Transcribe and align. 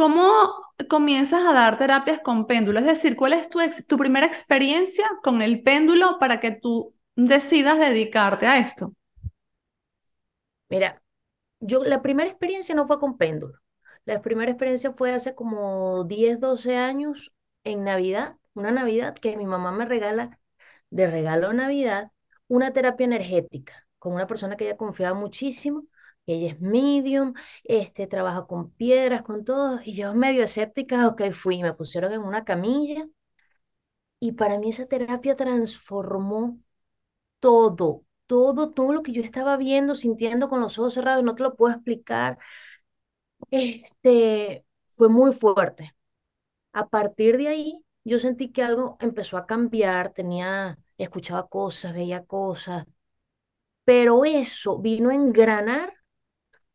¿cómo 0.00 0.32
comienzas 0.88 1.44
a 1.44 1.52
dar 1.52 1.76
terapias 1.76 2.20
con 2.22 2.46
péndulo? 2.46 2.78
Es 2.78 2.86
decir, 2.86 3.16
¿cuál 3.16 3.34
es 3.34 3.50
tu, 3.50 3.98
primera 3.98 4.24
experiencia 4.24 5.04
con 5.22 5.42
el 5.42 5.62
péndulo 5.62 6.18
para 6.18 6.40
que 6.40 6.52
tú 6.52 6.94
decidas 7.16 7.78
dedicarte 7.78 8.46
a 8.46 8.56
esto? 8.56 8.94
Mira, 10.70 11.02
yo 11.60 11.84
la 11.84 12.00
primera 12.00 12.30
experiencia 12.30 12.74
no 12.74 12.86
fue 12.86 12.98
con 12.98 13.18
péndulo. 13.18 13.58
La 14.06 14.22
primera 14.22 14.50
experiencia 14.50 14.94
fue 14.94 15.12
hace 15.12 15.34
como 15.34 16.04
10, 16.04 16.40
12 16.40 16.78
años 16.78 17.34
en 17.64 17.84
Navidad, 17.84 18.36
una 18.54 18.70
Navidad 18.70 19.14
que 19.14 19.36
mi 19.36 19.44
mamá 19.44 19.70
me 19.70 19.84
regala 19.84 20.38
de 20.88 21.10
regalo 21.10 21.48
de 21.48 21.54
Navidad 21.56 22.10
una 22.48 22.72
terapia 22.72 23.04
energética 23.04 23.86
con 23.98 24.14
una 24.14 24.26
persona 24.26 24.56
que 24.56 24.64
ella 24.64 24.78
confiaba 24.78 25.14
muchísimo. 25.14 25.84
Ella 26.34 26.48
es 26.52 26.60
medium, 26.60 27.34
este, 27.64 28.06
trabaja 28.06 28.46
con 28.46 28.70
piedras, 28.72 29.22
con 29.22 29.44
todo, 29.44 29.80
y 29.84 29.94
yo 29.94 30.14
medio 30.14 30.42
escéptica, 30.44 31.06
ok, 31.08 31.30
fui, 31.32 31.62
me 31.62 31.74
pusieron 31.74 32.12
en 32.12 32.22
una 32.22 32.44
camilla, 32.44 33.06
y 34.18 34.32
para 34.32 34.58
mí 34.58 34.70
esa 34.70 34.86
terapia 34.86 35.36
transformó 35.36 36.58
todo, 37.40 38.04
todo, 38.26 38.72
todo 38.72 38.92
lo 38.94 39.02
que 39.02 39.12
yo 39.12 39.22
estaba 39.22 39.56
viendo, 39.56 39.94
sintiendo 39.96 40.48
con 40.48 40.60
los 40.60 40.78
ojos 40.80 40.94
cerrados, 40.94 41.24
no 41.24 41.34
te 41.34 41.44
lo 41.44 41.56
puedo 41.56 41.74
explicar, 41.74 42.38
este, 43.50 44.64
fue 44.88 45.08
muy 45.08 45.32
fuerte. 45.32 45.94
A 46.72 46.88
partir 46.88 47.38
de 47.38 47.48
ahí, 47.48 47.84
yo 48.04 48.18
sentí 48.18 48.52
que 48.52 48.62
algo 48.64 48.98
empezó 49.00 49.36
a 49.38 49.46
cambiar, 49.46 50.12
tenía, 50.14 50.78
escuchaba 50.98 51.48
cosas, 51.48 51.94
veía 51.94 52.24
cosas, 52.26 52.86
pero 53.84 54.24
eso 54.24 54.78
vino 54.78 55.10
a 55.10 55.14
engranar 55.14 55.94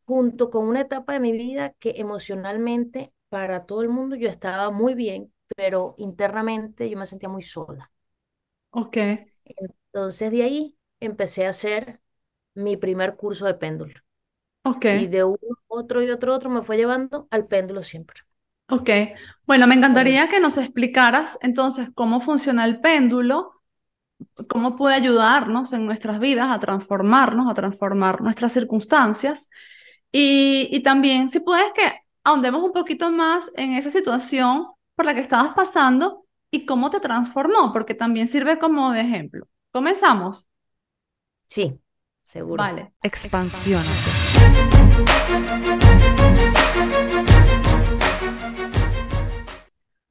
junto 0.06 0.50
con 0.50 0.66
una 0.68 0.82
etapa 0.82 1.14
de 1.14 1.20
mi 1.20 1.32
vida 1.32 1.74
que 1.78 1.94
emocionalmente 1.98 3.12
para 3.28 3.66
todo 3.66 3.82
el 3.82 3.88
mundo 3.90 4.16
yo 4.16 4.28
estaba 4.28 4.70
muy 4.70 4.94
bien, 4.94 5.32
pero 5.56 5.94
internamente 5.98 6.88
yo 6.88 6.98
me 6.98 7.06
sentía 7.06 7.28
muy 7.28 7.42
sola. 7.42 7.90
Ok. 8.70 8.96
Entonces 9.92 10.30
de 10.30 10.42
ahí 10.42 10.76
empecé 11.00 11.46
a 11.46 11.50
hacer 11.50 12.00
mi 12.54 12.76
primer 12.76 13.16
curso 13.16 13.46
de 13.46 13.54
péndulo. 13.54 13.94
Ok. 14.64 14.86
Y 14.88 15.08
de 15.08 15.24
uno, 15.24 15.38
otro 15.68 16.02
y 16.02 16.10
otro, 16.10 16.34
otro 16.34 16.50
me 16.50 16.62
fue 16.62 16.76
llevando 16.76 17.28
al 17.30 17.46
péndulo 17.46 17.82
siempre. 17.82 18.22
Ok. 18.68 18.90
Bueno, 19.46 19.66
me 19.66 19.74
encantaría 19.74 20.28
que 20.28 20.40
nos 20.40 20.58
explicaras 20.58 21.38
entonces 21.40 21.90
cómo 21.94 22.20
funciona 22.20 22.64
el 22.64 22.80
péndulo 22.80 23.52
cómo 24.48 24.76
puede 24.76 24.94
ayudarnos 24.94 25.72
en 25.72 25.86
nuestras 25.86 26.18
vidas 26.20 26.48
a 26.50 26.58
transformarnos, 26.60 27.50
a 27.50 27.54
transformar 27.54 28.20
nuestras 28.22 28.52
circunstancias. 28.52 29.50
Y, 30.12 30.68
y 30.70 30.80
también, 30.80 31.28
si 31.28 31.40
puedes, 31.40 31.72
que 31.74 31.92
ahondemos 32.24 32.62
un 32.62 32.72
poquito 32.72 33.10
más 33.10 33.50
en 33.56 33.74
esa 33.74 33.90
situación 33.90 34.66
por 34.94 35.04
la 35.04 35.14
que 35.14 35.20
estabas 35.20 35.54
pasando 35.54 36.26
y 36.50 36.64
cómo 36.66 36.90
te 36.90 37.00
transformó, 37.00 37.72
porque 37.72 37.94
también 37.94 38.28
sirve 38.28 38.58
como 38.58 38.92
de 38.92 39.02
ejemplo. 39.02 39.46
¿Comenzamos? 39.72 40.48
Sí, 41.48 41.78
seguro. 42.22 42.62
Vale. 42.62 42.92
Expansión. 43.02 43.82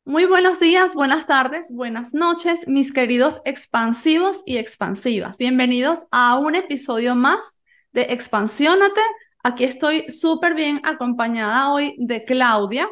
Muy 0.08 0.26
buenos 0.26 0.60
días, 0.60 0.94
buenas 0.94 1.26
tardes, 1.26 1.74
buenas 1.74 2.14
noches, 2.14 2.68
mis 2.68 2.94
queridos 2.94 3.42
expansivos 3.44 4.44
y 4.46 4.58
expansivas. 4.58 5.38
Bienvenidos 5.38 6.08
a 6.12 6.38
un 6.38 6.56
episodio 6.56 7.16
más 7.16 7.62
de 7.92 8.04
Expansiónate. 8.04 9.02
Aquí 9.48 9.64
estoy 9.64 10.10
súper 10.10 10.56
bien 10.56 10.82
acompañada 10.84 11.72
hoy 11.72 11.94
de 12.00 12.26
Claudia. 12.26 12.90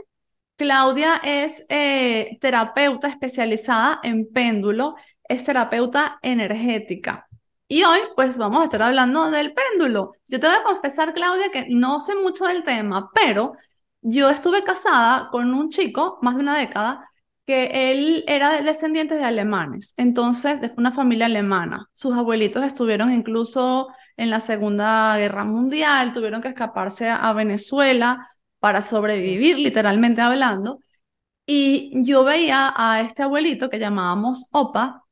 Claudia 0.56 1.20
es 1.24 1.66
eh, 1.68 2.38
terapeuta 2.42 3.08
especializada 3.08 4.00
en 4.04 4.32
péndulo, 4.32 4.96
es 5.28 5.44
terapeuta 5.44 6.20
energética. 6.22 7.26
Y 7.68 7.82
hoy 7.82 8.02
pues 8.16 8.38
vamos 8.38 8.62
a 8.62 8.64
estar 8.66 8.84
hablando 8.84 9.32
del 9.32 9.56
péndulo. 9.56 10.12
Yo 10.28 10.40
te 10.40 10.46
voy 10.46 10.56
a 10.58 10.62
confesar, 10.62 11.16
Claudia, 11.16 11.50
que 11.50 11.66
no 11.70 12.00
sé 12.00 12.14
mucho 12.14 12.46
del 12.46 12.62
tema, 12.62 13.10
pero 13.16 13.54
yo 14.02 14.30
estuve 14.30 14.64
casada 14.64 15.30
con 15.32 15.56
un 15.56 15.70
chico, 15.70 16.20
más 16.22 16.36
de 16.36 16.42
una 16.42 16.60
década, 16.60 17.10
que 17.48 17.92
él 17.92 18.26
era 18.28 18.62
descendiente 18.62 19.16
de 19.16 19.24
alemanes, 19.24 19.96
entonces 19.98 20.62
de 20.62 20.72
una 20.78 20.92
familia 20.92 21.26
alemana. 21.26 21.90
Sus 21.94 22.16
abuelitos 22.16 22.64
estuvieron 22.64 23.12
incluso 23.12 23.88
en 24.18 24.30
la 24.30 24.40
Segunda 24.40 25.18
Guerra 25.18 25.44
Mundial, 25.44 26.14
tuvieron 26.14 26.42
que 26.42 26.50
escaparse 26.50 27.10
a 27.10 27.34
Venezuela 27.34 28.28
para 28.60 28.82
sobrevivir, 28.82 29.60
literalmente 29.60 30.22
hablando. 30.22 30.80
Y 31.46 31.92
yo 32.06 32.24
veía 32.24 32.74
a 32.76 33.02
este 33.02 33.24
abuelito 33.24 33.70
que 33.70 33.80
llamábamos 33.80 34.48
Opa, 34.52 35.04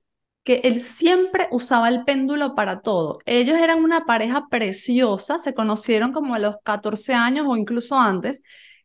que 0.44 0.62
él 0.64 0.82
siempre 0.82 1.48
usaba 1.52 1.90
el 1.90 2.04
péndulo 2.04 2.56
para 2.56 2.82
todo. 2.82 3.20
Ellos 3.26 3.58
eran 3.60 3.84
una 3.84 4.06
pareja 4.06 4.48
preciosa, 4.50 5.40
se 5.40 5.54
conocieron 5.54 6.14
como 6.14 6.36
a 6.36 6.40
los 6.40 6.56
14 6.64 7.14
años 7.14 7.46
o 7.48 7.56
incluso 7.58 8.00
antes, 8.00 8.44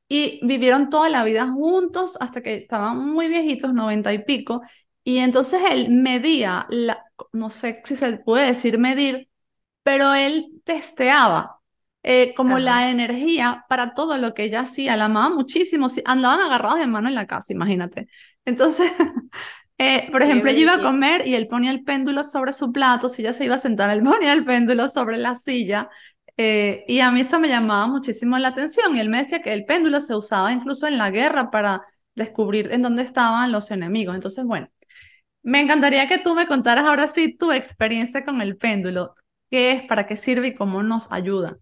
y 0.09 0.41
vivieron 0.47 0.91
toda 0.91 1.09
la 1.09 1.25
vida 1.25 1.51
juntos 1.51 2.17
hasta 2.21 2.43
que 2.43 2.57
estaban 2.57 3.11
muy 3.13 3.29
viejitos, 3.29 3.73
noventa 3.75 4.13
y 4.13 4.25
pico, 4.25 4.63
y 5.05 5.19
entonces 5.19 5.63
él 5.71 5.91
medía, 5.91 6.67
la, 6.69 7.05
no 7.33 7.51
sé 7.51 7.81
si 7.85 7.97
se 7.97 8.19
puede 8.19 8.47
decir 8.47 8.79
medir, 8.79 9.29
pero 9.87 10.15
él 10.15 10.49
testeaba 10.65 11.61
eh, 12.03 12.35
como 12.35 12.59
la 12.59 12.91
energía 12.91 13.65
para 13.69 13.95
todo 13.95 14.17
lo 14.19 14.35
que 14.35 14.43
ella 14.43 14.63
hacía, 14.63 14.97
la 14.97 15.05
amaba 15.05 15.33
muchísimo, 15.33 15.87
andaban 16.05 16.41
agarrados 16.41 16.81
de 16.81 16.89
mano 16.89 17.07
en 17.07 17.15
la 17.15 17.29
casa, 17.29 17.53
imagínate. 17.53 18.09
Entonces, 18.45 18.91
eh, 19.79 20.09
por 20.11 20.25
ejemplo, 20.25 20.51
ella 20.51 20.61
iba 20.61 20.75
a 20.75 20.83
comer 20.83 21.29
y 21.29 21.37
él 21.37 21.47
ponía 21.47 21.71
el 21.71 21.85
péndulo 21.85 22.25
sobre 22.25 22.53
su 22.53 22.73
plato, 22.73 23.09
si 23.09 23.23
ella 23.23 23.33
se 23.33 23.45
iba 23.45 23.55
a 23.55 23.59
sentar, 23.59 23.91
él 23.91 24.03
ponía 24.03 24.33
el 24.33 24.45
péndulo 24.45 24.89
sobre 24.89 25.19
la 25.19 25.37
silla, 25.37 25.89
eh, 26.37 26.85
y 26.89 26.99
a 26.99 27.13
mí 27.13 27.21
eso 27.21 27.39
me 27.39 27.47
llamaba 27.47 27.87
muchísimo 27.87 28.37
la 28.41 28.49
atención. 28.49 28.97
Y 28.97 28.99
él 28.99 29.09
me 29.09 29.19
decía 29.19 29.41
que 29.41 29.53
el 29.53 29.67
péndulo 29.67 30.01
se 30.01 30.17
usaba 30.17 30.53
incluso 30.53 30.89
en 30.89 30.99
la 30.99 31.13
guerra 31.13 31.53
para 31.53 31.83
descubrir 32.17 32.73
en 32.73 32.83
dónde 32.83 33.03
estaban 33.03 33.53
los 33.53 33.71
enemigos. 33.71 34.17
Entonces, 34.17 34.45
bueno, 34.47 34.69
me 35.45 35.61
encantaría 35.61 36.09
que 36.09 36.19
tú 36.19 36.35
me 36.35 36.49
contaras 36.49 36.87
ahora 36.87 37.07
sí 37.07 37.37
tu 37.37 37.53
experiencia 37.53 38.25
con 38.25 38.43
el 38.43 38.57
péndulo. 38.57 39.15
¿Qué 39.51 39.73
es, 39.73 39.83
para 39.85 40.07
qué 40.07 40.17
sirve 40.17 40.49
y 40.49 40.55
cómo 40.55 40.83
nos 40.85 41.11
ayuda? 41.13 41.59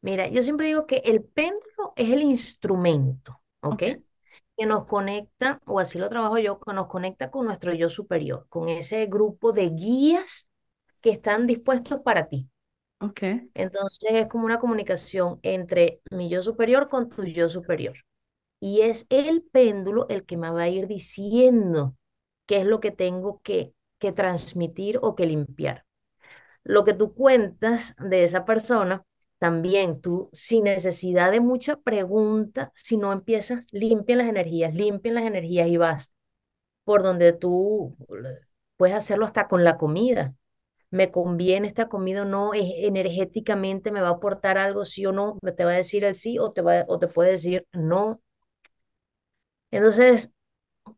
Mira, 0.00 0.28
yo 0.28 0.42
siempre 0.42 0.66
digo 0.66 0.86
que 0.86 0.96
el 1.04 1.22
péndulo 1.24 1.92
es 1.96 2.10
el 2.10 2.22
instrumento, 2.22 3.40
¿ok? 3.60 3.78
Que 4.56 4.66
nos 4.66 4.86
conecta, 4.86 5.60
o 5.66 5.78
así 5.80 5.98
lo 5.98 6.08
trabajo 6.08 6.38
yo, 6.38 6.58
que 6.60 6.72
nos 6.72 6.88
conecta 6.88 7.30
con 7.30 7.46
nuestro 7.46 7.72
yo 7.74 7.88
superior, 7.88 8.46
con 8.48 8.68
ese 8.68 9.06
grupo 9.06 9.52
de 9.52 9.70
guías 9.70 10.48
que 11.00 11.10
están 11.10 11.46
dispuestos 11.46 12.00
para 12.02 12.28
ti. 12.28 12.48
Entonces 13.54 14.10
es 14.12 14.26
como 14.28 14.46
una 14.46 14.58
comunicación 14.60 15.38
entre 15.42 16.00
mi 16.10 16.28
yo 16.30 16.42
superior 16.42 16.88
con 16.88 17.08
tu 17.08 17.24
yo 17.24 17.48
superior. 17.48 17.96
Y 18.60 18.82
es 18.82 19.06
el 19.10 19.42
péndulo 19.42 20.08
el 20.08 20.24
que 20.26 20.36
me 20.38 20.50
va 20.50 20.62
a 20.64 20.68
ir 20.68 20.86
diciendo 20.88 21.96
qué 22.46 22.58
es 22.58 22.66
lo 22.66 22.80
que 22.80 22.90
tengo 22.92 23.40
que, 23.42 23.74
que 23.98 24.12
transmitir 24.12 24.98
o 25.02 25.16
que 25.16 25.26
limpiar. 25.26 25.86
Lo 26.64 26.84
que 26.84 26.94
tú 26.94 27.14
cuentas 27.14 27.94
de 27.98 28.24
esa 28.24 28.44
persona, 28.44 29.04
también 29.38 30.00
tú, 30.00 30.30
sin 30.32 30.64
necesidad 30.64 31.30
de 31.32 31.40
mucha 31.40 31.76
pregunta, 31.76 32.70
si 32.74 32.96
no 32.96 33.12
empiezas, 33.12 33.66
limpia 33.72 34.16
las 34.16 34.28
energías, 34.28 34.74
limpia 34.74 35.12
las 35.12 35.24
energías 35.24 35.68
y 35.68 35.76
vas 35.76 36.12
por 36.84 37.02
donde 37.02 37.32
tú 37.32 37.96
puedes 38.76 38.96
hacerlo 38.96 39.26
hasta 39.26 39.48
con 39.48 39.64
la 39.64 39.76
comida 39.78 40.34
me 40.90 41.10
conviene 41.12 41.68
esta 41.68 41.88
comida 41.88 42.22
o 42.22 42.26
no, 42.26 42.52
energéticamente 42.54 43.92
me 43.92 44.00
va 44.02 44.08
a 44.08 44.12
aportar 44.12 44.58
algo, 44.58 44.86
sí 44.86 45.06
o 45.06 45.12
no, 45.12 45.38
te 45.56 45.64
va 45.64 45.72
a 45.72 45.76
decir 45.76 46.04
el 46.04 46.14
sí 46.14 46.38
o 46.38 46.52
te, 46.52 46.62
va, 46.62 46.84
o 46.88 46.98
te 46.98 47.08
puede 47.08 47.32
decir 47.32 47.66
no. 47.72 48.22
Entonces, 49.70 50.32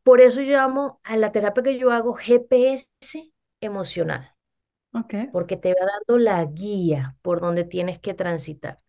por 0.04 0.20
eso 0.22 0.42
yo 0.42 0.52
llamo 0.54 1.00
a 1.04 1.16
la 1.18 1.32
terapia 1.32 1.64
que 1.64 1.78
yo 1.78 1.92
hago 1.92 2.14
GPS 2.14 3.32
emocional. 3.60 4.33
Okay. 4.94 5.30
Porque 5.30 5.56
te 5.56 5.74
va 5.74 5.86
dando 5.86 6.18
la 6.22 6.44
guía 6.44 7.16
por 7.22 7.40
donde 7.40 7.64
tienes 7.64 7.98
que 8.00 8.14
transitar. 8.14 8.80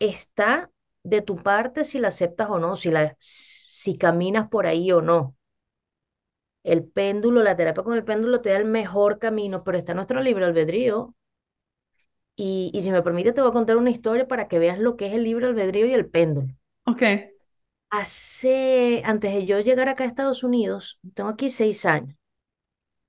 Está 0.00 0.70
de 1.04 1.22
tu 1.22 1.36
parte 1.42 1.84
si 1.84 1.98
la 2.00 2.08
aceptas 2.08 2.50
o 2.50 2.58
no, 2.60 2.76
si, 2.76 2.90
la, 2.90 3.16
si 3.20 3.98
caminas 3.98 4.48
por 4.48 4.66
ahí 4.66 4.92
o 4.92 5.02
no 5.02 5.36
el 6.62 6.84
péndulo, 6.84 7.42
la 7.42 7.56
terapia 7.56 7.82
con 7.82 7.94
el 7.96 8.04
péndulo 8.04 8.40
te 8.40 8.50
da 8.50 8.58
el 8.58 8.64
mejor 8.64 9.18
camino, 9.18 9.64
pero 9.64 9.76
está 9.78 9.92
nuestro 9.94 10.20
libre 10.22 10.44
albedrío. 10.44 11.14
Y, 12.36 12.70
y 12.72 12.82
si 12.82 12.90
me 12.90 13.02
permite, 13.02 13.32
te 13.32 13.40
voy 13.42 13.50
a 13.50 13.52
contar 13.52 13.76
una 13.76 13.90
historia 13.90 14.26
para 14.28 14.48
que 14.48 14.58
veas 14.58 14.78
lo 14.78 14.96
que 14.96 15.06
es 15.08 15.12
el 15.14 15.24
libre 15.24 15.46
albedrío 15.46 15.86
y 15.86 15.92
el 15.94 16.08
péndulo. 16.08 16.54
Ok. 16.86 17.02
Hace, 17.90 19.02
antes 19.04 19.32
de 19.34 19.46
yo 19.46 19.60
llegar 19.60 19.88
acá 19.88 20.04
a 20.04 20.06
Estados 20.06 20.42
Unidos, 20.44 21.00
tengo 21.14 21.30
aquí 21.30 21.48
seis 21.50 21.86
años, 21.86 22.16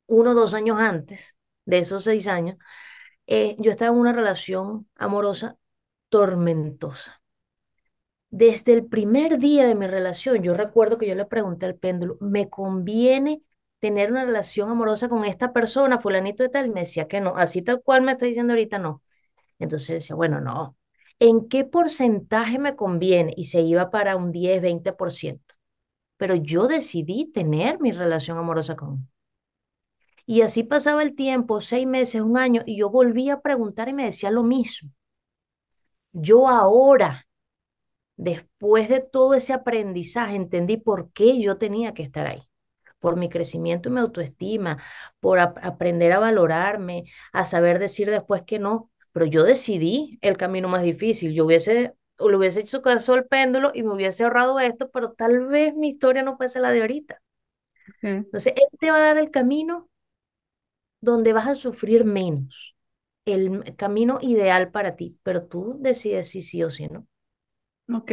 uno 0.07 0.31
o 0.31 0.33
dos 0.33 0.53
años 0.53 0.77
antes 0.79 1.35
de 1.69 1.79
esos 1.79 2.03
seis 2.03 2.27
años, 2.27 2.57
eh, 3.27 3.55
yo 3.59 3.71
estaba 3.71 3.91
en 3.93 3.99
una 4.01 4.13
relación 4.13 4.89
amorosa 4.95 5.57
tormentosa. 6.09 7.21
Desde 8.31 8.73
el 8.73 8.85
primer 8.85 9.39
día 9.39 9.65
de 9.65 9.75
mi 9.75 9.87
relación, 9.87 10.43
yo 10.43 10.53
recuerdo 10.53 10.97
que 10.97 11.07
yo 11.07 11.15
le 11.15 11.25
pregunté 11.25 11.65
al 11.65 11.75
péndulo, 11.75 12.17
¿me 12.21 12.49
conviene 12.49 13.41
tener 13.79 14.11
una 14.11 14.25
relación 14.25 14.69
amorosa 14.69 15.09
con 15.09 15.25
esta 15.25 15.51
persona, 15.53 15.99
fulanito 15.99 16.43
de 16.43 16.49
tal? 16.49 16.67
Y 16.67 16.69
me 16.71 16.81
decía 16.81 17.07
que 17.07 17.21
no, 17.21 17.35
así 17.37 17.61
tal 17.63 17.81
cual 17.81 18.01
me 18.03 18.11
está 18.13 18.25
diciendo 18.25 18.53
ahorita 18.53 18.77
no. 18.79 19.01
Entonces 19.59 19.89
decía, 19.89 20.15
bueno, 20.15 20.41
no, 20.41 20.77
¿en 21.19 21.47
qué 21.49 21.65
porcentaje 21.65 22.59
me 22.59 22.75
conviene? 22.75 23.33
Y 23.37 23.45
se 23.45 23.61
iba 23.61 23.91
para 23.91 24.15
un 24.17 24.31
10, 24.31 24.61
20%. 24.61 25.55
Pero 26.17 26.35
yo 26.35 26.67
decidí 26.67 27.31
tener 27.31 27.79
mi 27.81 27.91
relación 27.93 28.37
amorosa 28.39 28.75
con 28.75 28.93
él. 28.95 28.99
Y 30.29 30.43
así 30.43 30.61
pasaba 30.61 31.01
el 31.01 31.15
tiempo, 31.15 31.59
seis 31.59 31.87
meses, 31.87 32.21
un 32.21 32.37
año, 32.37 32.61
y 32.63 32.77
yo 32.77 32.91
volvía 32.91 33.33
a 33.33 33.41
preguntar 33.41 33.89
y 33.89 33.93
me 33.93 34.05
decía 34.05 34.29
lo 34.29 34.43
mismo. 34.43 34.91
Yo 36.13 36.47
ahora 36.47 37.25
Después 38.17 38.89
de 38.89 38.99
todo 38.99 39.33
ese 39.33 39.53
aprendizaje, 39.53 40.35
entendí 40.35 40.77
por 40.77 41.11
qué 41.13 41.39
yo 41.41 41.57
tenía 41.57 41.93
que 41.93 42.03
estar 42.03 42.27
ahí, 42.27 42.43
por 42.99 43.17
mi 43.17 43.29
crecimiento 43.29 43.89
y 43.89 43.93
mi 43.93 44.01
autoestima, 44.01 44.83
por 45.21 45.39
aprender 45.39 46.11
a 46.11 46.19
valorarme, 46.19 47.05
a 47.33 47.45
saber 47.45 47.79
decir 47.79 48.09
después 48.09 48.43
que 48.43 48.59
no. 48.59 48.91
Pero 49.13 49.25
yo 49.25 49.43
decidí 49.43 50.19
el 50.21 50.37
camino 50.37 50.67
más 50.67 50.83
difícil. 50.83 51.33
Yo 51.33 51.45
hubiese, 51.45 51.93
le 52.19 52.37
hubiese 52.37 52.61
hecho 52.61 52.81
caso 52.81 53.13
al 53.13 53.25
péndulo 53.25 53.71
y 53.73 53.83
me 53.83 53.93
hubiese 53.93 54.25
ahorrado 54.25 54.59
esto, 54.59 54.89
pero 54.91 55.13
tal 55.13 55.47
vez 55.47 55.73
mi 55.75 55.89
historia 55.89 56.21
no 56.23 56.37
fuese 56.37 56.59
la 56.59 56.71
de 56.71 56.81
ahorita. 56.81 57.21
Entonces, 58.31 58.53
él 58.55 58.79
te 58.79 58.91
va 58.91 58.97
a 58.97 59.01
dar 59.01 59.17
el 59.17 59.31
camino 59.31 59.89
donde 61.01 61.33
vas 61.33 61.47
a 61.47 61.55
sufrir 61.55 62.05
menos, 62.05 62.75
el 63.25 63.75
camino 63.77 64.19
ideal 64.21 64.71
para 64.71 64.95
ti, 64.95 65.17
pero 65.23 65.45
tú 65.47 65.77
decides 65.81 66.29
si 66.31 66.41
sí 66.41 66.63
o 66.63 66.71
si 66.71 66.87
no. 66.87 67.07
Ok. 67.93 68.11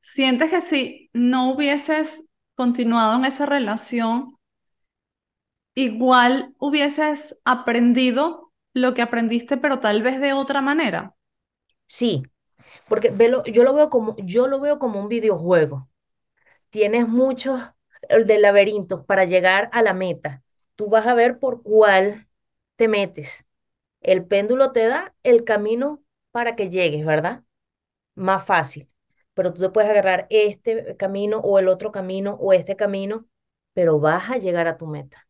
¿Sientes 0.00 0.50
que 0.50 0.60
si 0.60 1.10
no 1.12 1.52
hubieses 1.52 2.28
continuado 2.56 3.16
en 3.18 3.24
esa 3.24 3.46
relación, 3.46 4.36
igual 5.74 6.54
hubieses 6.58 7.40
aprendido 7.44 8.52
lo 8.74 8.94
que 8.94 9.02
aprendiste, 9.02 9.56
pero 9.58 9.80
tal 9.80 10.02
vez 10.02 10.18
de 10.20 10.32
otra 10.32 10.62
manera? 10.62 11.14
Sí, 11.86 12.22
porque 12.88 13.10
velo, 13.10 13.44
yo 13.46 13.64
lo 13.64 13.74
veo 13.74 13.90
como, 13.90 14.16
yo 14.18 14.48
lo 14.48 14.60
veo 14.60 14.78
como 14.78 15.00
un 15.00 15.08
videojuego. 15.08 15.90
Tienes 16.70 17.08
muchos 17.08 17.60
de 18.10 18.38
laberintos 18.40 19.04
para 19.06 19.24
llegar 19.26 19.70
a 19.72 19.82
la 19.82 19.94
meta. 19.94 20.42
Tú 20.76 20.88
vas 20.88 21.06
a 21.06 21.14
ver 21.14 21.38
por 21.38 21.62
cuál 21.62 22.28
te 22.76 22.88
metes. 22.88 23.44
El 24.00 24.26
péndulo 24.26 24.72
te 24.72 24.86
da 24.86 25.14
el 25.24 25.44
camino 25.44 26.02
para 26.32 26.56
que 26.56 26.70
llegues, 26.70 27.06
¿verdad? 27.06 27.44
Más 28.14 28.44
fácil 28.44 28.88
pero 29.34 29.52
tú 29.54 29.62
te 29.62 29.70
puedes 29.70 29.90
agarrar 29.90 30.26
este 30.30 30.96
camino 30.98 31.38
o 31.40 31.58
el 31.58 31.68
otro 31.68 31.92
camino 31.92 32.34
o 32.40 32.52
este 32.52 32.76
camino, 32.76 33.26
pero 33.74 33.98
vas 34.00 34.30
a 34.30 34.36
llegar 34.38 34.66
a 34.68 34.76
tu 34.76 34.86
meta. 34.86 35.26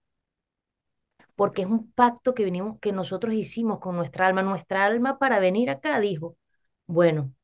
Porque 1.36 1.60
es 1.62 1.68
un 1.68 1.92
pacto 1.92 2.32
que 2.34 2.50
que 2.80 2.92
nosotros 2.92 3.34
hicimos 3.34 3.78
con 3.80 3.96
nuestra 3.96 4.26
alma. 4.26 4.42
Nuestra 4.42 4.84
alma 4.86 5.18
para 5.18 5.40
venir 5.40 5.68
acá 5.70 6.00
dijo, 6.00 6.36
bueno, 6.86 7.34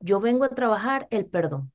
yo 0.00 0.20
vengo 0.20 0.44
a 0.44 0.54
trabajar 0.54 1.06
el 1.10 1.26
perdón. 1.26 1.72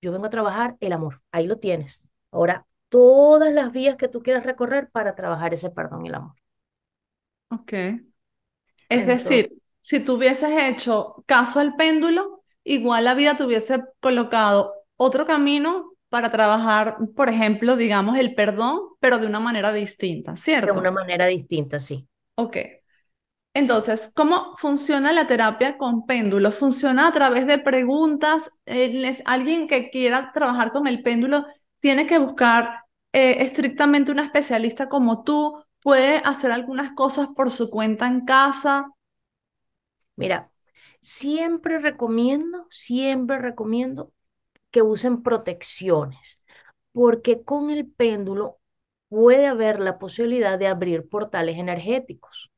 Yo 0.00 0.12
vengo 0.12 0.26
a 0.26 0.30
trabajar 0.30 0.76
el 0.80 0.92
amor. 0.92 1.22
Ahí 1.32 1.46
lo 1.46 1.58
tienes. 1.58 2.00
Ahora, 2.30 2.66
todas 2.88 3.52
las 3.52 3.72
vías 3.72 3.96
que 3.96 4.08
tú 4.08 4.22
quieras 4.22 4.44
recorrer 4.44 4.90
para 4.90 5.14
trabajar 5.14 5.54
ese 5.54 5.70
perdón 5.70 6.06
y 6.06 6.08
el 6.08 6.14
amor. 6.16 6.36
Ok. 7.50 7.72
Es 8.88 9.06
decir, 9.06 9.52
si 9.80 10.00
tú 10.00 10.14
hubieses 10.14 10.50
hecho 10.50 11.24
caso 11.26 11.60
al 11.60 11.76
péndulo, 11.76 12.42
igual 12.64 13.04
la 13.04 13.14
vida 13.14 13.36
te 13.36 13.44
hubiese 13.44 13.82
colocado 14.00 14.74
otro 14.96 15.26
camino 15.26 15.92
para 16.08 16.30
trabajar, 16.30 16.96
por 17.14 17.28
ejemplo, 17.28 17.76
digamos, 17.76 18.16
el 18.16 18.34
perdón, 18.34 18.80
pero 19.00 19.18
de 19.18 19.26
una 19.26 19.40
manera 19.40 19.72
distinta, 19.72 20.36
¿cierto? 20.36 20.72
De 20.72 20.80
una 20.80 20.90
manera 20.90 21.26
distinta, 21.26 21.80
sí. 21.80 22.06
Ok. 22.36 22.56
Entonces, 23.54 24.12
¿cómo 24.14 24.54
funciona 24.56 25.12
la 25.12 25.26
terapia 25.26 25.78
con 25.78 26.04
péndulo? 26.06 26.52
¿Funciona 26.52 27.08
a 27.08 27.12
través 27.12 27.46
de 27.46 27.58
preguntas? 27.58 28.50
Eh, 28.66 29.16
alguien 29.24 29.66
que 29.66 29.90
quiera 29.90 30.30
trabajar 30.32 30.72
con 30.72 30.86
el 30.86 31.02
péndulo 31.02 31.46
tiene 31.80 32.06
que 32.06 32.18
buscar 32.18 32.82
eh, 33.12 33.42
estrictamente 33.44 34.12
una 34.12 34.24
especialista 34.24 34.88
como 34.88 35.24
tú, 35.24 35.62
puede 35.82 36.18
hacer 36.24 36.52
algunas 36.52 36.92
cosas 36.94 37.28
por 37.36 37.50
su 37.50 37.70
cuenta 37.70 38.06
en 38.06 38.24
casa. 38.24 38.90
Mira, 40.16 40.50
Siempre 41.02 41.80
recomiendo, 41.80 42.66
siempre 42.70 43.38
recomiendo 43.38 44.12
que 44.72 44.82
usen 44.82 45.22
protecciones, 45.22 46.42
porque 46.92 47.44
con 47.44 47.70
el 47.70 47.88
péndulo 47.90 48.58
puede 49.08 49.46
haber 49.48 49.80
la 49.80 49.98
posibilidad 49.98 50.58
de 50.58 50.68
abrir 50.68 51.08
portales 51.08 51.58
energéticos. 51.58 52.50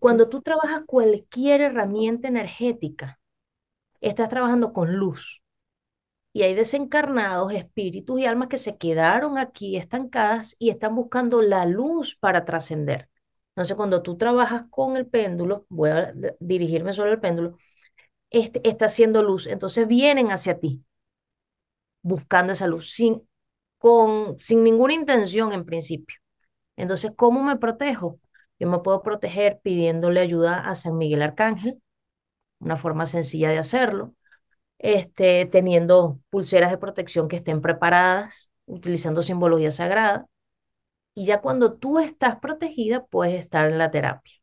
Cuando 0.00 0.28
tú 0.30 0.42
trabajas 0.42 0.84
cualquier 0.86 1.62
herramienta 1.62 2.28
energética, 2.28 3.20
estás 4.02 4.30
trabajando 4.30 4.72
con 4.74 4.94
luz. 4.96 5.43
Y 6.34 6.42
hay 6.42 6.54
desencarnados, 6.54 7.54
espíritus 7.54 8.20
y 8.20 8.26
almas 8.26 8.48
que 8.48 8.58
se 8.58 8.76
quedaron 8.76 9.38
aquí 9.38 9.76
estancadas 9.76 10.56
y 10.58 10.70
están 10.70 10.96
buscando 10.96 11.42
la 11.42 11.64
luz 11.66 12.16
para 12.16 12.44
trascender. 12.44 13.08
Entonces, 13.50 13.76
cuando 13.76 14.02
tú 14.02 14.18
trabajas 14.18 14.64
con 14.70 14.96
el 14.98 15.06
péndulo, 15.06 15.66
voy 15.70 15.90
a 15.90 16.12
dirigirme 16.40 16.92
solo 16.92 17.12
al 17.12 17.20
péndulo, 17.20 17.56
este, 18.30 18.60
está 18.68 18.86
haciendo 18.86 19.22
luz. 19.22 19.46
Entonces 19.46 19.88
vienen 19.88 20.32
hacia 20.32 20.60
ti, 20.60 20.84
buscando 22.02 22.52
esa 22.52 22.66
luz, 22.66 22.90
sin, 22.92 23.22
con, 23.78 24.38
sin 24.38 24.64
ninguna 24.64 24.94
intención 24.94 25.52
en 25.52 25.64
principio. 25.64 26.16
Entonces, 26.76 27.12
¿cómo 27.16 27.42
me 27.42 27.56
protejo? 27.56 28.20
Yo 28.58 28.68
me 28.68 28.80
puedo 28.80 29.02
proteger 29.02 29.60
pidiéndole 29.62 30.20
ayuda 30.20 30.60
a 30.68 30.74
San 30.74 30.98
Miguel 30.98 31.22
Arcángel, 31.22 31.82
una 32.60 32.76
forma 32.76 33.06
sencilla 33.06 33.50
de 33.50 33.58
hacerlo, 33.58 34.14
este, 34.84 35.46
teniendo 35.46 36.20
pulseras 36.28 36.70
de 36.70 36.76
protección 36.78 37.26
que 37.26 37.36
estén 37.36 37.62
preparadas, 37.62 38.50
utilizando 38.66 39.22
simbología 39.22 39.70
sagrada. 39.70 40.26
Y 41.14 41.26
ya 41.26 41.40
cuando 41.40 41.74
tú 41.74 41.98
estás 42.00 42.38
protegida, 42.40 43.04
puedes 43.06 43.40
estar 43.40 43.70
en 43.70 43.78
la 43.78 43.90
terapia. 43.90 44.34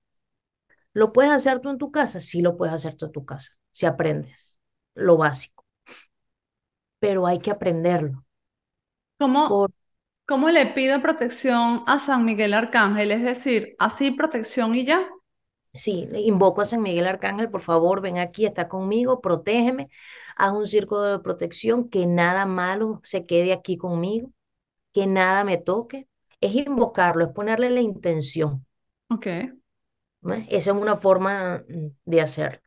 ¿Lo 0.94 1.14
puedes 1.14 1.32
hacer 1.32 1.60
tú 1.60 1.70
en 1.70 1.78
tu 1.78 1.92
casa? 1.92 2.20
Sí, 2.20 2.42
lo 2.42 2.58
puedes 2.58 2.74
hacer 2.76 2.96
tú 2.96 3.06
en 3.06 3.12
tu 3.12 3.26
casa, 3.26 3.52
si 3.72 3.86
aprendes 3.86 4.60
lo 4.96 5.18
básico. 5.18 5.66
Pero 7.00 7.28
hay 7.28 7.40
que 7.40 7.52
aprenderlo. 7.52 8.26
¿Cómo, 9.18 9.68
¿Cómo 10.28 10.50
le 10.50 10.68
pido 10.68 11.02
protección 11.02 11.84
a 11.88 12.00
San 12.00 12.26
Miguel 12.26 12.54
Arcángel? 12.54 13.12
Es 13.12 13.24
decir, 13.24 13.76
así 13.80 14.12
protección 14.12 14.76
y 14.76 14.86
ya. 14.86 15.08
Sí, 15.74 16.08
invoco 16.16 16.62
a 16.62 16.66
San 16.66 16.82
Miguel 16.82 17.08
Arcángel, 17.08 17.50
por 17.50 17.62
favor, 17.62 18.02
ven 18.02 18.18
aquí, 18.18 18.46
está 18.46 18.68
conmigo, 18.68 19.22
protégeme, 19.22 19.90
haz 20.36 20.52
un 20.52 20.68
círculo 20.68 21.04
de 21.04 21.20
protección, 21.20 21.90
que 21.90 22.06
nada 22.06 22.46
malo 22.46 23.00
se 23.04 23.26
quede 23.26 23.54
aquí 23.54 23.78
conmigo, 23.78 24.32
que 24.94 25.08
nada 25.08 25.44
me 25.46 25.58
toque, 25.58 26.08
es 26.42 26.56
invocarlo, 26.56 27.26
es 27.26 27.32
ponerle 27.32 27.70
la 27.70 27.82
intención. 27.82 28.66
Ok. 29.10 29.28
Esa 30.50 30.72
es 30.72 30.78
una 30.78 30.98
forma 30.98 31.64
mm, 31.68 31.88
de 32.06 32.22
hacerlo. 32.22 32.62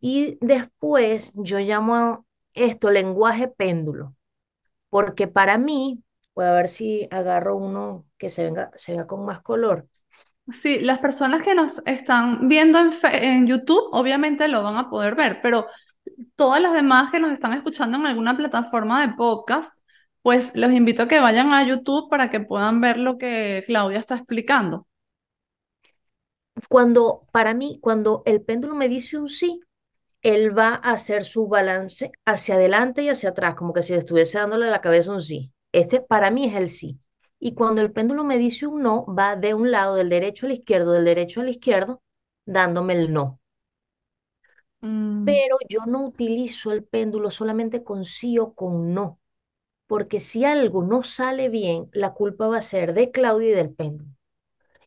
Y 0.00 0.38
después 0.40 1.32
yo 1.34 1.58
llamo 1.60 2.26
esto 2.54 2.90
lenguaje 2.90 3.48
péndulo, 3.48 4.16
porque 4.90 5.28
para 5.28 5.58
mí, 5.58 6.02
voy 6.34 6.46
a 6.46 6.52
ver 6.52 6.68
si 6.68 7.08
agarro 7.10 7.56
uno 7.56 8.06
que 8.18 8.30
se 8.30 8.44
venga, 8.44 8.70
se 8.76 8.92
vea 8.94 9.06
con 9.06 9.24
más 9.24 9.42
color. 9.42 9.88
Sí, 10.52 10.80
las 10.80 10.98
personas 10.98 11.42
que 11.42 11.54
nos 11.54 11.84
están 11.86 12.48
viendo 12.48 12.78
en, 12.78 13.46
YouTube 13.46 13.88
obviamente 13.92 14.48
lo 14.48 14.62
van 14.62 14.76
a 14.76 14.90
poder 14.90 15.14
ver, 15.14 15.40
pero 15.42 15.66
todas 16.36 16.60
las 16.60 16.72
demás 16.74 17.10
que 17.10 17.20
nos 17.20 17.32
están 17.32 17.52
escuchando 17.54 17.98
en 17.98 18.06
alguna 18.06 18.36
plataforma 18.36 19.06
de 19.06 19.14
podcast, 19.14 19.80
pues 20.22 20.56
los 20.56 20.72
invito 20.72 21.04
a 21.04 21.08
que 21.08 21.20
vayan 21.20 21.52
a 21.52 21.64
YouTube 21.66 22.08
para 22.10 22.30
que 22.30 22.40
puedan 22.40 22.80
ver 22.80 22.98
lo 22.98 23.18
que 23.18 23.64
Claudia 23.66 23.98
está 23.98 24.16
explicando. 24.16 24.86
Cuando, 26.68 27.26
para 27.32 27.54
mí, 27.54 27.78
cuando 27.80 28.22
el 28.26 28.42
péndulo 28.42 28.74
me 28.74 28.88
dice 28.88 29.18
un 29.18 29.28
sí, 29.28 29.60
él 30.22 30.56
va 30.56 30.80
a 30.82 30.92
hacer 30.92 31.24
su 31.24 31.48
balance 31.48 32.12
hacia 32.24 32.54
adelante 32.56 33.02
y 33.02 33.08
hacia 33.08 33.30
atrás, 33.30 33.54
como 33.56 33.72
que 33.72 33.82
si 33.82 33.94
estuviese 33.94 34.38
dándole 34.38 34.70
la 34.70 34.80
cabeza 34.80 35.12
un 35.12 35.20
sí. 35.20 35.52
Este 35.72 36.00
para 36.00 36.30
mí 36.30 36.46
es 36.46 36.54
el 36.54 36.68
sí. 36.68 37.01
Y 37.44 37.54
cuando 37.54 37.80
el 37.80 37.92
péndulo 37.92 38.24
me 38.24 38.38
dice 38.38 38.66
un 38.66 38.82
no, 38.82 39.04
va 39.06 39.34
de 39.36 39.54
un 39.54 39.70
lado, 39.70 39.96
del 39.96 40.08
derecho 40.08 40.46
al 40.46 40.52
izquierdo, 40.52 40.92
del 40.92 41.04
derecho 41.04 41.40
al 41.40 41.48
izquierdo, 41.48 42.02
dándome 42.46 42.94
el 42.94 43.12
no. 43.12 43.40
Mm. 44.80 45.24
Pero 45.24 45.56
yo 45.68 45.80
no 45.86 46.04
utilizo 46.04 46.72
el 46.72 46.84
péndulo 46.84 47.30
solamente 47.30 47.82
con 47.82 48.04
sí 48.04 48.38
o 48.38 48.54
con 48.54 48.94
no 48.94 49.18
porque 49.92 50.20
si 50.20 50.46
algo 50.46 50.82
no 50.82 51.02
sale 51.02 51.50
bien, 51.50 51.90
la 51.92 52.14
culpa 52.14 52.46
va 52.46 52.56
a 52.56 52.62
ser 52.62 52.94
de 52.94 53.10
Claudia 53.10 53.50
y 53.50 53.54
del 53.54 53.74
péndulo. 53.74 54.08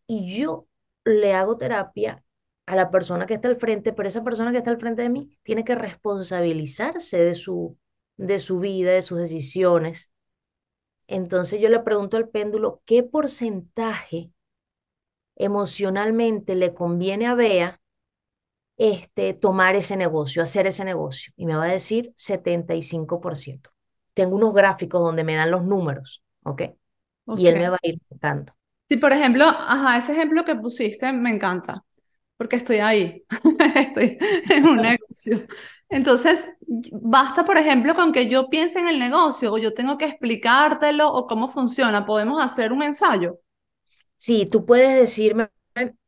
Y 0.07 0.35
yo 0.35 0.67
le 1.03 1.33
hago 1.35 1.57
terapia 1.57 2.23
a 2.65 2.75
la 2.75 2.89
persona 2.89 3.27
que 3.27 3.35
está 3.35 3.47
al 3.47 3.55
frente, 3.55 3.93
pero 3.93 4.07
esa 4.07 4.23
persona 4.23 4.51
que 4.51 4.57
está 4.57 4.71
al 4.71 4.79
frente 4.79 5.03
de 5.03 5.09
mí 5.09 5.37
tiene 5.43 5.63
que 5.63 5.75
responsabilizarse 5.75 7.19
de 7.19 7.35
su, 7.35 7.77
de 8.17 8.39
su 8.39 8.57
vida, 8.57 8.93
de 8.93 9.03
sus 9.03 9.19
decisiones. 9.19 10.09
Entonces 11.07 11.59
yo 11.61 11.69
le 11.69 11.79
pregunto 11.81 12.17
al 12.17 12.29
péndulo, 12.29 12.81
¿qué 12.85 13.03
porcentaje 13.03 14.31
emocionalmente 15.35 16.55
le 16.55 16.73
conviene 16.73 17.27
a 17.27 17.35
Bea 17.35 17.81
este, 18.77 19.33
tomar 19.33 19.75
ese 19.75 19.97
negocio, 19.97 20.41
hacer 20.43 20.67
ese 20.67 20.85
negocio? 20.85 21.33
Y 21.37 21.45
me 21.45 21.55
va 21.55 21.65
a 21.65 21.67
decir 21.71 22.13
75%. 22.17 23.71
Tengo 24.13 24.35
unos 24.35 24.53
gráficos 24.53 25.01
donde 25.01 25.23
me 25.23 25.35
dan 25.35 25.51
los 25.51 25.65
números, 25.65 26.23
¿ok? 26.43 26.63
Y 27.35 27.47
él 27.47 27.55
me 27.57 27.69
va 27.69 27.77
a 27.83 27.87
ir 27.87 27.99
contando. 28.09 28.53
Sí, 28.89 28.97
por 28.97 29.13
ejemplo, 29.13 29.45
ajá, 29.45 29.97
ese 29.97 30.13
ejemplo 30.13 30.45
que 30.45 30.55
pusiste 30.55 31.11
me 31.11 31.31
encanta, 31.31 31.83
porque 32.37 32.57
estoy 32.57 32.77
ahí, 32.77 33.25
estoy 33.75 34.17
en 34.49 34.65
un 34.67 34.77
negocio. 34.81 35.47
Entonces, 35.89 36.49
basta, 36.91 37.45
por 37.45 37.57
ejemplo, 37.57 37.95
con 37.95 38.11
que 38.11 38.27
yo 38.27 38.49
piense 38.49 38.79
en 38.79 38.87
el 38.87 38.99
negocio 38.99 39.53
o 39.53 39.57
yo 39.57 39.73
tengo 39.73 39.97
que 39.97 40.05
explicártelo 40.05 41.11
o 41.11 41.27
cómo 41.27 41.47
funciona. 41.47 42.05
¿Podemos 42.05 42.43
hacer 42.43 42.71
un 42.71 42.83
ensayo? 42.83 43.39
Sí, 44.17 44.47
tú 44.47 44.65
puedes 44.65 44.99
decirme, 44.99 45.49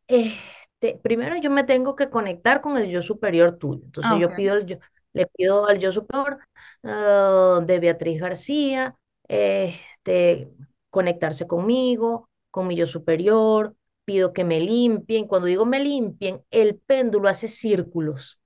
este, 0.08 1.00
primero 1.04 1.36
yo 1.38 1.52
me 1.52 1.64
tengo 1.64 1.96
que 1.96 2.10
conectar 2.10 2.62
con 2.62 2.78
el 2.78 2.90
yo 2.90 3.02
superior 3.02 3.58
tuyo. 3.58 3.82
Entonces 3.86 4.12
ah, 4.16 4.20
yo 4.20 4.34
pido 4.34 4.56
el 4.56 4.66
yo, 4.66 4.78
le 5.14 5.28
pido 5.28 5.68
al 5.68 5.80
yo 5.80 5.92
superior 5.92 6.40
ah, 6.84 7.62
de 7.64 7.80
Beatriz 7.80 8.20
García, 8.20 8.96
este, 9.28 10.50
conectarse 10.90 11.46
conmigo, 11.46 12.30
con 12.50 12.68
mi 12.68 12.76
yo 12.76 12.88
superior, 12.88 13.76
pido 14.06 14.34
que 14.34 14.44
me 14.44 14.60
limpien. 14.60 15.28
Cuando 15.28 15.48
digo 15.48 15.66
me 15.66 15.80
limpien, 15.84 16.42
el 16.50 16.80
péndulo 16.80 17.30
hace 17.30 17.48
círculos 17.48 18.37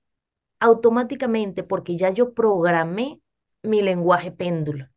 automáticamente 0.62 1.62
porque 1.64 1.96
ya 1.96 2.10
yo 2.10 2.34
programé 2.34 3.20
mi 3.62 3.82
lenguaje 3.82 4.32
péndulo. 4.32 4.88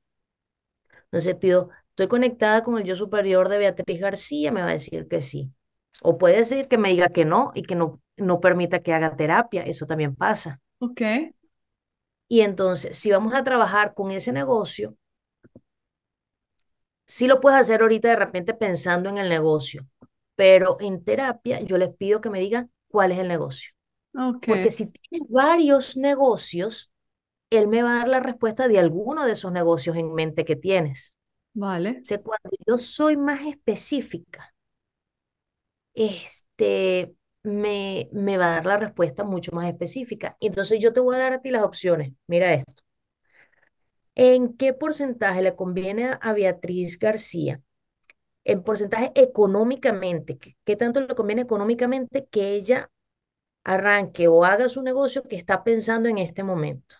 Entonces 1.05 1.35
pido, 1.35 1.69
estoy 1.89 2.07
conectada 2.07 2.63
con 2.63 2.77
el 2.77 2.83
yo 2.83 2.95
superior 2.95 3.49
de 3.49 3.57
Beatriz 3.57 3.99
García, 3.99 4.51
me 4.51 4.61
va 4.61 4.69
a 4.69 4.71
decir 4.73 5.07
que 5.07 5.21
sí. 5.21 5.51
O 6.01 6.17
puede 6.17 6.37
decir 6.37 6.67
que 6.67 6.77
me 6.77 6.89
diga 6.89 7.09
que 7.09 7.25
no 7.25 7.51
y 7.55 7.63
que 7.63 7.75
no, 7.75 8.01
no 8.17 8.39
permita 8.41 8.79
que 8.79 8.93
haga 8.93 9.15
terapia, 9.15 9.63
eso 9.63 9.85
también 9.85 10.15
pasa. 10.15 10.59
Ok. 10.79 11.01
Y 12.27 12.41
entonces, 12.41 12.97
si 12.97 13.11
vamos 13.11 13.33
a 13.33 13.43
trabajar 13.43 13.93
con 13.95 14.11
ese 14.11 14.31
negocio, 14.31 14.95
sí 17.07 17.27
lo 17.27 17.39
puedes 17.39 17.59
hacer 17.59 17.81
ahorita 17.81 18.09
de 18.09 18.15
repente 18.15 18.53
pensando 18.53 19.09
en 19.09 19.17
el 19.17 19.29
negocio, 19.29 19.87
pero 20.35 20.77
en 20.79 21.03
terapia 21.03 21.61
yo 21.61 21.77
les 21.77 21.93
pido 21.95 22.21
que 22.21 22.29
me 22.29 22.39
digan 22.39 22.71
cuál 22.89 23.11
es 23.11 23.19
el 23.19 23.27
negocio. 23.27 23.71
Porque 24.15 24.71
si 24.71 24.87
tienes 24.87 25.29
varios 25.29 25.97
negocios, 25.97 26.91
él 27.49 27.67
me 27.67 27.83
va 27.83 27.95
a 27.95 27.97
dar 27.99 28.07
la 28.07 28.19
respuesta 28.19 28.67
de 28.67 28.79
alguno 28.79 29.25
de 29.25 29.33
esos 29.33 29.51
negocios 29.51 29.95
en 29.97 30.13
mente 30.13 30.45
que 30.45 30.55
tienes. 30.55 31.13
Vale. 31.53 32.01
O 32.01 32.23
cuando 32.23 32.49
yo 32.65 32.77
soy 32.77 33.17
más 33.17 33.41
específica, 33.45 34.53
este, 35.93 37.15
me, 37.43 38.09
me 38.11 38.37
va 38.37 38.47
a 38.47 38.55
dar 38.55 38.65
la 38.65 38.77
respuesta 38.77 39.23
mucho 39.23 39.51
más 39.53 39.67
específica. 39.67 40.37
Entonces 40.39 40.79
yo 40.79 40.93
te 40.93 40.99
voy 40.99 41.15
a 41.15 41.19
dar 41.19 41.33
a 41.33 41.41
ti 41.41 41.51
las 41.51 41.63
opciones. 41.63 42.13
Mira 42.27 42.53
esto. 42.53 42.83
¿En 44.15 44.55
qué 44.55 44.73
porcentaje 44.73 45.41
le 45.41 45.55
conviene 45.55 46.17
a 46.21 46.33
Beatriz 46.33 46.97
García? 46.97 47.61
En 48.45 48.63
porcentaje 48.63 49.11
económicamente, 49.15 50.37
¿qué, 50.63 50.75
tanto 50.75 51.01
le 51.01 51.15
conviene 51.15 51.41
económicamente 51.41 52.27
que 52.29 52.53
ella 52.53 52.91
arranque 53.65 54.27
o 54.29 54.45
haga 54.45 54.69
su 54.69 54.81
negocio 54.83 55.23
que 55.23 55.35
está 55.37 55.63
pensando 55.65 56.07
en 56.09 56.17
este 56.19 56.43
momento? 56.43 56.95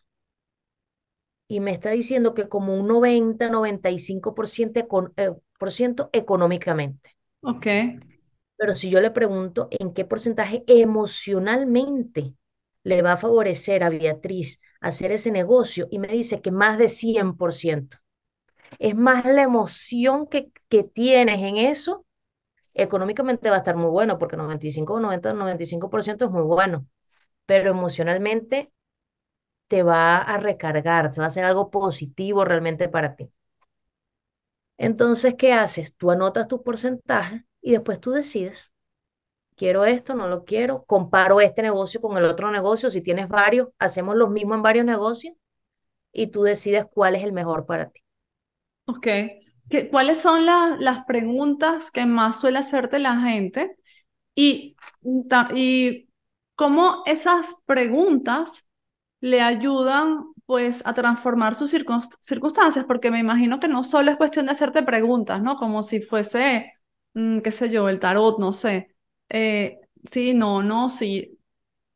Y 1.48 1.60
me 1.60 1.72
está 1.72 1.91
diciendo 1.91 2.34
que 2.34 2.50
como 2.50 2.75
un 2.79 2.88
90, 2.88 3.50
95% 3.50 5.13
eh, 5.17 5.31
por 5.60 5.72
ciento 5.72 6.10
económicamente. 6.13 7.15
Ok. 7.41 7.67
Pero 8.57 8.75
si 8.75 8.89
yo 8.89 9.01
le 9.01 9.12
pregunto 9.12 9.67
en 9.72 9.93
qué 9.93 10.05
porcentaje 10.05 10.63
emocionalmente 10.67 12.34
le 12.84 13.01
va 13.01 13.13
a 13.13 13.17
favorecer 13.17 13.84
a 13.84 13.89
Beatriz 13.89 14.62
hacer 14.79 15.12
ese 15.12 15.31
negocio 15.31 15.88
y 15.91 16.00
me 16.00 16.07
dice 16.07 16.41
que 16.41 16.51
más 16.51 16.77
de 16.77 16.88
100%. 16.88 17.98
Es 18.79 18.95
más 18.95 19.25
la 19.25 19.43
emoción 19.43 20.27
que, 20.27 20.51
que 20.69 20.84
tienes 20.84 21.39
en 21.39 21.57
eso. 21.57 22.04
Económicamente 22.75 23.50
va 23.51 23.58
a 23.58 23.60
estar 23.60 23.77
muy 23.77 23.89
bueno 23.91 24.20
porque 24.20 24.38
95, 24.38 25.00
90, 25.01 25.34
95% 25.34 26.25
es 26.25 26.32
muy 26.32 26.44
bueno, 26.44 26.88
pero 27.48 27.72
emocionalmente 27.72 28.74
te 29.67 29.84
va 29.84 30.17
a 30.17 30.38
recargar, 30.39 31.12
te 31.12 31.20
va 31.22 31.25
a 31.25 31.27
hacer 31.29 31.46
algo 31.46 31.70
positivo 31.72 32.46
realmente 32.46 32.89
para 32.89 33.15
ti. 33.15 33.32
Entonces, 34.77 35.36
¿qué 35.38 35.53
haces? 35.53 35.96
Tú 35.96 36.12
anotas 36.12 36.48
tu 36.48 36.62
porcentaje 36.63 37.46
y 37.62 37.72
después 37.72 38.00
tú 38.00 38.12
decides 38.12 38.72
quiero 39.58 39.86
esto, 39.86 40.15
no 40.15 40.27
lo 40.27 40.46
quiero, 40.46 40.86
comparo 40.86 41.41
este 41.41 41.62
negocio 41.63 42.01
con 42.01 42.17
el 42.17 42.25
otro 42.25 42.51
negocio, 42.51 42.89
si 42.91 43.01
tienes 43.01 43.29
varios, 43.29 43.70
hacemos 43.79 44.15
lo 44.17 44.29
mismo 44.29 44.55
en 44.55 44.63
varios 44.63 44.86
negocios 44.86 45.36
y 46.13 46.27
tú 46.27 46.44
decides 46.44 46.86
cuál 46.91 47.15
es 47.15 47.24
el 47.24 47.34
mejor 47.34 47.65
para 47.65 47.89
ti. 47.91 48.01
Ok. 48.88 49.08
¿Cuáles 49.91 50.19
son 50.22 50.45
las 50.45 51.05
preguntas 51.05 51.91
que 51.91 52.05
más 52.05 52.39
suele 52.39 52.60
hacerte 52.60 53.00
la 53.00 53.19
gente? 53.22 53.75
Y, 54.36 54.75
y 55.55 56.10
cómo 56.55 57.03
esas 57.05 57.62
preguntas 57.65 58.67
le 59.22 59.41
ayudan 59.41 60.25
pues 60.45 60.86
a 60.86 60.93
transformar 60.93 61.55
sus 61.55 61.72
circunstancias, 61.72 62.86
porque 62.86 63.10
me 63.10 63.19
imagino 63.19 63.60
que 63.60 63.67
no 63.67 63.84
solo 63.84 64.12
es 64.12 64.17
cuestión 64.17 64.45
de 64.45 64.51
hacerte 64.51 64.84
preguntas, 64.84 65.41
¿no? 65.41 65.55
Como 65.55 65.81
si 65.81 66.01
fuese, 66.01 66.74
mm, 67.13 67.39
qué 67.39 67.51
sé 67.51 67.72
yo, 67.72 67.89
el 67.89 68.00
tarot, 68.00 68.39
no 68.39 68.53
sé 68.53 68.95
eh, 69.29 69.79
sí, 70.03 70.34
no, 70.34 70.62
no, 70.63 70.89
sí, 70.89 71.39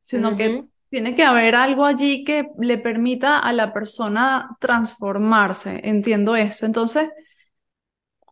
sino 0.02 0.36
que 0.36 0.66
tiene 0.90 1.16
que 1.16 1.24
haber 1.24 1.56
algo 1.56 1.86
allí 1.86 2.24
que 2.24 2.50
le 2.60 2.78
permita 2.78 3.40
a 3.40 3.54
la 3.54 3.74
persona 3.74 4.58
transformarse, 4.60 5.82
entiendo 5.84 6.36
eso. 6.36 6.66
Entonces, 6.66 7.10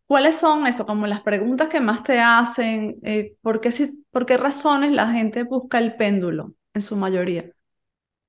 ¿cuáles 0.07 0.37
son 0.37 0.67
eso? 0.67 0.85
Como 0.85 1.07
las 1.07 1.21
preguntas 1.21 1.69
que 1.69 1.79
más 1.81 2.03
te 2.03 2.19
hacen, 2.19 2.97
eh, 3.03 3.35
¿por 3.41 3.61
qué, 3.61 3.71
si, 3.71 4.03
por 4.11 4.25
qué 4.25 4.37
razones 4.37 4.91
la 4.91 5.11
gente 5.11 5.43
busca 5.43 5.79
el 5.79 5.95
péndulo 5.95 6.53
en 6.73 6.81
su 6.81 6.95
mayoría? 6.95 7.51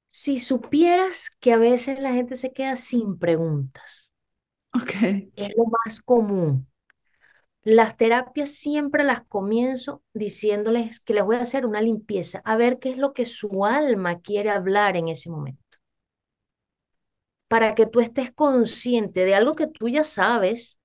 Si 0.08 0.38
supieras 0.38 1.30
que 1.40 1.52
a 1.52 1.56
veces 1.58 1.99
la 2.00 2.12
gente 2.12 2.37
se 2.37 2.52
queda 2.52 2.76
sin 2.76 3.18
preguntas, 3.18 4.11
Ok, 4.75 4.92
es 5.37 5.50
lo 5.56 5.64
más 5.66 6.00
común. 6.02 6.66
Las 7.64 7.97
terapias 7.97 8.52
siempre 8.52 9.04
las 9.04 9.25
comienzo 9.26 10.02
diciéndoles 10.14 11.00
que 11.00 11.14
les 11.14 11.25
voy 11.25 11.37
a 11.37 11.42
hacer 11.42 11.66
una 11.66 11.82
limpieza, 11.82 12.42
a 12.44 12.56
ver 12.56 12.78
qué 12.80 12.90
es 12.90 12.99
lo 12.99 13.12
que 13.14 13.26
su 13.26 13.64
alma 13.66 14.20
quiere 14.20 14.50
hablar 14.50 14.97
en 14.97 15.08
ese 15.08 15.30
momento. 15.30 15.62
Para 17.49 17.75
que 17.75 17.87
tú 17.87 18.00
estés 18.00 18.30
consciente 18.32 19.25
de 19.25 19.35
algo 19.35 19.54
que 19.56 19.66
tú 19.66 19.88
ya 19.88 20.04
sabes, 20.04 20.77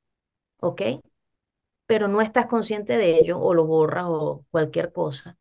¿ok? 0.63 0.81
Pero 1.85 2.07
no 2.07 2.21
estás 2.21 2.47
consciente 2.47 2.97
de 2.97 3.17
ello 3.19 3.39
o 3.39 3.53
lo 3.53 3.65
borras 3.65 4.05
o 4.07 4.45
cualquier 4.51 4.91
cosa. 4.91 5.37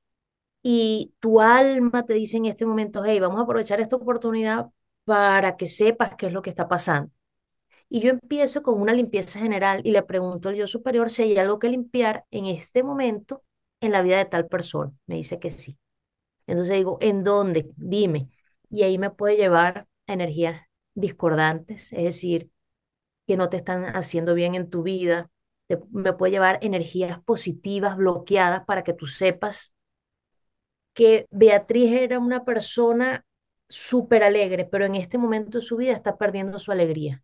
Y 0.62 1.14
tu 1.20 1.40
alma 1.40 2.06
te 2.06 2.14
dice 2.14 2.38
en 2.38 2.46
este 2.46 2.66
momento, 2.66 3.04
hey, 3.04 3.20
vamos 3.20 3.40
a 3.40 3.44
aprovechar 3.44 3.80
esta 3.80 3.96
oportunidad 3.96 4.70
para 5.04 5.56
que 5.56 5.68
sepas 5.68 6.16
qué 6.16 6.26
es 6.28 6.32
lo 6.32 6.42
que 6.42 6.50
está 6.50 6.68
pasando. 6.68 7.12
Y 7.88 8.00
yo 8.00 8.10
empiezo 8.10 8.62
con 8.62 8.80
una 8.80 8.94
limpieza 8.94 9.40
general 9.40 9.82
y 9.84 9.92
le 9.92 10.02
pregunto 10.02 10.48
al 10.50 10.56
yo 10.56 10.66
superior 10.68 11.10
si 11.10 11.22
hay 11.24 11.38
algo 11.38 11.58
que 11.60 11.68
limpiar 11.70 12.26
en 12.32 12.46
este 12.46 12.82
momento 12.84 13.44
en 13.80 13.92
la 13.92 14.02
vida 14.02 14.18
de 14.18 14.26
tal 14.26 14.48
persona. 14.48 14.92
Me 15.06 15.16
dice 15.16 15.38
que 15.40 15.50
sí. 15.50 15.78
Entonces 16.48 16.78
digo, 16.78 16.98
¿en 17.02 17.24
dónde? 17.24 17.70
Dime. 17.76 18.30
Y 18.70 18.84
ahí 18.84 18.98
me 18.98 19.10
puede 19.10 19.38
llevar 19.38 19.88
a 20.08 20.14
energías 20.14 20.62
discordantes, 20.94 21.92
es 21.94 22.04
decir, 22.04 22.51
que 23.26 23.36
no 23.36 23.48
te 23.48 23.56
están 23.56 23.84
haciendo 23.96 24.34
bien 24.34 24.54
en 24.54 24.70
tu 24.70 24.82
vida. 24.82 25.30
me 25.90 26.12
puede 26.12 26.32
llevar 26.32 26.58
energías 26.62 27.20
positivas 27.22 27.96
bloqueadas 27.96 28.64
para 28.64 28.82
que 28.84 28.94
tú 28.94 29.06
sepas 29.06 29.72
que 30.94 31.26
Beatriz 31.30 31.92
era 31.92 32.18
una 32.18 32.44
persona 32.44 33.24
súper 33.68 34.22
alegre, 34.22 34.64
pero 34.66 34.84
en 34.84 34.94
este 34.94 35.18
momento 35.18 35.58
de 35.58 35.64
su 35.64 35.76
vida 35.76 35.92
está 35.92 36.16
perdiendo 36.18 36.58
su 36.58 36.72
alegría. 36.72 37.22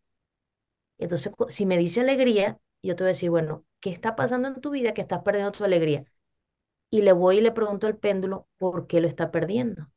Entonces, 0.98 1.32
si 1.48 1.66
me 1.66 1.78
dice 1.78 2.00
alegría, 2.00 2.58
yo 2.82 2.96
te 2.96 3.04
voy 3.04 3.08
a 3.08 3.12
decir, 3.14 3.30
bueno, 3.30 3.64
¿qué 3.80 3.90
está 3.90 4.16
pasando 4.16 4.48
en 4.48 4.60
tu 4.60 4.70
vida 4.70 4.94
que 4.94 5.02
estás 5.02 5.22
perdiendo 5.22 5.52
tu 5.52 5.64
alegría? 5.64 6.04
Y 6.90 7.02
le 7.02 7.12
voy 7.12 7.38
y 7.38 7.40
le 7.42 7.52
pregunto 7.52 7.86
al 7.86 7.98
péndulo, 7.98 8.48
¿por 8.58 8.86
qué 8.86 9.00
lo 9.00 9.08
está 9.08 9.30
perdiendo? 9.30 9.90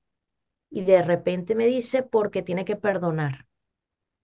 Y 0.70 0.84
de 0.84 1.02
repente 1.04 1.56
me 1.56 1.68
dice, 1.68 2.04
porque 2.04 2.42
tiene 2.44 2.66
que 2.66 2.76
perdonar. 2.76 3.48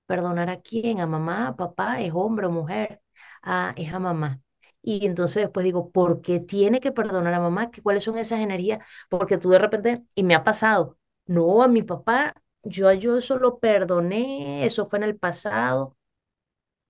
¿Perdonar 0.07 0.49
a 0.51 0.61
quién? 0.61 1.01
¿A 1.01 1.07
mamá? 1.07 1.49
¿A 1.49 1.57
papá? 1.57 2.01
¿Es 2.01 2.13
hombre 2.15 2.47
o 2.47 2.51
mujer? 2.51 3.01
Ah, 3.43 3.73
es 3.77 3.93
a 3.93 3.99
mamá. 3.99 4.41
Y 4.83 5.05
entonces 5.07 5.43
después 5.43 5.65
digo, 5.65 5.91
¿por 5.91 6.21
qué 6.21 6.39
tiene 6.41 6.79
que 6.81 6.91
perdonar 6.93 7.33
a 7.35 7.41
mamá? 7.41 7.71
¿Qué, 7.71 7.81
¿Cuáles 7.83 8.03
son 8.05 8.17
esas 8.17 8.39
energías? 8.41 8.79
Porque 9.09 9.37
tú 9.37 9.49
de 9.51 9.59
repente, 9.59 10.03
y 10.15 10.23
me 10.23 10.35
ha 10.35 10.43
pasado, 10.45 10.97
no, 11.27 11.63
a 11.63 11.69
mi 11.69 11.83
papá, 11.83 12.33
yo, 12.63 12.91
yo 12.93 13.17
eso 13.17 13.37
lo 13.39 13.59
perdoné, 13.59 14.65
eso 14.65 14.85
fue 14.87 14.99
en 14.99 15.03
el 15.05 15.17
pasado, 15.17 15.97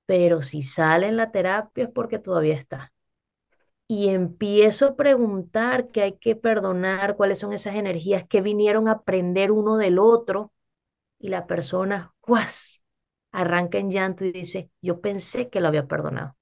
pero 0.06 0.42
si 0.44 0.62
sale 0.62 1.08
en 1.08 1.18
la 1.18 1.32
terapia 1.32 1.86
es 1.86 1.90
porque 1.92 2.20
todavía 2.20 2.56
está. 2.56 2.94
Y 3.88 4.10
empiezo 4.10 4.88
a 4.88 4.96
preguntar 4.98 5.90
qué 5.90 6.04
hay 6.04 6.14
que 6.18 6.36
perdonar, 6.36 7.16
cuáles 7.18 7.40
son 7.40 7.54
esas 7.54 7.76
energías 7.76 8.28
que 8.28 8.42
vinieron 8.42 8.88
a 8.90 8.94
aprender 8.94 9.52
uno 9.52 9.78
del 9.78 10.00
otro, 10.00 10.54
y 11.20 11.30
la 11.30 11.48
persona, 11.48 12.16
¡guas! 12.28 12.84
Arranca 13.32 13.78
en 13.80 13.92
llanto 13.92 14.26
y 14.26 14.32
dice, 14.32 14.72
yo 14.82 15.02
pensé 15.02 15.50
que 15.50 15.62
lo 15.62 15.68
había 15.70 15.88
perdonado, 15.88 16.36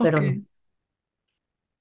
pero 0.00 0.20
no. 0.22 0.38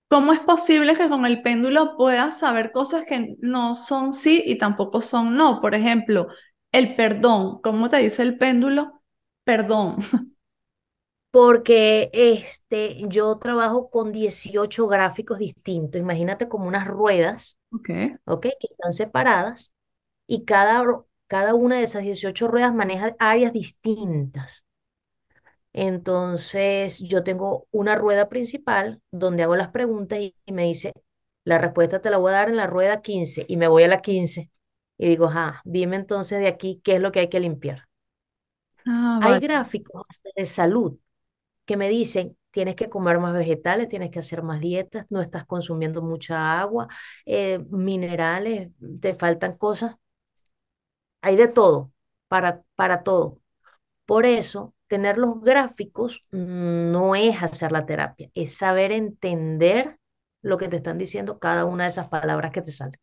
¿Cómo 0.07 0.33
es 0.33 0.39
posible 0.39 0.95
que 0.95 1.07
con 1.09 1.25
el 1.25 1.41
péndulo 1.43 1.95
puedas 1.95 2.39
saber 2.39 2.71
cosas 2.71 3.05
que 3.05 3.35
no 3.41 3.75
son 3.75 4.13
sí 4.13 4.41
y 4.45 4.57
tampoco 4.57 5.01
son 5.03 5.35
no? 5.35 5.61
Por 5.61 5.75
ejemplo, 5.75 6.27
el 6.71 6.95
perdón. 6.95 7.61
¿Cómo 7.61 7.89
te 7.89 7.97
dice 7.97 8.23
el 8.23 8.37
péndulo? 8.37 9.01
Perdón. 9.43 9.97
Porque 11.31 12.09
este, 12.13 12.97
yo 13.07 13.37
trabajo 13.37 13.89
con 13.89 14.11
18 14.11 14.87
gráficos 14.87 15.37
distintos. 15.39 16.01
Imagínate 16.01 16.49
como 16.49 16.67
unas 16.67 16.87
ruedas, 16.87 17.57
Ok. 17.71 17.89
¿ok? 18.25 18.43
Que 18.43 18.67
están 18.71 18.93
separadas 18.93 19.73
y 20.27 20.45
cada, 20.45 20.83
cada 21.29 21.55
una 21.55 21.77
de 21.77 21.83
esas 21.85 22.03
18 22.03 22.49
ruedas 22.49 22.75
maneja 22.75 23.15
áreas 23.19 23.53
distintas. 23.53 24.65
Entonces, 25.73 26.99
yo 26.99 27.23
tengo 27.23 27.67
una 27.71 27.95
rueda 27.95 28.27
principal 28.29 29.01
donde 29.11 29.43
hago 29.43 29.55
las 29.55 29.69
preguntas 29.69 30.19
y, 30.19 30.35
y 30.45 30.51
me 30.53 30.63
dice, 30.65 30.93
la 31.43 31.57
respuesta 31.59 32.01
te 32.01 32.09
la 32.09 32.17
voy 32.17 32.31
a 32.31 32.35
dar 32.37 32.49
en 32.49 32.57
la 32.57 32.67
rueda 32.67 33.01
15 33.01 33.45
y 33.47 33.57
me 33.57 33.67
voy 33.67 33.83
a 33.83 33.87
la 33.87 34.01
15 34.01 34.49
y 34.97 35.07
digo, 35.09 35.29
ah, 35.31 35.61
dime 35.65 35.95
entonces 35.95 36.39
de 36.39 36.47
aquí 36.47 36.81
qué 36.83 36.95
es 36.95 37.01
lo 37.01 37.11
que 37.11 37.21
hay 37.21 37.29
que 37.29 37.39
limpiar. 37.39 37.87
Ah, 38.85 39.19
Hay 39.19 39.39
gráficos 39.39 40.05
de 40.35 40.45
salud 40.45 40.97
que 41.65 41.77
me 41.77 41.89
dicen, 41.89 42.37
tienes 42.51 42.75
que 42.75 42.89
comer 42.89 43.19
más 43.19 43.33
vegetales, 43.33 43.89
tienes 43.89 44.11
que 44.11 44.19
hacer 44.19 44.43
más 44.43 44.61
dietas, 44.61 45.05
no 45.09 45.21
estás 45.21 45.45
consumiendo 45.45 46.01
mucha 46.03 46.59
agua, 46.61 46.87
eh, 47.25 47.59
minerales, 47.71 48.71
te 49.01 49.13
faltan 49.15 49.57
cosas. 49.57 49.95
Hay 51.21 51.35
de 51.35 51.47
todo, 51.47 51.91
para, 52.27 52.63
para 52.75 53.03
todo. 53.03 53.39
Por 54.05 54.25
eso, 54.25 54.73
tener 54.87 55.17
los 55.17 55.41
gráficos 55.41 56.25
no 56.31 57.15
es 57.15 57.43
hacer 57.43 57.71
la 57.71 57.85
terapia, 57.85 58.29
es 58.33 58.55
saber 58.55 58.91
entender 58.91 59.99
lo 60.41 60.57
que 60.57 60.67
te 60.69 60.77
están 60.77 60.97
diciendo 60.97 61.39
cada 61.39 61.65
una 61.65 61.83
de 61.83 61.89
esas 61.89 62.07
palabras 62.07 62.51
que 62.51 62.61
te 62.61 62.71
salen. 62.71 62.99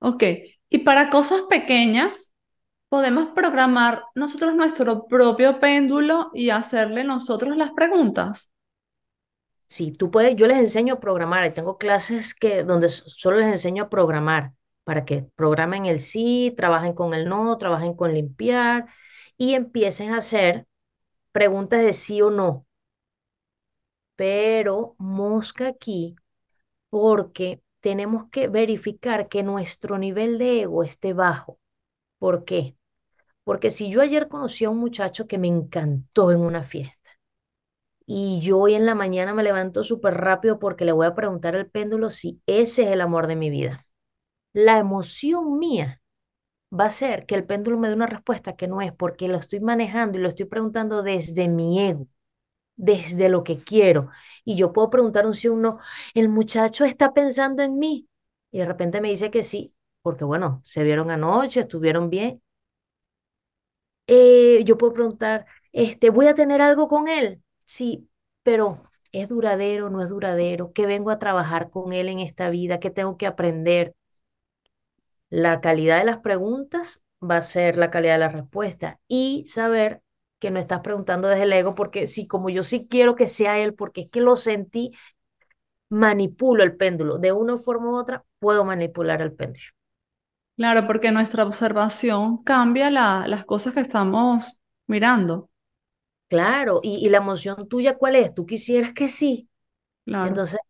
Ok. 0.00 0.24
Y 0.70 0.78
para 0.78 1.10
cosas 1.10 1.42
pequeñas, 1.48 2.34
podemos 2.88 3.28
programar 3.34 4.04
nosotros 4.14 4.54
nuestro 4.54 5.06
propio 5.06 5.60
péndulo 5.60 6.30
y 6.34 6.50
hacerle 6.50 7.04
nosotros 7.04 7.56
las 7.56 7.72
preguntas. 7.72 8.50
Si 9.68 9.92
tú 9.92 10.10
puedes, 10.10 10.36
yo 10.36 10.46
les 10.46 10.58
enseño 10.58 10.94
a 10.94 11.00
programar, 11.00 11.46
y 11.46 11.54
tengo 11.54 11.78
clases 11.78 12.34
que 12.34 12.62
donde 12.64 12.88
so- 12.88 13.08
solo 13.08 13.38
les 13.38 13.46
enseño 13.48 13.84
a 13.84 13.88
programar 13.88 14.52
para 14.84 15.04
que 15.04 15.26
programen 15.36 15.86
el 15.86 16.00
sí, 16.00 16.54
trabajen 16.56 16.94
con 16.94 17.14
el 17.14 17.28
no, 17.28 17.56
trabajen 17.58 17.94
con 17.94 18.14
limpiar 18.14 18.86
y 19.36 19.54
empiecen 19.54 20.12
a 20.12 20.18
hacer 20.18 20.66
preguntas 21.32 21.82
de 21.82 21.92
sí 21.94 22.22
o 22.22 22.30
no. 22.30 22.66
Pero 24.16 24.94
mosca 24.98 25.68
aquí 25.68 26.16
porque 26.90 27.62
tenemos 27.80 28.26
que 28.30 28.48
verificar 28.48 29.28
que 29.28 29.42
nuestro 29.42 29.98
nivel 29.98 30.38
de 30.38 30.62
ego 30.62 30.84
esté 30.84 31.12
bajo. 31.14 31.60
¿Por 32.18 32.44
qué? 32.44 32.76
Porque 33.44 33.70
si 33.70 33.90
yo 33.90 34.02
ayer 34.02 34.28
conocí 34.28 34.64
a 34.66 34.70
un 34.70 34.78
muchacho 34.78 35.26
que 35.28 35.38
me 35.38 35.48
encantó 35.48 36.32
en 36.32 36.40
una 36.42 36.62
fiesta 36.64 37.10
y 38.06 38.40
yo 38.40 38.58
hoy 38.58 38.74
en 38.74 38.86
la 38.86 38.94
mañana 38.94 39.34
me 39.34 39.42
levanto 39.42 39.84
súper 39.84 40.14
rápido 40.14 40.58
porque 40.58 40.84
le 40.84 40.92
voy 40.92 41.06
a 41.06 41.14
preguntar 41.14 41.54
al 41.56 41.70
péndulo 41.70 42.10
si 42.10 42.40
ese 42.46 42.82
es 42.84 42.88
el 42.90 43.00
amor 43.00 43.26
de 43.26 43.36
mi 43.36 43.50
vida, 43.50 43.86
la 44.52 44.78
emoción 44.78 45.58
mía 45.58 46.00
va 46.78 46.86
a 46.86 46.90
ser 46.90 47.26
que 47.26 47.34
el 47.34 47.44
péndulo 47.46 47.78
me 47.78 47.88
dé 47.88 47.94
una 47.94 48.06
respuesta 48.06 48.56
que 48.56 48.68
no 48.68 48.80
es 48.80 48.92
porque 48.92 49.28
lo 49.28 49.38
estoy 49.38 49.60
manejando 49.60 50.18
y 50.18 50.22
lo 50.22 50.28
estoy 50.28 50.46
preguntando 50.46 51.02
desde 51.02 51.48
mi 51.48 51.80
ego 51.80 52.08
desde 52.76 53.28
lo 53.28 53.44
que 53.44 53.58
quiero. 53.62 54.10
Y 54.44 54.56
yo 54.56 54.72
puedo 54.72 54.90
preguntar 54.90 55.26
un 55.26 55.34
sí 55.34 55.48
o 55.48 55.54
un 55.54 55.62
no. 55.62 55.78
El 56.14 56.28
muchacho 56.28 56.84
está 56.84 57.12
pensando 57.14 57.62
en 57.62 57.78
mí. 57.78 58.08
Y 58.50 58.58
de 58.58 58.66
repente 58.66 59.00
me 59.00 59.10
dice 59.10 59.30
que 59.30 59.42
sí, 59.42 59.74
porque 60.02 60.24
bueno, 60.24 60.60
se 60.64 60.82
vieron 60.84 61.10
anoche, 61.10 61.60
estuvieron 61.60 62.10
bien. 62.10 62.42
Eh, 64.06 64.62
yo 64.64 64.76
puedo 64.78 64.92
preguntar, 64.92 65.46
este, 65.72 66.10
¿voy 66.10 66.26
a 66.26 66.34
tener 66.34 66.60
algo 66.60 66.88
con 66.88 67.08
él? 67.08 67.42
Sí, 67.64 68.08
pero 68.42 68.82
¿es 69.12 69.28
duradero, 69.28 69.90
no 69.90 70.02
es 70.02 70.08
duradero? 70.10 70.72
¿Qué 70.72 70.86
vengo 70.86 71.10
a 71.10 71.18
trabajar 71.18 71.70
con 71.70 71.92
él 71.92 72.08
en 72.08 72.18
esta 72.20 72.50
vida? 72.50 72.80
¿Qué 72.80 72.90
tengo 72.90 73.16
que 73.16 73.26
aprender? 73.26 73.94
La 75.32 75.60
calidad 75.62 75.98
de 75.98 76.04
las 76.04 76.18
preguntas 76.20 77.02
va 77.22 77.38
a 77.38 77.42
ser 77.42 77.78
la 77.78 77.90
calidad 77.90 78.14
de 78.14 78.18
la 78.20 78.28
respuesta 78.28 79.00
y 79.08 79.44
saber 79.46 80.02
que 80.40 80.50
no 80.52 80.60
estás 80.60 80.82
preguntando 80.82 81.28
desde 81.28 81.44
el 81.44 81.54
ego, 81.54 81.74
porque 81.74 82.06
sí, 82.06 82.28
como 82.28 82.50
yo 82.50 82.62
sí 82.64 82.86
quiero 82.90 83.16
que 83.16 83.28
sea 83.28 83.58
él, 83.60 83.74
porque 83.74 84.02
es 84.02 84.10
que 84.10 84.20
lo 84.20 84.36
sentí, 84.36 84.92
manipulo 85.90 86.64
el 86.64 86.76
péndulo. 86.76 87.18
De 87.18 87.32
una 87.32 87.56
forma 87.58 87.90
u 87.90 87.96
otra, 87.96 88.24
puedo 88.40 88.64
manipular 88.64 89.22
el 89.22 89.32
péndulo. 89.32 89.64
Claro, 90.56 90.86
porque 90.86 91.10
nuestra 91.12 91.44
observación 91.44 92.42
cambia 92.44 92.90
la- 92.90 93.26
las 93.26 93.44
cosas 93.44 93.74
que 93.74 93.80
estamos 93.80 94.60
mirando. 94.86 95.50
Claro, 96.28 96.80
y, 96.82 97.06
y 97.06 97.10
la 97.10 97.18
emoción 97.18 97.68
tuya, 97.68 97.96
¿cuál 97.98 98.16
es? 98.16 98.34
Tú 98.34 98.46
quisieras 98.46 98.92
que 98.94 99.08
sí. 99.08 99.48
Claro. 100.04 100.28
Entonces, 100.28 100.60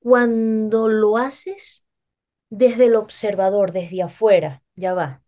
cuando 0.00 0.88
lo 0.88 1.18
haces 1.18 1.86
desde 2.50 2.86
el 2.86 2.96
observador, 2.96 3.72
desde 3.72 4.02
afuera, 4.02 4.62
ya 4.76 4.94
va. 4.94 5.22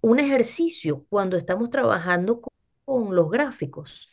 Un 0.00 0.18
ejercicio 0.20 1.06
cuando 1.08 1.36
estamos 1.36 1.70
trabajando 1.70 2.40
con, 2.40 2.52
con 2.84 3.14
los 3.16 3.30
gráficos 3.30 4.10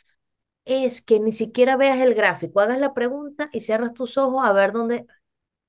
es 0.65 1.01
que 1.01 1.19
ni 1.19 1.31
siquiera 1.33 1.77
veas 1.77 1.99
el 2.01 2.15
gráfico, 2.15 2.59
hagas 2.61 2.79
la 2.79 2.93
pregunta 2.93 3.49
y 3.53 3.61
cierras 3.61 3.93
tus 3.93 4.17
ojos 4.17 4.45
a 4.45 4.53
ver 4.53 4.71
dónde, 4.73 5.05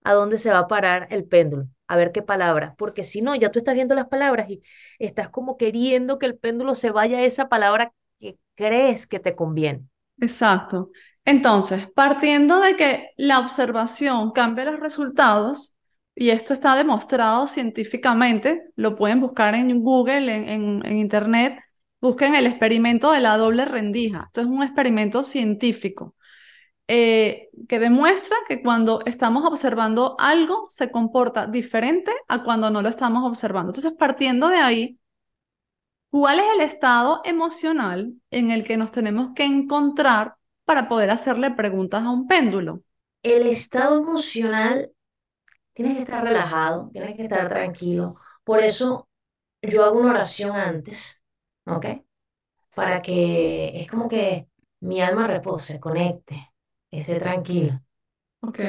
a 0.05 0.14
dónde 0.14 0.38
se 0.38 0.51
va 0.51 0.61
a 0.61 0.68
parar 0.68 1.09
el 1.11 1.25
péndulo, 1.27 1.68
a 1.88 1.97
ver 1.97 2.12
qué 2.12 2.23
palabra, 2.23 2.75
porque 2.79 3.05
si 3.05 3.23
no, 3.23 3.35
ya 3.37 3.51
tú 3.53 3.61
estás 3.61 3.75
viendo 3.75 3.95
las 3.97 4.09
palabras 4.09 4.51
y 4.51 4.62
estás 4.99 5.31
como 5.31 5.57
queriendo 5.59 6.18
que 6.18 6.27
el 6.27 6.38
péndulo 6.38 6.75
se 6.77 6.90
vaya 6.90 7.18
a 7.18 7.23
esa 7.25 7.49
palabra 7.49 7.92
que 8.21 8.38
crees 8.57 9.07
que 9.07 9.21
te 9.21 9.37
conviene. 9.37 9.87
Exacto. 10.21 10.90
Entonces, 11.25 11.89
partiendo 11.95 12.61
de 12.61 12.77
que 12.77 13.11
la 13.17 13.39
observación 13.41 14.33
cambia 14.33 14.65
los 14.65 14.81
resultados, 14.81 15.77
y 16.15 16.31
esto 16.31 16.53
está 16.53 16.75
demostrado 16.77 17.47
científicamente, 17.47 18.71
lo 18.77 18.97
pueden 18.97 19.21
buscar 19.21 19.55
en 19.55 19.81
Google, 19.83 20.53
en, 20.53 20.85
Internet, 20.97 21.59
busquen 22.01 22.35
el 22.35 22.47
experimento 22.47 23.13
de 23.13 23.21
la 23.21 23.37
doble 23.39 23.65
rendija. 23.65 24.25
Esto 24.27 24.43
es 24.43 24.47
un 24.49 24.63
experimento 24.63 25.23
científico 25.23 26.17
eh, 26.89 27.49
que 27.69 27.79
demuestra 27.79 28.37
que 28.49 28.63
cuando 28.63 29.01
estamos 29.07 29.45
observando 29.47 30.17
algo 30.19 30.67
se 30.69 30.91
comporta 30.91 31.47
diferente 31.47 32.13
a 32.29 32.43
cuando 32.43 32.71
no 32.71 32.83
lo 32.83 32.89
estamos 32.89 33.25
observando. 33.25 33.71
Entonces, 33.71 33.93
partiendo 33.99 34.49
de 34.49 34.59
ahí, 34.59 34.99
¿Cuál 36.13 36.41
es 36.41 36.45
el 36.55 36.61
estado 36.61 37.23
emocional 37.25 38.13
en 38.31 38.51
el 38.51 38.65
que 38.65 38.77
nos 38.77 38.93
tenemos 38.93 39.31
que 39.35 39.45
encontrar 39.45 40.37
para 40.73 40.89
poder 40.89 41.11
hacerle 41.11 41.51
preguntas 41.53 42.03
a 42.05 42.11
un 42.11 42.27
péndulo? 42.27 42.83
El 43.23 43.47
estado 43.47 43.99
emocional, 43.99 44.93
tienes 45.75 45.97
que 45.97 46.03
estar 46.03 46.25
relajado, 46.25 46.91
tienes 46.93 47.17
que 47.17 47.25
estar 47.25 47.49
tranquilo. 47.51 48.17
Por 48.45 48.61
eso 48.63 49.09
yo 49.63 49.85
hago 49.85 50.01
una 50.01 50.13
oración 50.13 50.57
antes, 50.57 51.21
¿ok? 51.67 51.87
Para 52.75 53.03
que 53.03 53.81
es 53.83 53.91
como 53.91 54.09
que 54.09 54.49
mi 54.81 55.03
alma 55.03 55.27
repose, 55.29 55.81
conecte, 55.81 56.55
esté 56.91 57.21
tranquila. 57.21 57.83
Ok, 58.43 58.61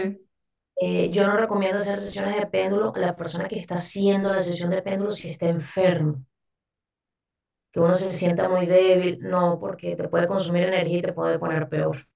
Eh, 0.76 1.10
yo 1.12 1.26
no 1.28 1.38
recomiendo 1.38 1.78
hacer 1.78 1.98
sesiones 2.00 2.36
de 2.38 2.48
péndulo 2.48 2.94
a 2.96 3.00
la 3.00 3.16
persona 3.16 3.48
que 3.48 3.60
está 3.60 3.76
haciendo 3.76 4.32
la 4.34 4.40
sesión 4.40 4.70
de 4.72 4.82
péndulo 4.82 5.12
si 5.12 5.30
está 5.30 5.48
enfermo, 5.48 6.26
que 7.74 7.82
uno 7.82 7.96
se 7.96 8.12
sienta 8.12 8.50
muy 8.50 8.68
débil, 8.68 9.20
no, 9.22 9.60
porque 9.60 9.98
te 9.98 10.10
puede 10.10 10.28
consumir 10.28 10.64
energía 10.66 11.00
y 11.00 11.04
te 11.04 11.14
puede 11.14 11.40
poner 11.40 11.70
peor. 11.70 12.08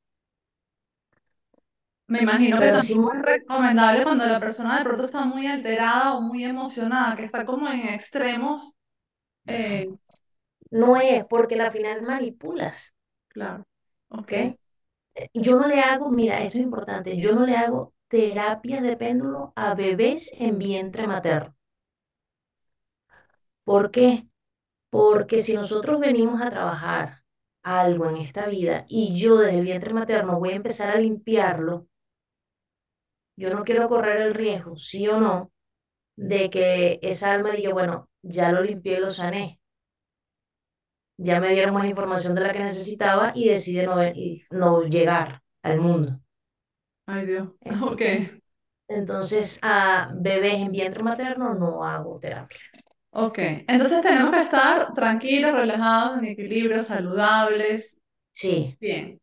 Me 2.07 2.21
imagino 2.21 2.61
que 2.61 2.65
Pero 2.65 2.77
sí, 2.77 2.95
tampoco 2.95 3.13
es 3.13 3.21
recomendable 3.21 4.03
cuando 4.03 4.25
la 4.25 4.39
persona 4.39 4.77
de 4.77 4.85
pronto 4.85 5.03
está 5.03 5.21
muy 5.25 5.45
alterada 5.47 6.13
o 6.15 6.21
muy 6.21 6.43
emocionada, 6.45 7.15
que 7.17 7.23
está 7.25 7.45
como 7.45 7.67
en 7.69 7.81
extremos. 7.89 8.73
Eh, 9.47 9.89
no 10.71 10.97
es 10.97 11.25
porque 11.25 11.61
al 11.61 11.71
final 11.71 12.01
manipulas, 12.03 12.95
claro, 13.29 13.65
ok. 14.09 14.33
Yo 15.33 15.57
no 15.59 15.67
le 15.67 15.79
hago, 15.79 16.09
mira, 16.11 16.43
esto 16.43 16.57
es 16.59 16.63
importante, 16.65 17.15
yo 17.17 17.33
no 17.33 17.45
le 17.45 17.55
hago 17.55 17.93
terapias 18.09 18.83
de 18.83 18.97
péndulo 18.97 19.53
a 19.55 19.73
bebés 19.73 20.33
en 20.37 20.57
vientre 20.59 21.07
materno. 21.07 21.55
¿Por 23.63 23.91
qué? 23.91 24.25
Porque 24.89 25.39
si 25.39 25.53
nosotros 25.53 25.99
venimos 25.99 26.41
a 26.41 26.49
trabajar 26.49 27.23
algo 27.63 28.09
en 28.09 28.17
esta 28.17 28.47
vida 28.47 28.85
y 28.87 29.15
yo 29.19 29.37
desde 29.37 29.59
el 29.59 29.65
vientre 29.65 29.93
materno 29.93 30.39
voy 30.39 30.49
a 30.51 30.55
empezar 30.55 30.89
a 30.91 30.99
limpiarlo, 30.99 31.87
yo 33.35 33.49
no 33.49 33.63
quiero 33.63 33.87
correr 33.87 34.21
el 34.21 34.33
riesgo, 34.33 34.77
sí 34.77 35.07
o 35.07 35.19
no, 35.19 35.51
de 36.15 36.49
que 36.49 36.99
esa 37.01 37.33
alma 37.33 37.51
diga, 37.51 37.73
bueno, 37.73 38.09
ya 38.23 38.51
lo 38.51 38.63
limpié 38.63 38.97
y 38.97 39.01
lo 39.01 39.09
sané. 39.09 39.59
Ya 41.17 41.39
me 41.39 41.51
dieron 41.51 41.73
más 41.73 41.85
información 41.85 42.35
de 42.35 42.41
la 42.41 42.53
que 42.53 42.59
necesitaba 42.59 43.31
y 43.35 43.49
decide 43.49 43.85
no, 43.85 44.03
y 44.05 44.43
no 44.51 44.83
llegar 44.83 45.41
al 45.63 45.79
mundo. 45.79 46.19
Ay, 47.05 47.25
Dios. 47.25 47.49
Ok. 47.81 48.01
Entonces, 48.87 49.59
a 49.61 50.11
bebés 50.15 50.55
en 50.55 50.71
vientre 50.71 51.03
materno 51.03 51.53
no 51.53 51.83
hago 51.83 52.19
terapia. 52.19 52.59
Ok. 53.19 53.39
Entonces 53.67 54.03
tenemos 54.03 54.31
que 54.31 54.41
estar 54.41 54.93
tranquilos, 54.93 55.51
relajados, 55.51 56.19
en 56.19 56.25
equilibrio, 56.25 56.81
saludables. 56.81 57.99
Sí. 58.31 58.77
Bien. 58.79 59.19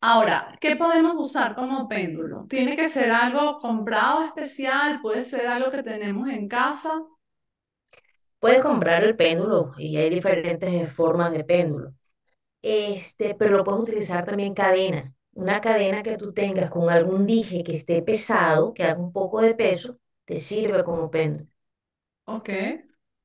Ahora, 0.00 0.56
¿qué 0.60 0.76
podemos 0.76 1.14
usar 1.18 1.54
como 1.54 1.88
péndulo? 1.88 2.46
¿Tiene 2.48 2.76
que 2.76 2.88
ser 2.88 3.10
algo 3.10 3.58
comprado 3.58 4.24
especial? 4.24 5.00
¿Puede 5.02 5.22
ser 5.22 5.46
algo 5.48 5.70
que 5.70 5.82
tenemos 5.82 6.28
en 6.28 6.48
casa? 6.48 6.90
Puedes 8.38 8.62
comprar 8.62 9.04
el 9.04 9.16
péndulo 9.16 9.72
y 9.78 9.96
hay 9.98 10.08
diferentes 10.10 10.90
formas 10.92 11.32
de 11.32 11.44
péndulo. 11.44 11.92
Este, 12.62 13.34
pero 13.36 13.56
lo 13.56 13.64
puedes 13.64 13.82
utilizar 13.82 14.24
también 14.26 14.54
cadena. 14.54 15.14
Una 15.34 15.60
cadena 15.60 16.02
que 16.02 16.16
tú 16.16 16.32
tengas 16.32 16.70
con 16.70 16.90
algún 16.90 17.26
dije 17.26 17.64
que 17.64 17.76
esté 17.76 18.02
pesado, 18.02 18.74
que 18.74 18.84
haga 18.84 19.00
un 19.00 19.12
poco 19.12 19.40
de 19.42 19.54
peso, 19.54 19.98
te 20.26 20.38
sirve 20.38 20.84
como 20.84 21.10
péndulo. 21.10 21.48
Ok. 22.26 22.48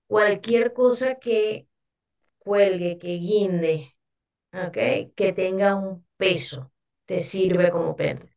Cualquier 0.08 0.74
cosa 0.74 1.16
que 1.20 1.68
cuelgue, 2.40 2.98
que 3.00 3.10
guinde, 3.18 3.96
¿ok? 4.54 5.14
Que 5.16 5.34
tenga 5.36 5.76
un 5.76 6.08
peso, 6.18 6.74
te 7.06 7.20
sirve 7.22 7.72
como 7.72 7.96
péndulo. 7.98 8.32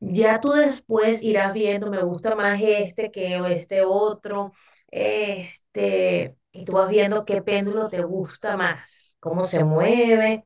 Ya 0.00 0.40
tú 0.40 0.50
después 0.52 1.22
irás 1.22 1.52
viendo, 1.54 1.90
me 1.90 2.02
gusta 2.02 2.34
más 2.34 2.60
este 2.62 3.10
que 3.12 3.36
este 3.56 3.82
otro, 3.84 4.52
este, 4.90 6.36
y 6.52 6.64
tú 6.64 6.72
vas 6.72 6.88
viendo 6.90 7.24
qué 7.24 7.40
péndulo 7.42 7.88
te 7.88 8.02
gusta 8.02 8.56
más, 8.56 9.16
cómo 9.20 9.44
se 9.44 9.64
mueve. 9.64 10.44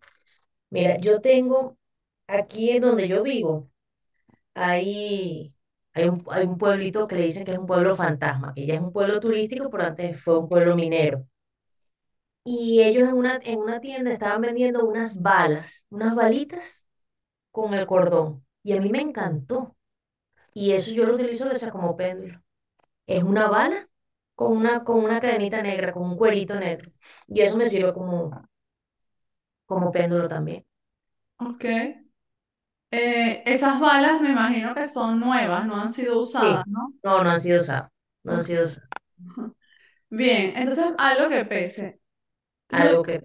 Mira, 0.70 0.98
yo 0.98 1.20
tengo 1.22 1.78
aquí 2.28 2.70
en 2.72 2.82
donde 2.82 3.08
yo 3.08 3.22
vivo, 3.24 3.70
hay, 4.54 5.54
hay 5.96 6.08
un, 6.08 6.24
hay 6.30 6.46
un 6.46 6.58
pueblito 6.58 7.06
que 7.08 7.16
le 7.16 7.22
dicen 7.24 7.44
que 7.44 7.52
es 7.52 7.58
un 7.58 7.66
pueblo 7.66 7.94
fantasma, 7.96 8.52
que 8.54 8.66
ya 8.66 8.74
es 8.74 8.80
un 8.80 8.92
pueblo 8.92 9.20
turístico, 9.20 9.70
pero 9.70 9.84
antes 9.84 10.20
fue 10.22 10.38
un 10.38 10.48
pueblo 10.48 10.76
minero. 10.76 11.26
Y 12.44 12.82
ellos 12.82 13.08
en 13.08 13.14
una, 13.16 13.40
en 13.42 13.58
una 13.58 13.80
tienda 13.80 14.12
estaban 14.12 14.40
vendiendo 14.42 14.84
unas 14.86 15.20
balas, 15.20 15.84
unas 15.90 16.14
balitas 16.14 16.84
con 17.52 17.74
el 17.74 17.86
cordón. 17.86 18.46
Y 18.64 18.74
a 18.74 18.80
mí 18.82 18.90
me 18.90 19.00
encantó. 19.02 19.76
Y 20.54 20.72
eso 20.72 20.92
yo 20.92 21.06
lo 21.06 21.14
utilizo 21.16 21.46
a 21.46 21.50
veces 21.50 21.70
como 21.72 21.96
péndulo. 21.96 22.42
Es 23.06 23.24
una 23.24 23.48
bala 23.48 23.88
con 24.36 24.56
una, 24.56 24.84
con 24.84 25.04
una 25.04 25.20
cadenita 25.20 25.62
negra, 25.62 25.92
con 25.92 26.04
un 26.10 26.16
cuerito 26.18 26.58
negro. 26.60 26.92
Y 27.28 27.42
eso 27.42 27.58
me 27.58 27.66
sirve 27.66 27.94
como, 27.94 28.32
como 29.66 29.92
péndulo 29.92 30.28
también. 30.28 30.64
Ok. 31.38 31.64
Eh, 32.98 33.42
esas 33.46 33.78
balas 33.80 34.20
me 34.20 34.30
imagino 34.30 34.74
que 34.74 34.86
son 34.86 35.20
nuevas, 35.20 35.66
no 35.66 35.76
han 35.80 35.90
sido 35.90 36.18
usadas, 36.20 36.64
Sí, 36.64 36.66
¿no? 36.66 36.94
no, 37.02 37.24
no 37.24 37.30
han 37.30 37.40
sido 37.40 37.58
usadas. 37.60 37.90
No 38.24 38.32
han 38.34 38.42
sido 38.42 38.64
usadas. 38.64 38.88
Bien, 40.10 40.54
entonces 40.56 40.86
algo 40.98 41.28
que 41.30 41.44
pese. 41.44 42.00
Algo 42.70 43.02
que... 43.02 43.20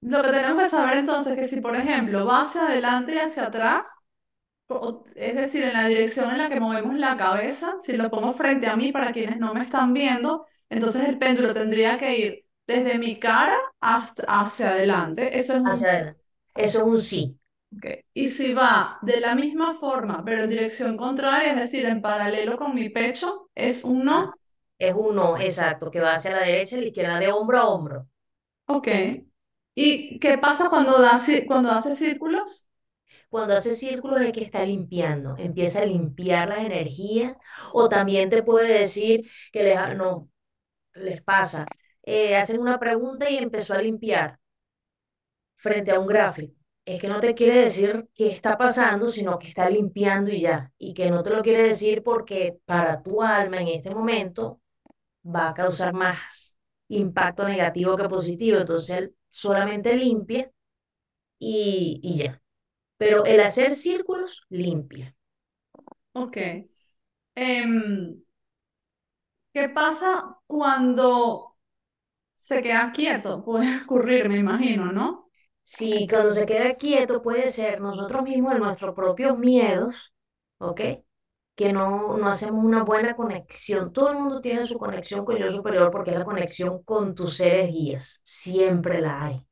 lo 0.00 0.22
que 0.22 0.30
tenemos 0.30 0.62
que 0.62 0.68
saber 0.70 0.98
entonces 0.98 1.32
es 1.34 1.38
que 1.38 1.48
si, 1.56 1.60
por 1.60 1.76
ejemplo, 1.76 2.24
va 2.26 2.42
hacia 2.42 2.66
adelante 2.66 3.14
y 3.14 3.18
hacia 3.18 3.46
atrás, 3.46 3.86
es 5.14 5.34
decir, 5.36 5.62
en 5.64 5.72
la 5.72 5.86
dirección 5.88 6.30
en 6.30 6.38
la 6.38 6.48
que 6.48 6.60
movemos 6.60 6.94
la 6.96 7.16
cabeza, 7.16 7.74
si 7.84 7.96
lo 7.96 8.10
pongo 8.10 8.32
frente 8.34 8.66
a 8.66 8.76
mí 8.76 8.92
para 8.92 9.12
quienes 9.12 9.38
no 9.38 9.54
me 9.54 9.62
están 9.62 9.92
viendo, 9.92 10.46
entonces 10.68 11.08
el 11.08 11.18
péndulo 11.18 11.54
tendría 11.54 11.98
que 11.98 12.18
ir 12.18 12.46
desde 12.66 12.98
mi 12.98 13.18
cara 13.18 13.56
hasta 13.80 14.24
hacia 14.24 14.70
adelante. 14.70 15.36
Eso 15.38 15.54
es 15.56 15.60
un... 15.62 15.70
Hacia 15.70 15.88
adelante. 15.90 16.20
Eso 16.54 16.78
es 16.78 16.84
un 16.84 16.98
sí. 17.00 17.38
Y 18.14 18.28
si 18.28 18.54
va 18.54 18.98
de 19.02 19.20
la 19.20 19.34
misma 19.34 19.74
forma, 19.74 20.22
pero 20.24 20.44
en 20.44 20.50
dirección 20.50 20.96
contraria, 20.96 21.50
es 21.50 21.56
decir, 21.56 21.84
en 21.86 22.00
paralelo 22.00 22.56
con 22.56 22.74
mi 22.74 22.88
pecho, 22.88 23.50
es 23.54 23.84
un 23.84 24.04
no. 24.04 24.32
Es 24.78 24.94
un 24.94 25.16
no, 25.16 25.38
exacto, 25.38 25.90
que 25.90 26.00
va 26.00 26.14
hacia 26.14 26.32
la 26.32 26.40
derecha 26.40 26.76
y 26.76 26.80
la 26.80 26.86
izquierda, 26.86 27.18
de 27.18 27.32
hombro 27.32 27.58
a 27.58 27.66
hombro. 27.68 28.08
Ok. 28.66 28.88
¿Y 29.74 30.18
qué 30.20 30.38
pasa 30.38 30.70
cuando 30.70 31.00
da, 31.00 31.20
cuando 31.46 31.70
hace 31.72 31.96
círculos? 31.96 32.66
Cuando 33.30 33.54
hace 33.54 33.74
círculos 33.74 34.20
es 34.22 34.32
que 34.32 34.42
está 34.44 34.64
limpiando, 34.64 35.36
empieza 35.38 35.82
a 35.82 35.86
limpiar 35.86 36.48
las 36.50 36.60
energías, 36.60 37.36
o 37.72 37.88
también 37.88 38.30
te 38.30 38.42
puede 38.42 38.80
decir 38.80 39.30
que 39.52 39.64
les, 39.64 39.96
no, 39.96 40.30
les 40.94 41.22
pasa, 41.22 41.66
eh, 42.04 42.36
hacen 42.36 42.60
una 42.60 42.78
pregunta 42.80 43.30
y 43.30 43.38
empezó 43.38 43.74
a 43.74 43.82
limpiar 43.82 44.38
frente 45.56 45.90
a 45.92 46.00
un 46.00 46.06
gráfico. 46.06 46.54
Es 46.86 47.00
que 47.02 47.08
no 47.08 47.20
te 47.20 47.34
quiere 47.36 47.60
decir 47.60 48.08
qué 48.14 48.28
está 48.30 48.58
pasando, 48.58 49.08
sino 49.08 49.38
que 49.40 49.48
está 49.48 49.70
limpiando 49.70 50.30
y 50.32 50.40
ya. 50.42 50.72
Y 50.78 50.94
que 50.94 51.10
no 51.10 51.22
te 51.24 51.30
lo 51.30 51.42
quiere 51.42 51.64
decir 51.64 52.02
porque 52.04 52.58
para 52.66 53.02
tu 53.02 53.22
alma 53.22 53.60
en 53.60 53.68
este 53.68 53.90
momento 53.94 54.62
va 55.24 55.50
a 55.50 55.54
causar 55.54 55.94
más 55.94 56.56
impacto 56.88 57.48
negativo 57.48 57.96
que 57.96 58.08
positivo. 58.08 58.58
Entonces 58.58 58.96
él 58.98 59.16
solamente 59.28 59.96
limpia 59.96 60.50
y, 61.38 62.00
y 62.02 62.16
ya. 62.18 62.42
Pero 62.98 63.24
el 63.26 63.40
hacer 63.40 63.74
círculos 63.74 64.44
limpia. 64.50 65.16
Ok. 66.14 66.36
Em, 67.36 68.22
¿qué 69.52 69.68
pasa 69.68 70.38
cuando 70.46 71.56
se 72.34 72.62
queda 72.62 72.92
quieto? 72.92 73.44
Puede 73.44 73.78
ocurrir, 73.84 74.28
me 74.28 74.38
imagino, 74.38 74.92
¿no? 74.92 75.25
Si 75.66 76.08
cuando 76.08 76.30
se 76.30 76.46
queda 76.46 76.76
quieto 76.76 77.22
puede 77.22 77.48
ser 77.48 77.80
nosotros 77.82 78.22
mismos 78.24 78.54
en 78.54 78.60
nuestros 78.60 78.94
propios 78.94 79.38
miedos, 79.38 80.14
¿ok? 80.58 80.80
Que 81.56 81.72
no, 81.72 82.16
no 82.18 82.28
hacemos 82.28 82.64
una 82.64 82.84
buena 82.84 83.16
conexión. 83.16 83.92
Todo 83.92 84.10
el 84.10 84.16
mundo 84.18 84.40
tiene 84.42 84.64
su 84.64 84.78
conexión 84.78 85.24
con 85.26 85.36
yo 85.38 85.50
superior 85.50 85.90
porque 85.92 86.12
es 86.12 86.18
la 86.18 86.24
conexión 86.26 86.82
con 86.84 87.14
tus 87.14 87.38
seres 87.38 87.70
guías. 87.72 88.20
Siempre 88.24 89.00
la 89.00 89.24
hay. 89.24 89.46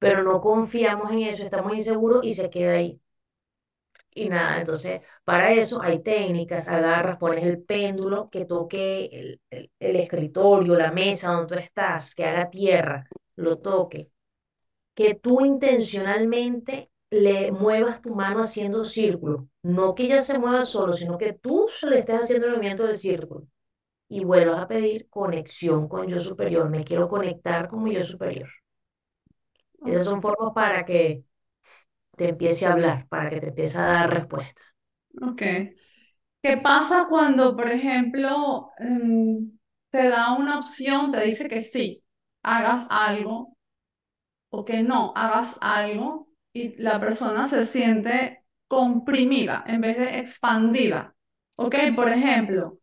Pero 0.00 0.22
no 0.24 0.40
confiamos 0.40 1.12
en 1.12 1.20
eso, 1.22 1.44
estamos 1.44 1.72
inseguros 1.74 2.24
y 2.24 2.34
se 2.34 2.50
queda 2.50 2.72
ahí. 2.72 3.00
Y 4.14 4.28
nada, 4.28 4.58
entonces 4.60 5.02
para 5.24 5.52
eso 5.52 5.80
hay 5.82 6.02
técnicas, 6.02 6.68
agarras, 6.68 7.18
pones 7.18 7.44
el 7.44 7.62
péndulo 7.62 8.28
que 8.30 8.44
toque 8.46 9.06
el, 9.12 9.40
el- 9.50 9.70
el 9.78 9.96
escritorio, 9.96 10.74
la 10.76 10.90
mesa 10.92 11.30
donde 11.32 11.54
tú 11.56 11.60
estás, 11.60 12.14
que 12.14 12.24
haga 12.24 12.50
tierra, 12.50 13.06
lo 13.36 13.58
toque, 13.58 14.10
que 14.98 15.14
tú 15.14 15.44
intencionalmente 15.46 16.90
le 17.10 17.52
muevas 17.52 18.02
tu 18.02 18.16
mano 18.16 18.40
haciendo 18.40 18.84
círculo, 18.84 19.48
no 19.62 19.94
que 19.94 20.02
ella 20.06 20.20
se 20.22 20.40
mueva 20.40 20.62
solo, 20.62 20.92
sino 20.92 21.16
que 21.16 21.34
tú 21.34 21.68
le 21.88 22.00
estés 22.00 22.22
haciendo 22.22 22.46
el 22.48 22.54
movimiento 22.54 22.84
del 22.84 22.98
círculo 22.98 23.46
y 24.08 24.24
vuelvas 24.24 24.60
a 24.62 24.68
pedir 24.68 25.08
conexión 25.10 25.88
con 25.88 26.08
yo 26.08 26.20
superior, 26.20 26.70
me 26.70 26.84
quiero 26.84 27.08
conectar 27.08 27.68
con 27.68 27.84
mi 27.84 27.94
yo 27.94 28.02
superior. 28.02 28.50
Esas 29.86 30.04
son 30.04 30.20
formas 30.20 30.52
para 30.54 30.84
que 30.84 31.24
te 32.16 32.30
empiece 32.30 32.66
a 32.66 32.72
hablar, 32.72 33.08
para 33.08 33.30
que 33.30 33.40
te 33.40 33.48
empiece 33.48 33.78
a 33.80 33.84
dar 33.84 34.14
respuesta. 34.14 34.62
Ok. 35.22 35.42
¿Qué 36.42 36.56
pasa 36.62 37.06
cuando, 37.08 37.56
por 37.56 37.70
ejemplo, 37.70 38.70
em, 38.78 39.58
te 39.90 40.08
da 40.08 40.34
una 40.36 40.58
opción, 40.58 41.12
te 41.12 41.20
dice 41.24 41.48
que 41.48 41.60
sí, 41.62 42.04
hagas 42.42 42.86
algo 42.90 43.57
o 44.50 44.64
que 44.64 44.82
no 44.82 45.12
hagas 45.16 45.58
algo 45.60 46.28
y 46.52 46.76
la 46.82 47.00
persona 47.00 47.44
se 47.46 47.64
siente 47.64 48.44
comprimida 48.68 49.64
en 49.66 49.80
vez 49.80 49.98
de 49.98 50.18
expandida? 50.18 51.14
Ok, 51.56 51.74
por 51.96 52.08
ejemplo. 52.08 52.78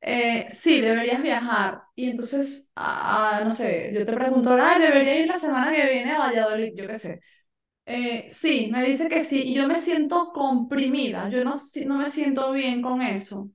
Eh, 0.00 0.46
sí, 0.50 0.80
deberías 0.80 1.22
viajar. 1.22 1.82
Y 1.94 2.10
entonces, 2.10 2.70
no 2.76 3.52
sé, 3.52 3.92
yo 3.94 4.06
te 4.06 4.12
pregunto, 4.12 4.54
ay, 4.60 4.80
debería 4.80 5.18
ir 5.20 5.28
la 5.28 5.36
semana 5.36 5.72
que 5.72 5.84
viene 5.90 6.12
a 6.12 6.18
Valladolid, 6.18 6.72
yo 6.76 6.86
qué 6.86 6.94
sé. 6.96 7.20
Eh, 7.86 8.26
sí, 8.30 8.68
me 8.72 8.84
dice 8.84 9.08
que 9.08 9.22
sí, 9.22 9.42
y 9.44 9.54
yo 9.54 9.66
me 9.68 9.78
siento 9.78 10.32
comprimida, 10.32 11.28
yo 11.30 11.44
no, 11.44 11.52
no 11.86 11.96
me 11.98 12.08
siento 12.08 12.52
bien 12.52 12.82
con 12.82 13.02
eso. 13.02 13.50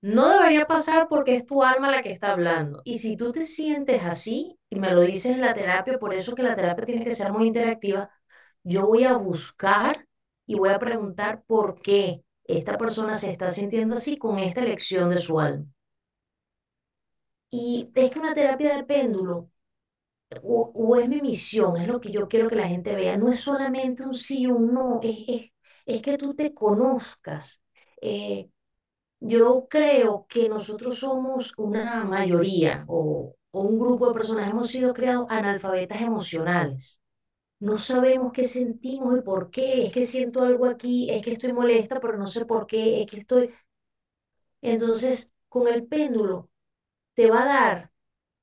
No 0.00 0.28
debería 0.30 0.66
pasar 0.66 1.08
porque 1.08 1.34
es 1.36 1.46
tu 1.46 1.62
alma 1.64 1.90
la 1.90 2.02
que 2.02 2.12
está 2.12 2.32
hablando. 2.32 2.82
Y 2.84 2.98
si 2.98 3.16
tú 3.16 3.32
te 3.32 3.42
sientes 3.42 4.02
así, 4.04 4.56
y 4.70 4.78
me 4.78 4.92
lo 4.92 5.00
dices 5.02 5.32
en 5.32 5.40
la 5.40 5.54
terapia, 5.54 5.98
por 5.98 6.14
eso 6.14 6.34
que 6.36 6.42
la 6.42 6.54
terapia 6.56 6.86
tiene 6.86 7.04
que 7.04 7.12
ser 7.12 7.32
muy 7.32 7.48
interactiva, 7.48 8.10
yo 8.62 8.86
voy 8.86 9.04
a 9.04 9.16
buscar 9.16 10.06
y 10.46 10.54
voy 10.56 10.70
a 10.70 10.78
preguntar 10.78 11.42
por 11.46 11.80
qué 11.82 12.22
esta 12.44 12.78
persona 12.78 13.16
se 13.16 13.30
está 13.32 13.50
sintiendo 13.50 13.94
así 13.94 14.16
con 14.18 14.38
esta 14.38 14.60
elección 14.60 15.10
de 15.10 15.18
su 15.18 15.40
alma. 15.40 15.66
Y 17.50 17.90
es 17.94 18.10
que 18.10 18.18
una 18.18 18.34
terapia 18.34 18.76
de 18.76 18.84
péndulo, 18.84 19.50
o, 20.42 20.96
es 20.96 21.08
mi 21.08 21.20
misión, 21.22 21.76
es 21.76 21.88
lo 21.88 22.00
que 22.00 22.12
yo 22.12 22.28
quiero 22.28 22.48
que 22.48 22.56
la 22.56 22.68
gente 22.68 22.94
vea, 22.94 23.16
no 23.16 23.30
es 23.30 23.40
solamente 23.40 24.04
un 24.04 24.14
sí 24.14 24.46
o 24.46 24.56
un 24.56 24.74
no, 24.74 25.00
es, 25.02 25.18
es, 25.28 25.52
es 25.86 26.02
que 26.02 26.18
tú 26.18 26.34
te 26.34 26.54
conozcas. 26.54 27.62
Eh, 28.00 28.50
yo 29.20 29.66
creo 29.68 30.26
que 30.28 30.48
nosotros 30.48 30.98
somos 31.00 31.52
una 31.56 32.04
mayoría 32.04 32.84
o, 32.88 33.34
o 33.50 33.60
un 33.62 33.78
grupo 33.78 34.08
de 34.08 34.14
personas, 34.14 34.50
hemos 34.50 34.68
sido 34.70 34.94
creados 34.94 35.26
analfabetas 35.30 36.00
emocionales. 36.00 37.00
No 37.60 37.78
sabemos 37.78 38.32
qué 38.32 38.48
sentimos 38.48 39.18
y 39.18 39.22
por 39.22 39.50
qué. 39.50 39.86
Es 39.86 39.92
que 39.94 40.04
siento 40.06 40.42
algo 40.42 40.66
aquí, 40.66 41.10
es 41.10 41.22
que 41.24 41.32
estoy 41.32 41.52
molesta, 41.54 42.00
pero 42.00 42.18
no 42.18 42.26
sé 42.26 42.46
por 42.46 42.66
qué, 42.66 43.02
es 43.02 43.10
que 43.10 43.18
estoy... 43.20 43.50
Entonces, 44.62 45.30
con 45.48 45.68
el 45.68 45.86
péndulo 45.86 46.50
te 47.14 47.30
va 47.30 47.42
a 47.44 47.46
dar, 47.46 47.92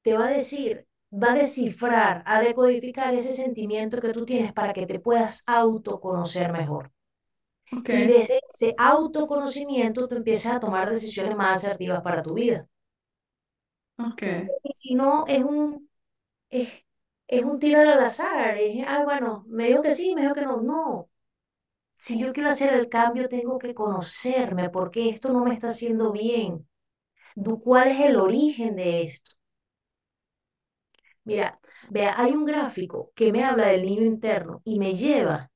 te 0.03 0.17
va 0.17 0.27
a 0.27 0.31
decir, 0.31 0.87
va 1.13 1.33
a 1.33 1.35
descifrar, 1.35 2.23
a 2.27 2.41
decodificar 2.41 3.15
ese 3.15 3.33
sentimiento 3.33 4.01
que 4.01 4.13
tú 4.13 4.25
tienes 4.25 4.53
para 4.53 4.73
que 4.73 4.87
te 4.87 4.99
puedas 5.01 5.43
autoconocer 5.47 6.53
mejor. 6.53 6.93
Ok, 7.71 7.89
Y 7.89 8.05
desde 8.05 8.41
ese 8.47 8.75
autoconocimiento 8.77 10.07
tú 10.07 10.15
empiezas 10.15 10.55
a 10.55 10.59
tomar 10.59 10.89
decisiones 10.91 11.35
más 11.35 11.59
asertivas 11.65 12.01
para 12.03 12.23
tu 12.23 12.33
vida. 12.35 12.67
ok, 13.97 14.23
Y 14.63 14.73
si 14.73 14.95
no, 14.95 15.25
es 15.27 15.43
un, 15.43 15.89
es, 16.49 16.69
es 17.27 17.43
un 17.43 17.59
tiro 17.59 17.81
al 17.81 17.99
azar. 18.01 18.57
Es, 18.59 18.85
ah, 18.87 19.03
bueno, 19.05 19.45
me 19.49 19.67
dijo 19.69 19.81
que 19.83 19.91
sí, 19.93 20.15
me 20.15 20.23
dijo 20.23 20.35
que 20.35 20.43
no. 20.43 20.61
No. 20.61 21.09
Si 21.97 22.19
yo 22.19 22.33
quiero 22.33 22.49
hacer 22.49 22.73
el 22.75 22.89
cambio, 22.89 23.29
tengo 23.29 23.59
que 23.59 23.75
conocerme 23.75 24.69
porque 24.69 25.09
esto 25.09 25.33
no 25.33 25.45
me 25.45 25.53
está 25.53 25.69
haciendo 25.69 26.11
bien. 26.13 26.67
¿Cuál 27.63 27.89
es 27.89 28.01
el 28.01 28.17
origen 28.17 28.75
de 28.75 29.03
esto? 29.03 29.31
Mira, 31.23 31.59
vea, 31.89 32.13
hay 32.17 32.31
un 32.33 32.45
gráfico 32.45 33.11
que 33.15 33.31
me 33.31 33.43
habla 33.43 33.67
del 33.67 33.83
niño 33.85 34.03
interno 34.05 34.61
y 34.65 34.79
me 34.79 34.93
lleva 34.95 35.51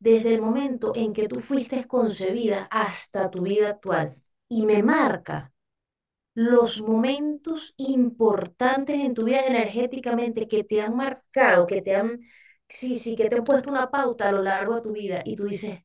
desde 0.00 0.34
el 0.34 0.42
momento 0.42 0.92
en 0.96 1.14
que 1.14 1.28
tú 1.28 1.40
fuiste 1.40 1.86
concebida 1.86 2.68
hasta 2.72 3.30
tu 3.30 3.42
vida 3.42 3.70
actual. 3.70 4.16
Y 4.48 4.66
me 4.66 4.82
marca 4.84 5.52
los 6.34 6.80
momentos 6.82 7.74
importantes 7.76 8.96
en 9.00 9.14
tu 9.14 9.24
vida 9.24 9.40
energéticamente 9.46 10.48
que 10.48 10.64
te 10.64 10.80
han 10.80 10.96
marcado, 10.96 11.66
que 11.66 11.82
te 11.82 11.96
han, 11.96 12.20
sí, 12.68 12.96
sí, 12.96 13.16
que 13.16 13.28
te 13.28 13.36
han 13.36 13.44
puesto 13.44 13.70
una 13.70 13.90
pauta 13.90 14.28
a 14.28 14.32
lo 14.32 14.42
largo 14.42 14.76
de 14.76 14.82
tu 14.82 14.92
vida. 14.92 15.22
Y 15.24 15.36
tú 15.36 15.44
dices, 15.44 15.80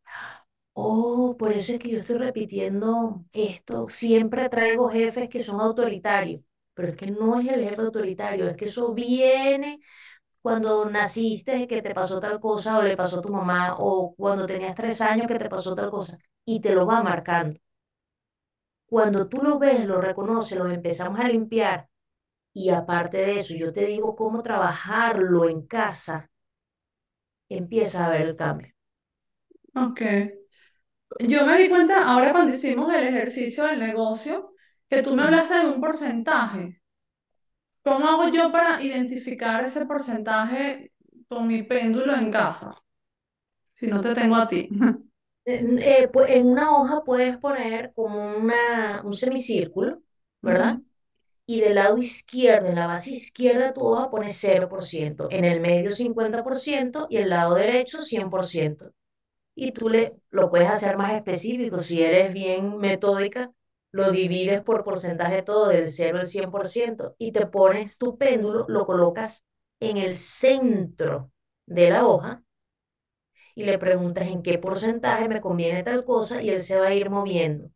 oh, 0.74 1.36
por 1.38 1.52
eso 1.54 1.74
es 1.74 1.80
que 1.80 1.90
yo 1.90 1.98
estoy 1.98 2.18
repitiendo 2.18 3.26
esto, 3.34 3.90
siempre 3.90 4.50
traigo 4.50 4.90
jefes 4.90 5.30
que 5.30 5.42
son 5.42 5.60
autoritarios, 5.62 6.42
pero 6.74 6.90
es 6.90 6.98
que 6.98 7.12
no 7.12 7.40
es 7.40 7.48
el 7.48 7.64
jefe 7.70 7.82
autoritario, 7.82 8.48
es 8.50 8.58
que 8.58 8.66
eso 8.66 8.94
viene 8.94 9.80
cuando 10.46 10.86
naciste 10.90 11.68
que 11.68 11.82
te 11.82 11.94
pasó 11.94 12.20
tal 12.20 12.40
cosa 12.40 12.78
o 12.78 12.82
le 12.84 12.96
pasó 12.98 13.20
a 13.20 13.22
tu 13.22 13.30
mamá 13.34 13.76
o 13.80 14.14
cuando 14.16 14.46
tenías 14.48 14.76
tres 14.76 15.02
años 15.02 15.28
que 15.28 15.40
te 15.40 15.50
pasó 15.50 15.74
tal 15.76 15.90
cosa 15.92 16.18
y 16.46 16.60
te 16.62 16.74
lo 16.76 16.86
va 16.86 17.02
marcando. 17.04 17.60
Cuando 18.88 19.28
tú 19.30 19.44
lo 19.44 19.60
ves, 19.60 19.86
lo 19.86 20.02
reconoces, 20.02 20.58
lo 20.58 20.68
empezamos 20.72 21.20
a 21.20 21.28
limpiar 21.30 21.88
y 22.54 22.70
aparte 22.72 23.18
de 23.18 23.38
eso, 23.40 23.56
yo 23.56 23.74
te 23.74 23.86
digo 23.86 24.16
cómo 24.16 24.44
trabajarlo 24.44 25.50
en 25.50 25.68
casa, 25.68 26.30
empiezas 27.50 28.02
a 28.02 28.10
ver 28.12 28.22
el 28.22 28.36
cambio. 28.36 28.72
ok. 29.76 30.02
Yo 31.20 31.46
me 31.46 31.58
di 31.58 31.68
cuenta 31.70 32.06
ahora 32.08 32.32
cuando 32.32 32.56
hicimos 32.56 32.94
el 32.94 33.04
ejercicio 33.08 33.66
del 33.66 33.80
negocio 33.80 34.54
que 34.90 35.04
tú 35.04 35.14
me 35.16 35.24
hablaste 35.24 35.56
de 35.56 35.66
un 35.68 35.82
porcentaje. 35.82 36.82
¿Cómo 37.86 38.06
hago 38.08 38.30
yo 38.30 38.52
para 38.52 38.82
identificar 38.84 39.64
ese 39.64 39.86
porcentaje 39.86 40.92
con 41.30 41.48
mi 41.48 41.64
péndulo 41.64 42.16
en 42.16 42.32
casa? 42.32 42.76
Si 43.72 43.88
no 43.88 44.02
te 44.02 44.16
tengo 44.16 44.36
a 44.38 44.48
ti. 44.48 44.70
Eh, 45.48 46.10
pu- 46.12 46.26
en 46.28 46.48
una 46.48 46.72
hoja 46.78 47.04
puedes 47.06 47.38
poner 47.38 47.92
como 47.96 48.38
una, 48.38 49.02
un 49.06 49.14
semicírculo, 49.14 50.02
¿verdad? 50.42 50.76
Ujú. 50.76 50.86
Y 51.48 51.62
del 51.62 51.76
lado 51.76 51.98
izquierdo, 52.00 52.68
en 52.70 52.76
la 52.76 52.88
base 52.88 53.12
izquierda 53.14 53.68
de 53.68 53.74
tu 53.74 53.82
hoja 53.82 54.10
pones 54.10 54.38
cero 54.40 54.70
por 54.70 54.84
ciento 54.84 55.28
en 55.32 55.46
el 55.46 55.62
medio 55.62 55.92
50% 55.92 57.08
y 57.10 57.18
el 57.18 57.30
lado 57.32 57.56
derecho 57.56 58.02
100%. 58.02 58.92
Y 59.56 59.72
tú 59.74 59.90
le, 59.90 60.16
lo 60.32 60.50
puedes 60.52 60.70
hacer 60.70 60.98
más 60.98 61.14
específico. 61.14 61.80
Si 61.80 62.02
eres 62.04 62.34
bien 62.34 62.78
metódica, 62.78 63.52
lo 63.96 64.12
divides 64.12 64.62
por 64.62 64.84
porcentaje 64.84 65.42
todo, 65.44 65.68
del 65.70 65.90
cero 65.92 66.20
al 66.20 66.26
100% 66.28 67.16
y 67.18 67.32
te 67.32 67.48
pones 67.48 67.98
tu 67.98 68.18
péndulo, 68.18 68.66
lo 68.68 68.86
colocas 68.86 69.46
en 69.80 69.98
el 69.98 70.16
centro 70.16 71.32
de 71.66 71.90
la 71.92 72.06
hoja 72.08 72.44
y 73.56 73.64
le 73.66 73.78
preguntas 73.80 74.28
en 74.28 74.42
qué 74.44 74.58
porcentaje 74.60 75.28
me 75.28 75.42
conviene 75.42 75.84
tal 75.84 76.06
cosa 76.06 76.42
y 76.42 76.50
él 76.52 76.62
se 76.62 76.78
va 76.80 76.88
a 76.88 76.94
ir 76.94 77.10
moviendo. 77.10 77.70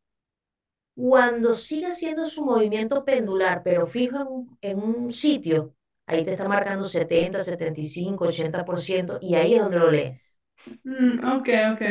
Cuando 0.95 1.53
siga 1.53 1.89
haciendo 1.89 2.25
su 2.25 2.43
movimiento 2.45 3.05
pendular, 3.05 3.61
pero 3.63 3.85
fijo 3.85 4.17
en 4.21 4.27
un, 4.27 4.57
en 4.61 4.79
un 4.79 5.13
sitio, 5.13 5.73
ahí 6.05 6.25
te 6.25 6.31
está 6.31 6.47
marcando 6.47 6.83
setenta 6.85 7.39
setenta 7.39 7.79
y 7.79 7.85
cinco 7.85 8.25
ochenta 8.25 8.65
por 8.65 8.79
ciento 8.79 9.17
y 9.21 9.35
ahí 9.35 9.53
es 9.55 9.61
donde 9.61 9.79
lo 9.79 9.89
lees. 9.91 10.39
Mm, 10.83 11.19
ok, 11.37 11.47
ok. 11.73 11.81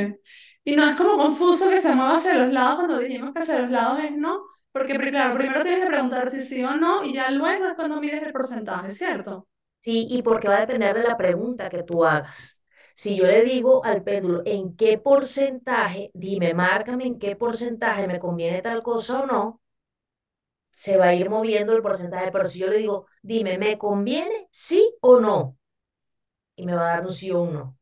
Y 0.69 0.77
no 0.77 0.85
es 0.91 0.97
como 0.97 1.17
confuso 1.17 1.69
que 1.71 1.79
se 1.79 1.95
mueva 1.95 2.17
hacia 2.17 2.35
los 2.35 2.53
lados 2.53 2.77
cuando 2.77 2.99
dijimos 2.99 3.33
que 3.33 3.39
hacia 3.41 3.61
los 3.61 3.71
lados 3.71 4.01
es 4.05 4.13
no, 4.13 4.43
porque 4.73 4.99
claro, 4.99 5.35
primero 5.37 5.63
tienes 5.63 5.81
que 5.85 5.87
preguntar 5.91 6.31
si 6.31 6.43
sí 6.43 6.63
o 6.65 6.77
no 6.77 7.05
y 7.05 7.15
ya 7.15 7.31
luego 7.31 7.67
es 7.67 7.75
cuando 7.75 8.01
mides 8.01 8.23
el 8.23 8.33
porcentaje, 8.33 8.91
¿cierto? 8.91 9.49
Sí, 9.83 10.07
y 10.11 10.23
porque 10.23 10.49
va 10.49 10.57
a 10.59 10.61
depender 10.61 10.95
de 10.97 11.03
la 11.05 11.17
pregunta 11.17 11.69
que 11.71 11.83
tú 11.83 12.05
hagas. 12.05 12.61
Si 12.95 13.17
yo 13.17 13.25
le 13.27 13.43
digo 13.45 13.85
al 13.85 14.03
péndulo, 14.03 14.43
¿en 14.45 14.77
qué 14.77 14.99
porcentaje? 14.99 16.11
Dime, 16.15 16.53
márcame 16.55 17.07
en 17.07 17.19
qué 17.19 17.37
porcentaje 17.37 18.07
me 18.07 18.19
conviene 18.19 18.61
tal 18.63 18.83
cosa 18.83 19.21
o 19.23 19.27
no, 19.27 19.61
se 20.73 20.97
va 20.97 21.07
a 21.09 21.15
ir 21.15 21.29
moviendo 21.31 21.73
el 21.75 21.83
porcentaje. 21.83 22.31
Pero 22.33 22.45
si 22.45 22.61
yo 22.61 22.69
le 22.69 22.79
digo, 22.79 23.07
dime, 23.23 23.59
¿me 23.59 23.79
conviene 23.79 24.49
sí 24.51 24.95
o 25.01 25.21
no? 25.21 25.57
Y 26.57 26.67
me 26.67 26.75
va 26.75 26.83
a 26.93 26.97
dar 26.97 27.07
un 27.07 27.13
sí 27.13 27.31
o 27.33 27.43
un 27.43 27.55
no. 27.55 27.79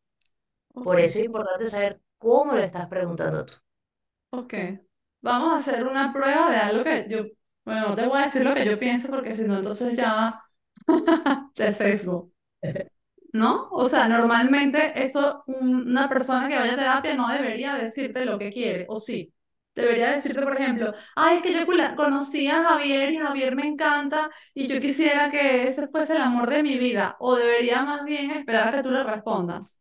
Ok, 0.74 0.86
Por 0.86 1.00
eso 1.00 1.18
es 1.20 1.26
importante 1.26 1.66
saber 1.66 2.00
cómo 2.18 2.54
le 2.54 2.64
estás 2.66 2.86
preguntando 2.88 3.44
tú. 3.46 3.54
ok. 4.30 4.54
Vamos 5.20 5.52
a 5.52 5.56
hacer 5.56 5.84
una 5.86 6.12
prueba 6.12 6.50
de 6.50 6.56
algo 6.58 6.84
que 6.84 7.06
yo, 7.08 7.24
bueno, 7.64 7.88
no 7.88 7.96
te 7.96 8.06
voy 8.06 8.18
a 8.20 8.24
decir 8.24 8.44
lo 8.44 8.54
que 8.54 8.64
yo 8.64 8.78
pienso 8.78 9.08
porque 9.10 9.34
si 9.34 9.42
no, 9.44 9.56
entonces 9.58 9.96
ya 9.96 10.40
te 11.54 11.70
sesgo. 11.70 12.32
¿no? 13.32 13.68
O 13.70 13.88
sea, 13.88 14.08
normalmente 14.08 15.02
eso, 15.04 15.42
un- 15.46 15.88
una 15.88 16.08
persona 16.08 16.48
que 16.48 16.58
vaya 16.58 16.72
a 16.74 16.76
terapia 16.76 17.14
no 17.14 17.28
debería 17.28 17.74
decirte 17.74 18.24
lo 18.24 18.38
que 18.38 18.50
quiere, 18.52 18.86
o 18.88 18.96
sí. 18.96 19.32
Debería 19.74 20.10
decirte, 20.12 20.40
por 20.42 20.54
ejemplo, 20.58 20.94
ay, 21.14 21.36
es 21.38 21.42
que 21.42 21.52
yo 21.52 21.66
conocí 21.96 22.48
a 22.48 22.62
Javier 22.64 23.12
y 23.12 23.18
Javier 23.18 23.54
me 23.54 23.66
encanta 23.66 24.30
y 24.54 24.68
yo 24.68 24.80
quisiera 24.80 25.30
que 25.30 25.66
ese 25.66 25.88
fuese 25.88 26.14
el 26.16 26.22
amor 26.22 26.48
de 26.48 26.62
mi 26.62 26.78
vida. 26.78 27.16
O 27.20 27.36
debería 27.36 27.82
más 27.82 28.02
bien 28.04 28.30
esperar 28.30 28.68
a 28.68 28.72
que 28.78 28.82
tú 28.82 28.90
le 28.90 29.04
respondas. 29.04 29.78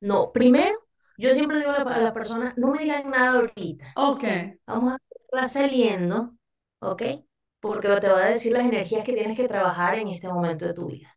No, 0.00 0.32
primero, 0.32 0.78
yo 1.16 1.32
siempre 1.32 1.58
digo 1.58 1.70
a 1.72 1.84
la, 1.84 1.94
a 1.96 2.00
la 2.00 2.12
persona, 2.12 2.54
no 2.56 2.68
me 2.72 2.82
digan 2.82 3.10
nada 3.10 3.38
ahorita. 3.38 3.86
Ok, 3.94 4.24
Vamos 4.66 4.94
a 5.32 5.46
saliendo, 5.46 6.34
¿ok? 6.80 7.02
Porque 7.60 7.88
te 8.00 8.08
va 8.08 8.24
a 8.26 8.28
decir 8.28 8.52
las 8.52 8.64
energías 8.64 9.04
que 9.04 9.12
tienes 9.14 9.36
que 9.36 9.48
trabajar 9.48 9.96
en 9.98 10.08
este 10.08 10.28
momento 10.28 10.66
de 10.66 10.74
tu 10.74 10.86
vida. 10.88 11.16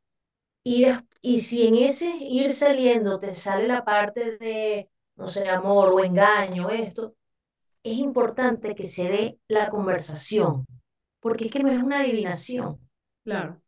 Y, 0.64 0.86
y 1.22 1.42
si 1.42 1.68
en 1.68 1.76
ese 1.76 2.10
ir 2.22 2.52
saliendo 2.54 3.20
te 3.20 3.36
sale 3.36 3.68
la 3.68 3.86
parte 3.86 4.38
de, 4.38 4.90
no 5.16 5.28
sé, 5.28 5.50
amor 5.50 5.90
o 5.94 6.04
engaño, 6.04 6.70
esto, 6.70 7.16
es 7.84 7.98
importante 8.00 8.76
que 8.76 8.86
se 8.88 9.06
dé 9.10 9.40
la 9.48 9.70
conversación, 9.70 10.66
porque 11.22 11.46
es 11.46 11.52
que 11.52 11.60
no 11.64 11.72
es 11.72 11.84
una 11.84 12.02
adivinación. 12.02 12.80
claro, 13.24 13.62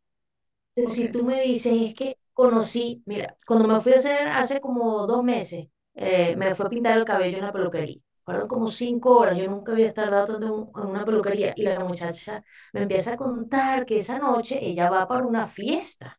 Entonces, 0.74 0.98
ok. 0.98 0.98
si 0.98 1.08
tú 1.10 1.24
me 1.24 1.42
dices, 1.42 1.72
es 1.74 1.94
que 1.94 2.18
conocí, 2.32 3.02
mira, 3.06 3.36
cuando 3.46 3.68
me 3.68 3.80
fui 3.80 3.92
a 3.92 3.96
hacer 3.96 4.28
hace 4.28 4.60
como 4.60 5.06
dos 5.06 5.24
meses, 5.24 5.68
eh, 5.98 6.36
me 6.36 6.54
fue 6.56 6.66
a 6.66 6.70
pintar 6.70 6.98
el 6.98 7.04
cabello 7.06 7.38
en 7.38 7.44
la 7.46 7.52
peluquería. 7.52 8.00
Fueron 8.24 8.48
como 8.48 8.68
cinco 8.68 9.18
horas, 9.18 9.36
yo 9.38 9.48
nunca 9.50 9.72
había 9.72 9.94
tardado 9.94 10.26
tanto 10.28 10.46
en, 10.46 10.52
un- 10.52 10.72
en 10.84 10.86
una 10.90 11.04
peluquería 11.06 11.54
y 11.56 11.64
la 11.64 11.80
muchacha 11.84 12.44
me 12.74 12.82
empieza 12.82 13.14
a 13.14 13.18
contar 13.18 13.86
que 13.86 13.98
esa 13.98 14.18
noche 14.20 14.58
ella 14.64 14.90
va 14.90 15.08
para 15.08 15.26
una 15.26 15.46
fiesta 15.48 16.18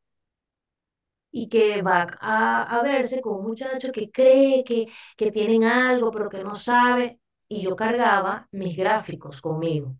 y 1.31 1.47
que 1.49 1.81
va 1.81 2.07
a, 2.21 2.63
a 2.79 2.83
verse 2.83 3.21
con 3.21 3.37
un 3.39 3.45
muchacho 3.47 3.91
que 3.91 4.09
cree 4.11 4.63
que, 4.63 4.87
que 5.17 5.31
tienen 5.31 5.63
algo, 5.63 6.11
pero 6.11 6.29
que 6.29 6.43
no 6.43 6.55
sabe. 6.55 7.19
Y 7.47 7.61
yo 7.63 7.75
cargaba 7.75 8.47
mis 8.51 8.75
gráficos 8.77 9.41
conmigo. 9.41 9.95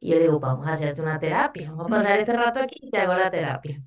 Y 0.00 0.10
yo 0.10 0.16
le 0.16 0.22
digo, 0.22 0.40
vamos 0.40 0.66
a 0.68 0.72
hacerte 0.74 1.02
una 1.02 1.18
terapia, 1.20 1.70
vamos 1.70 1.86
a 1.88 1.90
pasar 1.90 2.20
este 2.20 2.32
rato 2.34 2.60
aquí 2.60 2.76
y 2.82 2.90
te 2.90 2.98
hago 3.00 3.14
la 3.14 3.30
terapia. 3.30 3.80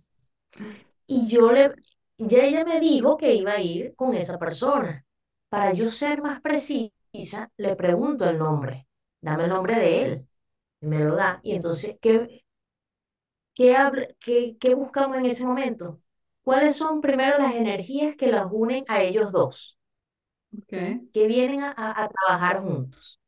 Y 1.08 1.28
yo 1.28 1.52
le, 1.52 1.74
ya 2.18 2.44
ella 2.44 2.66
me 2.66 2.80
dijo 2.80 3.18
que 3.18 3.34
iba 3.36 3.54
a 3.54 3.62
ir 3.62 3.96
con 3.96 4.14
esa 4.16 4.38
persona. 4.40 5.06
Para 5.52 5.74
yo 5.74 5.90
ser 5.92 6.22
más 6.24 6.42
precisa, 6.42 7.52
le 7.58 7.76
pregunto 7.76 8.26
el 8.30 8.38
nombre. 8.40 8.88
Dame 9.22 9.44
el 9.46 9.50
nombre 9.52 9.76
de 9.78 10.02
él. 10.04 10.28
Y 10.82 10.88
me 10.88 11.00
lo 11.06 11.16
da. 11.16 11.40
Y 11.44 11.54
entonces, 11.56 11.98
¿qué, 12.02 12.44
qué, 13.54 13.76
qué, 14.20 14.58
qué 14.60 14.76
buscamos 14.76 15.18
en 15.18 15.26
ese 15.26 15.46
momento? 15.46 16.02
¿Cuáles 16.44 16.76
son 16.76 17.02
primero 17.02 17.38
las 17.38 17.56
energías 17.56 18.16
que 18.16 18.28
las 18.32 18.48
unen 18.52 18.84
a 18.88 19.02
ellos 19.04 19.32
dos? 19.32 19.78
Okay. 20.64 21.10
Que 21.14 21.28
vienen 21.28 21.62
a, 21.64 21.74
a 21.78 22.10
trabajar 22.10 22.64
juntos. 22.64 23.20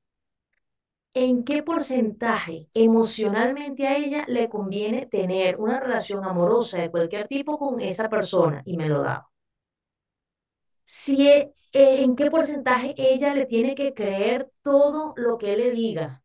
¿En 1.15 1.43
qué 1.43 1.63
porcentaje 1.63 2.69
emocionalmente 2.75 3.87
a 3.87 3.97
ella 3.97 4.25
le 4.27 4.47
conviene 4.49 5.07
tener 5.07 5.59
una 5.59 5.79
relación 5.79 6.23
amorosa 6.23 6.77
de 6.79 6.91
cualquier 6.91 7.27
tipo 7.27 7.57
con 7.57 7.81
esa 7.81 8.09
persona? 8.09 8.61
Y 8.65 8.77
me 8.77 8.89
lo 8.89 9.01
da. 9.01 9.27
Si, 10.85 11.27
e, 11.29 11.53
¿En 11.73 12.15
qué 12.15 12.29
porcentaje 12.31 12.93
ella 12.97 13.33
le 13.33 13.45
tiene 13.45 13.75
que 13.75 13.93
creer 13.93 14.49
todo 14.63 15.13
lo 15.17 15.37
que 15.37 15.53
él 15.53 15.59
le 15.61 15.71
diga? 15.71 16.23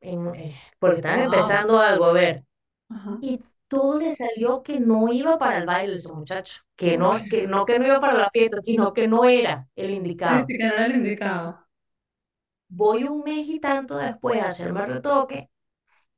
En, 0.00 0.34
eh, 0.34 0.56
porque 0.78 0.96
están 0.98 1.20
Wow. 1.20 1.20
empezando 1.20 1.78
algo, 1.80 2.06
a 2.06 2.12
ver. 2.12 2.44
Ajá. 2.88 3.20
Y 3.20 3.40
todo 3.68 3.98
le 3.98 4.14
salió 4.14 4.62
que 4.62 4.78
no 4.80 5.12
iba 5.12 5.38
para 5.38 5.58
el 5.58 5.66
baile 5.66 5.94
ese 5.96 6.12
muchacho, 6.12 6.62
que 6.76 6.96
no, 6.98 7.26
que 7.28 7.46
no 7.46 7.64
que 7.66 7.78
no 7.78 7.86
iba 7.86 8.00
para 8.00 8.14
la 8.18 8.30
fiesta, 8.30 8.60
sino 8.60 8.92
que 8.92 9.08
no 9.08 9.24
era 9.24 9.68
el 9.76 9.90
Sí, 10.26 10.38
indicado. 10.38 10.46
sí, 10.46 10.58
que 10.58 10.64
no 10.68 10.74
era 10.74 10.86
el 10.86 10.96
indicado. 10.96 11.66
Voy 12.68 13.04
un 13.04 13.22
mes 13.22 13.46
y 13.48 13.60
tanto 13.60 13.96
después 13.98 14.40
a 14.42 14.48
hacerme 14.48 14.80
el 14.82 14.88
retoque 14.88 15.50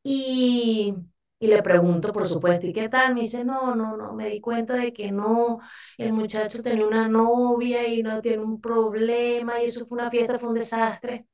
y, 0.05 0.95
y 1.39 1.47
le 1.49 1.63
pregunto, 1.63 2.13
por 2.13 2.27
supuesto, 2.27 2.67
¿y 2.67 2.73
qué 2.73 2.89
tal? 2.89 3.15
Me 3.15 3.21
dice, 3.23 3.45
no, 3.45 3.75
no, 3.75 3.97
no, 3.97 4.13
me 4.15 4.29
di 4.29 4.41
cuenta 4.41 4.75
de 4.75 4.93
que 4.93 5.13
no, 5.13 5.61
el 5.99 6.13
muchacho 6.13 6.63
tenía 6.63 6.87
una 6.87 7.09
novia 7.09 7.87
y 7.89 8.03
no 8.03 8.21
tiene 8.23 8.43
un 8.43 8.61
problema 8.61 9.61
y 9.61 9.67
eso 9.67 9.85
fue 9.87 9.99
una 9.99 10.11
fiesta, 10.11 10.39
fue 10.39 10.49
un 10.51 10.55
desastre, 10.57 11.27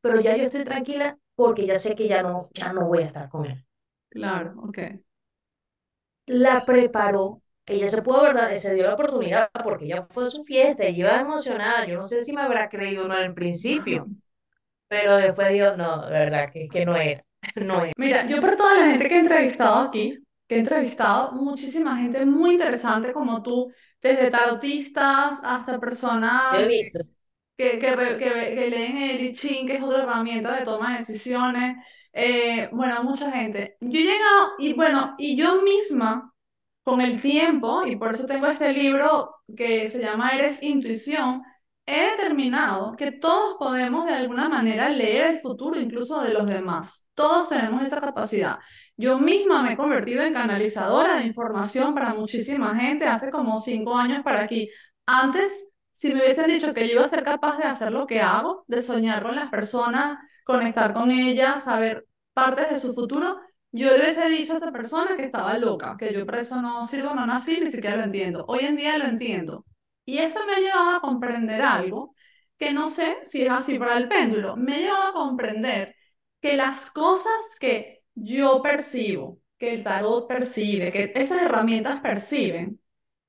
pero 0.00 0.20
ya 0.20 0.36
yo 0.36 0.44
estoy 0.44 0.64
tranquila 0.64 1.18
porque 1.34 1.66
ya 1.66 1.76
sé 1.76 1.94
que 1.94 2.08
ya 2.08 2.22
no, 2.22 2.48
ya 2.54 2.72
no 2.72 2.86
voy 2.88 2.98
a 3.02 3.06
estar 3.06 3.28
con 3.28 3.46
él. 3.46 3.64
Claro, 4.08 4.54
ok. 4.62 4.78
la 6.26 6.64
preparó. 6.64 7.42
Ella 7.66 7.88
se 7.88 8.02
pudo, 8.02 8.22
¿verdad? 8.22 8.56
Se 8.56 8.74
dio 8.74 8.84
la 8.86 8.94
oportunidad 8.94 9.50
porque 9.62 9.86
ya 9.86 10.02
fue 10.04 10.26
su 10.26 10.42
fiesta, 10.44 10.84
ella 10.84 10.98
iba 10.98 11.20
emocionada. 11.20 11.86
Yo 11.86 11.96
no 11.96 12.04
sé 12.06 12.20
si 12.22 12.32
me 12.32 12.42
habrá 12.42 12.68
creído 12.68 13.04
o 13.04 13.08
no 13.08 13.18
en 13.18 13.34
principio, 13.34 14.10
pero 14.88 15.16
después 15.18 15.50
dijo, 15.50 15.76
no, 15.76 16.06
de 16.06 16.12
verdad, 16.12 16.52
que, 16.52 16.68
que 16.68 16.86
no 16.86 16.96
era, 16.96 17.24
no 17.56 17.84
era. 17.84 17.92
Mira, 17.96 18.26
yo 18.26 18.40
por 18.40 18.56
toda 18.56 18.74
la 18.78 18.90
gente 18.90 19.08
que 19.08 19.14
he 19.16 19.18
entrevistado 19.20 19.76
aquí, 19.88 20.18
que 20.46 20.56
he 20.56 20.58
entrevistado 20.60 21.32
muchísima 21.32 21.96
gente 21.98 22.24
muy 22.26 22.52
interesante 22.52 23.12
como 23.12 23.42
tú, 23.42 23.72
desde 24.02 24.30
tarotistas 24.30 25.40
hasta 25.44 25.78
Yo 26.50 26.58
he 26.58 26.66
personas 26.66 26.68
visto, 26.68 27.00
que, 27.56 27.78
que, 27.78 27.96
que, 28.18 28.54
que 28.54 28.70
leen 28.70 28.96
el 28.98 29.20
I 29.26 29.32
Ching, 29.32 29.66
que 29.66 29.76
es 29.76 29.82
otra 29.82 30.02
herramienta 30.02 30.56
de 30.56 30.64
toma 30.64 30.92
de 30.92 30.98
decisiones. 30.98 31.76
Eh, 32.12 32.68
bueno, 32.72 33.02
mucha 33.04 33.30
gente. 33.32 33.76
Yo 33.80 34.00
he 34.00 34.02
llegado, 34.04 34.52
y 34.58 34.72
bueno, 34.74 35.14
y 35.18 35.36
yo 35.36 35.62
misma, 35.62 36.32
con 36.82 37.00
el 37.00 37.20
tiempo, 37.20 37.86
y 37.86 37.96
por 37.96 38.10
eso 38.14 38.26
tengo 38.26 38.46
este 38.46 38.72
libro 38.72 39.36
que 39.56 39.88
se 39.88 40.00
llama 40.02 40.30
Eres 40.30 40.62
Intuición, 40.62 41.42
he 41.90 42.10
determinado 42.12 42.94
que 42.96 43.12
todos 43.12 43.56
podemos 43.58 44.06
de 44.06 44.14
alguna 44.14 44.48
manera 44.48 44.88
leer 44.88 45.26
el 45.32 45.38
futuro 45.38 45.78
incluso 45.80 46.20
de 46.20 46.32
los 46.32 46.46
demás. 46.46 47.08
Todos 47.14 47.48
tenemos 47.48 47.82
esa 47.82 48.00
capacidad. 48.00 48.58
Yo 48.96 49.18
misma 49.18 49.62
me 49.62 49.72
he 49.72 49.76
convertido 49.76 50.22
en 50.22 50.34
canalizadora 50.34 51.18
de 51.18 51.26
información 51.26 51.94
para 51.94 52.14
muchísima 52.14 52.78
gente 52.78 53.06
hace 53.06 53.30
como 53.30 53.58
cinco 53.58 53.96
años 53.96 54.22
para 54.22 54.42
aquí. 54.42 54.68
Antes, 55.06 55.72
si 55.90 56.14
me 56.14 56.20
hubiesen 56.20 56.46
dicho 56.48 56.72
que 56.72 56.86
yo 56.86 56.94
iba 56.94 57.02
a 57.02 57.08
ser 57.08 57.24
capaz 57.24 57.58
de 57.58 57.64
hacer 57.64 57.92
lo 57.92 58.06
que 58.06 58.20
hago, 58.20 58.64
de 58.68 58.80
soñar 58.80 59.22
con 59.22 59.34
las 59.36 59.50
personas, 59.50 60.18
conectar 60.44 60.94
con 60.94 61.10
ellas, 61.10 61.64
saber 61.64 62.06
partes 62.32 62.70
de 62.70 62.76
su 62.76 62.94
futuro, 62.94 63.40
yo 63.72 63.90
le 63.90 64.02
hubiese 64.02 64.28
dicho 64.28 64.54
a 64.54 64.56
esa 64.56 64.72
persona 64.72 65.16
que 65.16 65.24
estaba 65.24 65.56
loca, 65.58 65.96
que 65.98 66.12
yo 66.12 66.24
por 66.26 66.36
eso 66.36 66.60
no 66.60 66.84
sirvo, 66.84 67.14
no 67.14 67.26
nací, 67.26 67.60
ni 67.60 67.68
siquiera 67.68 67.96
lo 67.96 68.04
entiendo. 68.04 68.44
Hoy 68.48 68.60
en 68.60 68.76
día 68.76 68.98
lo 68.98 69.04
entiendo. 69.04 69.64
Y 70.10 70.18
esto 70.18 70.40
me 70.46 70.54
ha 70.54 70.58
llevado 70.60 70.96
a 70.96 71.00
comprender 71.00 71.62
algo 71.62 72.14
que 72.58 72.72
no 72.72 72.88
sé 72.88 73.18
si 73.22 73.42
es 73.42 73.50
así 73.50 73.78
para 73.78 73.96
el 73.96 74.08
péndulo. 74.08 74.56
Me 74.56 74.74
ha 74.76 74.78
llevado 74.78 75.08
a 75.10 75.12
comprender 75.12 75.94
que 76.40 76.56
las 76.56 76.90
cosas 76.90 77.56
que 77.60 78.02
yo 78.14 78.62
percibo, 78.62 79.38
que 79.58 79.74
el 79.74 79.84
tarot 79.84 80.26
percibe, 80.28 80.92
que 80.92 81.12
estas 81.14 81.42
herramientas 81.42 82.00
perciben, 82.00 82.80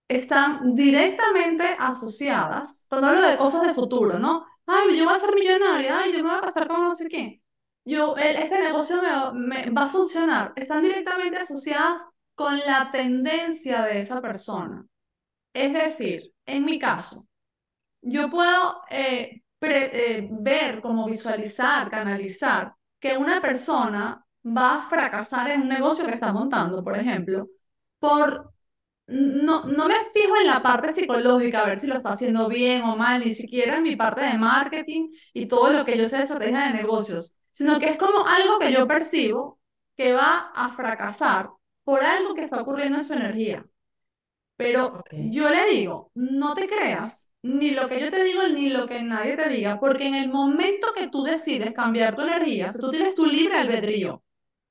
están 0.07 0.75
directamente 0.75 1.63
asociadas, 1.79 2.85
cuando 2.89 3.07
hablo 3.07 3.21
de 3.27 3.37
cosas 3.37 3.63
de 3.67 3.73
futuro, 3.73 4.19
¿no? 4.19 4.45
Ay, 4.65 4.97
yo 4.97 5.05
voy 5.05 5.15
a 5.15 5.19
ser 5.19 5.33
millonaria, 5.33 5.99
ay, 5.99 6.11
yo 6.13 6.17
me 6.23 6.29
voy 6.29 6.37
a 6.37 6.41
casar 6.41 6.67
con 6.67 6.81
no 6.83 6.91
sé 6.91 7.07
quién. 7.07 7.41
Yo, 7.85 8.15
el- 8.17 8.35
este 8.37 8.59
negocio 8.61 9.01
me, 9.33 9.65
me 9.65 9.71
va 9.71 9.83
a 9.83 9.87
funcionar. 9.87 10.53
Están 10.55 10.83
directamente 10.83 11.37
asociadas 11.37 11.99
con 12.35 12.59
la 12.59 12.91
tendencia 12.91 13.83
de 13.83 13.99
esa 13.99 14.21
persona. 14.21 14.85
Es 15.53 15.73
decir, 15.73 16.33
en 16.45 16.65
mi 16.65 16.79
caso, 16.79 17.25
yo 18.01 18.29
puedo 18.29 18.83
eh, 18.89 19.43
eh, 19.61 20.27
ver, 20.31 20.81
como 20.81 21.07
visualizar, 21.07 21.89
canalizar 21.89 22.73
que 22.99 23.17
una 23.17 23.41
persona 23.41 24.25
va 24.45 24.75
a 24.77 24.89
fracasar 24.89 25.51
en 25.51 25.63
un 25.63 25.69
negocio 25.69 26.05
que 26.05 26.13
está 26.13 26.33
montando, 26.33 26.83
por 26.83 26.97
ejemplo, 26.97 27.47
por 27.99 28.53
no, 29.07 29.65
no 29.65 29.87
me 29.87 29.95
fijo 30.13 30.37
en 30.41 30.47
la 30.47 30.63
parte 30.63 30.89
psicológica, 30.91 31.61
a 31.61 31.67
ver 31.67 31.77
si 31.77 31.87
lo 31.87 31.95
está 31.95 32.11
haciendo 32.11 32.47
bien 32.49 32.83
o 32.83 32.95
mal, 32.95 33.21
ni 33.21 33.31
siquiera 33.31 33.77
en 33.77 33.83
mi 33.83 33.95
parte 33.95 34.21
de 34.21 34.37
marketing 34.37 35.09
y 35.33 35.47
todo 35.47 35.71
lo 35.71 35.85
que 35.85 35.97
yo 35.97 36.07
sé 36.07 36.17
de 36.17 36.23
estrategia 36.23 36.67
de 36.67 36.73
negocios, 36.73 37.35
sino 37.51 37.79
que 37.79 37.89
es 37.89 37.97
como 37.97 38.25
algo 38.27 38.59
que 38.59 38.71
yo 38.71 38.87
percibo 38.87 39.59
que 39.97 40.13
va 40.13 40.51
a 40.55 40.69
fracasar 40.69 41.49
por 41.83 42.03
algo 42.03 42.33
que 42.35 42.41
está 42.43 42.61
ocurriendo 42.61 42.97
en 42.99 43.05
su 43.05 43.13
energía. 43.13 43.65
Pero 44.61 44.99
Ok. 44.99 45.13
yo 45.15 45.49
le 45.49 45.65
digo, 45.67 46.11
no 46.15 46.53
te 46.53 46.67
creas 46.67 47.31
ni 47.43 47.71
lo 47.71 47.89
que 47.89 47.99
yo 47.99 48.11
te 48.11 48.23
digo 48.23 48.47
ni 48.47 48.69
lo 48.69 48.87
que 48.87 49.01
nadie 49.03 49.35
te 49.35 49.49
diga, 49.49 49.79
porque 49.79 50.05
en 50.07 50.15
el 50.15 50.29
momento 50.29 50.87
que 50.95 51.07
tú 51.09 51.23
decides 51.23 51.73
cambiar 51.73 52.15
tu 52.15 52.21
energía, 52.21 52.71
sea, 52.71 52.81
tú 52.81 52.89
tienes 52.89 53.15
tu 53.15 53.25
libre 53.25 53.57
albedrío. 53.57 54.23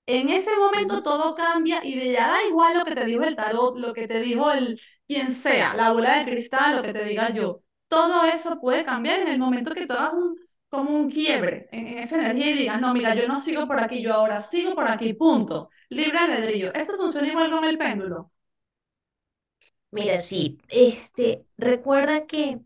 En 0.07 0.29
ese 0.29 0.57
momento 0.57 1.03
todo 1.03 1.35
cambia 1.37 1.81
y 1.85 2.13
ya 2.13 2.29
da 2.29 2.45
igual 2.45 2.77
lo 2.79 2.85
que 2.85 2.95
te 2.97 3.05
dijo 3.05 3.23
el 3.25 3.37
tarot, 3.37 3.79
lo 3.79 3.93
que 3.95 4.09
te 4.09 4.21
dijo 4.21 4.51
el 4.51 4.81
quien 5.07 5.31
sea, 5.31 5.75
la 5.75 5.93
bola 5.93 6.19
de 6.19 6.25
cristal, 6.33 6.77
lo 6.77 6.83
que 6.83 6.93
te 6.93 7.05
diga 7.05 7.31
yo. 7.33 7.63
Todo 7.89 8.25
eso 8.25 8.61
puede 8.61 8.85
cambiar 8.85 9.21
en 9.21 9.29
el 9.29 9.39
momento 9.39 9.73
que 9.75 9.87
tú 9.87 9.93
hagas 9.95 10.15
un, 10.15 10.37
como 10.69 10.91
un 10.99 11.11
quiebre 11.11 11.69
en, 11.73 11.87
en 11.89 11.99
esa 11.99 12.17
energía 12.19 12.51
y 12.51 12.55
digas, 12.59 12.81
no, 12.81 12.93
mira, 12.95 13.15
yo 13.15 13.29
no 13.29 13.41
sigo 13.41 13.67
por 13.69 13.81
aquí, 13.81 14.03
yo 14.03 14.15
ahora 14.15 14.41
sigo 14.41 14.75
por 14.75 14.89
aquí, 14.89 15.15
punto. 15.15 15.71
Libre 15.91 16.19
albedrío. 16.19 16.73
Esto 16.75 16.97
funciona 16.97 17.29
igual 17.29 17.51
con 17.51 17.65
el 17.65 17.79
péndulo. 17.79 18.33
Mira, 19.93 20.19
sí, 20.19 20.59
este, 20.69 21.45
recuerda 21.57 22.27
que 22.27 22.61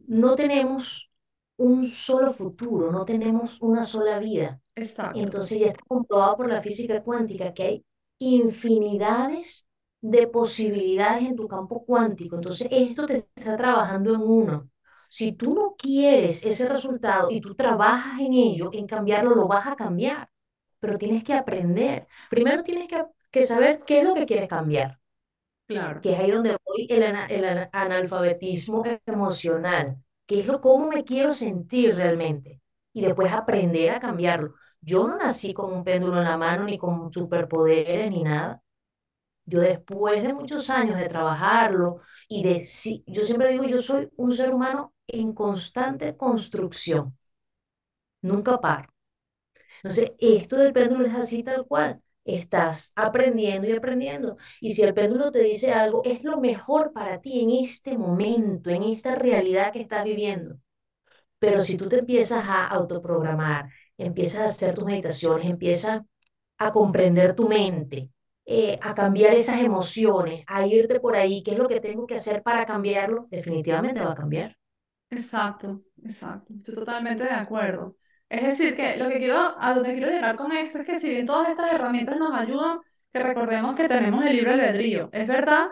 no 0.00 0.36
tenemos 0.36 1.10
un 1.56 1.88
solo 1.90 2.32
futuro, 2.32 2.92
no 2.92 3.04
tenemos 3.06 3.60
una 3.62 3.84
sola 3.84 4.18
vida. 4.20 4.60
Exacto. 4.76 5.18
Entonces 5.20 5.60
ya 5.60 5.68
está 5.68 5.82
comprobado 5.88 6.36
por 6.38 6.50
la 6.50 6.62
física 6.62 7.02
cuántica 7.02 7.54
que 7.54 7.62
hay 7.64 7.86
infinidades 8.18 9.68
de 10.00 10.26
posibilidades 10.28 11.24
en 11.26 11.36
tu 11.36 11.48
campo 11.48 11.84
cuántico. 11.84 12.36
Entonces 12.36 12.68
esto 12.70 13.06
te 13.06 13.18
está 13.36 13.56
trabajando 13.56 14.14
en 14.14 14.22
uno. 14.22 14.70
Si 15.08 15.32
tú 15.32 15.54
no 15.54 15.76
quieres 15.78 16.44
ese 16.44 16.68
resultado 16.68 17.30
y 17.30 17.40
tú 17.40 17.54
trabajas 17.54 18.20
en 18.20 18.34
ello, 18.34 18.70
en 18.74 18.86
cambiarlo, 18.86 19.34
lo 19.36 19.48
vas 19.48 19.66
a 19.68 19.76
cambiar. 19.76 20.30
Pero 20.80 20.98
tienes 20.98 21.24
que 21.24 21.34
aprender. 21.34 22.08
Primero 22.30 22.62
tienes 22.62 22.88
que, 22.88 23.04
que 23.30 23.42
saber 23.44 23.82
qué 23.86 24.00
es 24.00 24.04
lo 24.04 24.14
que 24.14 24.26
quieres 24.26 24.48
cambiar, 24.48 25.00
Claro. 25.66 26.00
que 26.02 26.12
es 26.12 26.18
ahí 26.18 26.30
donde 26.30 26.56
voy 26.64 26.86
el, 26.90 27.02
ana- 27.04 27.26
el 27.26 27.44
ana- 27.44 27.70
analfabetismo 27.72 28.82
emocional, 29.06 29.96
que 30.26 30.40
es 30.40 30.46
lo 30.46 30.60
cómo 30.60 30.88
me 30.88 31.04
quiero 31.04 31.32
sentir 31.32 31.94
realmente. 31.96 32.60
Y 32.92 33.02
después 33.02 33.32
aprender 33.32 33.90
a 33.90 33.98
cambiarlo. 34.00 34.54
Yo 34.82 35.08
no 35.08 35.16
nací 35.16 35.54
con 35.54 35.72
un 35.72 35.82
péndulo 35.82 36.18
en 36.18 36.24
la 36.24 36.36
mano, 36.36 36.64
ni 36.64 36.76
con 36.76 37.10
superpoderes, 37.12 38.10
ni 38.10 38.22
nada. 38.22 38.62
Yo 39.46 39.60
después 39.60 40.22
de 40.22 40.34
muchos 40.34 40.70
años 40.70 40.98
de 40.98 41.08
trabajarlo 41.08 42.00
y 42.28 42.44
de, 42.44 42.66
sí, 42.66 43.04
yo 43.06 43.24
siempre 43.24 43.50
digo, 43.50 43.64
yo 43.64 43.78
soy 43.78 44.10
un 44.16 44.32
ser 44.32 44.52
humano 44.54 44.94
en 45.08 45.34
constante 45.34 46.16
construcción, 46.16 47.16
nunca 48.22 48.60
paro. 48.60 48.92
Entonces, 49.78 50.12
esto 50.20 50.56
del 50.58 50.74
péndulo 50.74 51.06
es 51.06 51.14
así 51.16 51.44
tal 51.44 51.66
cual. 51.66 52.02
Estás 52.24 52.92
aprendiendo 52.96 53.68
y 53.68 53.72
aprendiendo. 53.72 54.36
Y 54.60 54.72
si 54.74 54.82
el 54.82 54.94
péndulo 54.94 55.30
te 55.32 55.40
dice 55.40 55.72
algo, 55.72 56.02
es 56.04 56.24
lo 56.24 56.40
mejor 56.40 56.92
para 56.92 57.20
ti 57.20 57.40
en 57.42 57.50
este 57.50 57.98
momento, 57.98 58.70
en 58.70 58.82
esta 58.84 59.14
realidad 59.14 59.72
que 59.72 59.80
estás 59.80 60.04
viviendo. 60.04 60.56
Pero 61.38 61.60
si 61.60 61.76
tú 61.76 61.88
te 61.88 61.98
empiezas 62.00 62.44
a 62.46 62.66
autoprogramar, 62.66 63.68
empiezas 63.98 64.38
a 64.40 64.44
hacer 64.46 64.74
tus 64.74 64.84
meditaciones, 64.84 65.46
empiezas 65.50 66.02
a 66.58 66.72
comprender 66.72 67.34
tu 67.34 67.48
mente, 67.48 68.10
eh, 68.46 68.78
a 68.82 68.94
cambiar 68.94 69.34
esas 69.34 69.60
emociones, 69.60 70.44
a 70.46 70.66
irte 70.66 71.00
por 71.00 71.16
ahí, 71.16 71.42
qué 71.42 71.52
es 71.52 71.58
lo 71.58 71.68
que 71.68 71.80
tengo 71.80 72.06
que 72.06 72.16
hacer 72.16 72.42
para 72.42 72.66
cambiarlo, 72.66 73.28
definitivamente 73.30 74.00
va 74.02 74.12
a 74.12 74.14
cambiar. 74.14 74.56
Exacto, 75.10 75.82
exacto. 76.02 76.52
Estoy 76.54 76.74
totalmente 76.74 77.24
de 77.24 77.30
acuerdo. 77.30 77.96
Es 78.34 78.42
decir, 78.42 78.76
que 78.76 78.96
lo 78.96 79.08
que 79.08 79.18
quiero, 79.18 79.54
a 79.58 79.74
donde 79.74 79.92
quiero 79.92 80.08
llegar 80.10 80.36
con 80.36 80.52
esto 80.52 80.78
es 80.78 80.86
que 80.86 80.96
si 81.00 81.10
bien 81.10 81.26
todas 81.26 81.48
estas 81.50 81.72
herramientas 81.72 82.16
nos 82.18 82.34
ayudan, 82.38 82.80
que 83.12 83.20
recordemos 83.20 83.76
que 83.76 83.88
tenemos 83.88 84.24
el 84.24 84.32
libre 84.36 84.52
albedrío. 84.54 85.08
Es 85.12 85.26
verdad 85.28 85.68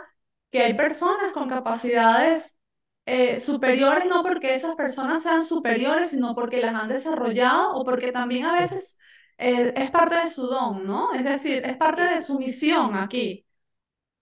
que 0.51 0.61
hay 0.63 0.75
personas 0.75 1.33
con 1.33 1.49
capacidades 1.49 2.61
eh, 3.07 3.37
superiores, 3.39 4.05
no 4.07 4.23
porque 4.23 4.55
esas 4.55 4.77
personas 4.77 5.23
sean 5.23 5.43
superiores, 5.43 6.11
sino 6.11 6.35
porque 6.35 6.61
las 6.61 6.75
han 6.75 6.89
desarrollado 6.89 7.75
o 7.77 7.85
porque 7.85 8.13
también 8.13 8.47
a 8.47 8.53
veces 8.61 8.99
eh, 9.39 9.73
es 9.77 9.91
parte 9.91 10.17
de 10.17 10.29
su 10.29 10.47
don, 10.47 10.87
¿no? 10.87 11.13
Es 11.15 11.25
decir, 11.25 11.63
es 11.67 11.77
parte 11.77 12.03
de 12.03 12.23
su 12.23 12.39
misión 12.39 12.95
aquí, 12.97 13.45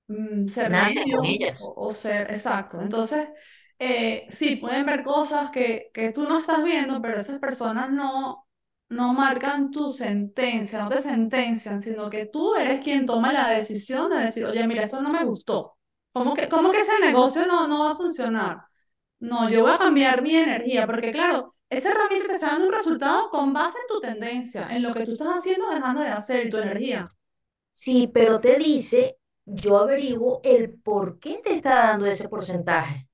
mm, 0.09 0.47
ser 0.49 0.71
Nace 0.71 1.05
con 1.11 1.25
ellas. 1.27 1.59
o, 1.59 1.75
o 1.89 1.91
ser, 1.93 2.31
exacto. 2.31 2.81
Entonces, 2.81 3.29
eh, 3.81 4.29
sí, 4.31 4.57
pueden 4.59 4.87
ver 4.87 5.05
cosas 5.05 5.51
que, 5.53 5.91
que 5.95 6.13
tú 6.13 6.25
no 6.25 6.39
estás 6.39 6.65
viendo, 6.65 7.03
pero 7.03 7.19
esas 7.21 7.41
personas 7.41 7.91
no, 7.91 8.47
no 8.91 9.15
marcan 9.15 9.73
tu 9.73 9.91
sentencia, 9.91 10.83
no 10.83 10.91
te 10.91 11.01
sentencian, 11.01 11.81
sino 11.81 12.11
que 12.11 12.27
tú 12.27 12.57
eres 12.57 12.83
quien 12.85 13.07
toma 13.07 13.33
la 13.33 13.51
decisión 13.51 14.11
de 14.11 14.19
decir, 14.19 14.45
oye, 14.47 14.67
mira, 14.69 14.85
esto 14.85 15.03
no 15.03 15.11
me 15.13 15.25
gustó. 15.25 15.79
¿Cómo 16.13 16.35
que, 16.35 16.49
cómo 16.51 16.73
que 16.73 16.79
ese 16.81 17.01
negocio 17.01 17.47
no, 17.47 17.69
no 17.69 17.85
va 17.85 17.93
a 17.93 17.97
funcionar? 17.97 18.59
No, 19.21 19.51
yo 19.51 19.63
voy 19.63 19.73
a 19.73 19.79
cambiar 19.79 20.23
mi 20.23 20.37
energía, 20.37 20.87
porque 20.87 21.13
claro, 21.13 21.57
esa 21.71 21.91
herramienta 21.91 22.29
te 22.29 22.35
está 22.35 22.47
dando 22.49 22.67
un 22.69 22.73
resultado 22.73 23.31
con 23.31 23.53
base 23.53 23.79
en 23.81 23.87
tu 23.89 24.01
tendencia, 24.01 24.69
en 24.75 24.83
lo 24.83 24.95
que 24.95 25.07
tú 25.07 25.13
estás 25.13 25.29
haciendo 25.41 25.71
dejando 25.71 26.03
de 26.03 26.09
hacer 26.09 26.51
tu 26.51 26.59
energía. 26.59 27.11
Sí, 27.73 28.11
pero 28.15 28.41
te 28.41 28.59
dice, 28.59 29.19
yo 29.47 29.79
averiguo 29.79 30.41
el 30.45 30.75
por 30.81 31.21
qué 31.21 31.41
te 31.45 31.55
está 31.57 31.75
dando 31.89 32.07
ese 32.07 32.29
porcentaje. 32.31 33.10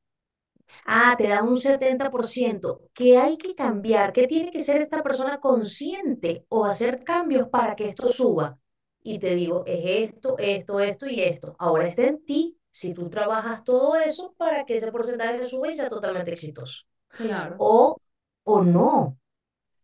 Ah, 0.84 1.14
te 1.16 1.28
da 1.28 1.42
un 1.42 1.56
70%. 1.56 2.82
¿Qué 2.94 3.16
hay 3.18 3.36
que 3.38 3.54
cambiar? 3.54 4.12
¿Qué 4.12 4.26
tiene 4.26 4.50
que 4.50 4.60
ser 4.62 4.80
esta 4.82 5.02
persona 5.02 5.40
consciente 5.40 6.44
o 6.48 6.64
hacer 6.64 7.04
cambios 7.04 7.48
para 7.48 7.74
que 7.76 7.88
esto 7.88 8.08
suba? 8.08 8.58
Y 9.02 9.18
te 9.18 9.34
digo, 9.34 9.64
es 9.66 10.10
esto, 10.12 10.36
esto, 10.38 10.80
esto 10.80 11.08
y 11.08 11.20
esto. 11.22 11.54
Ahora 11.58 11.86
está 11.86 12.02
en 12.04 12.24
ti 12.24 12.58
si 12.70 12.92
tú 12.94 13.08
trabajas 13.08 13.64
todo 13.64 13.96
eso 13.96 14.34
para 14.36 14.64
que 14.66 14.76
ese 14.76 14.90
porcentaje 14.92 15.44
suba 15.44 15.68
y 15.70 15.74
sea 15.74 15.88
totalmente 15.88 16.32
exitoso. 16.32 16.84
Claro, 17.18 17.66
O, 17.74 17.96
o 18.44 18.62
no. 18.64 19.18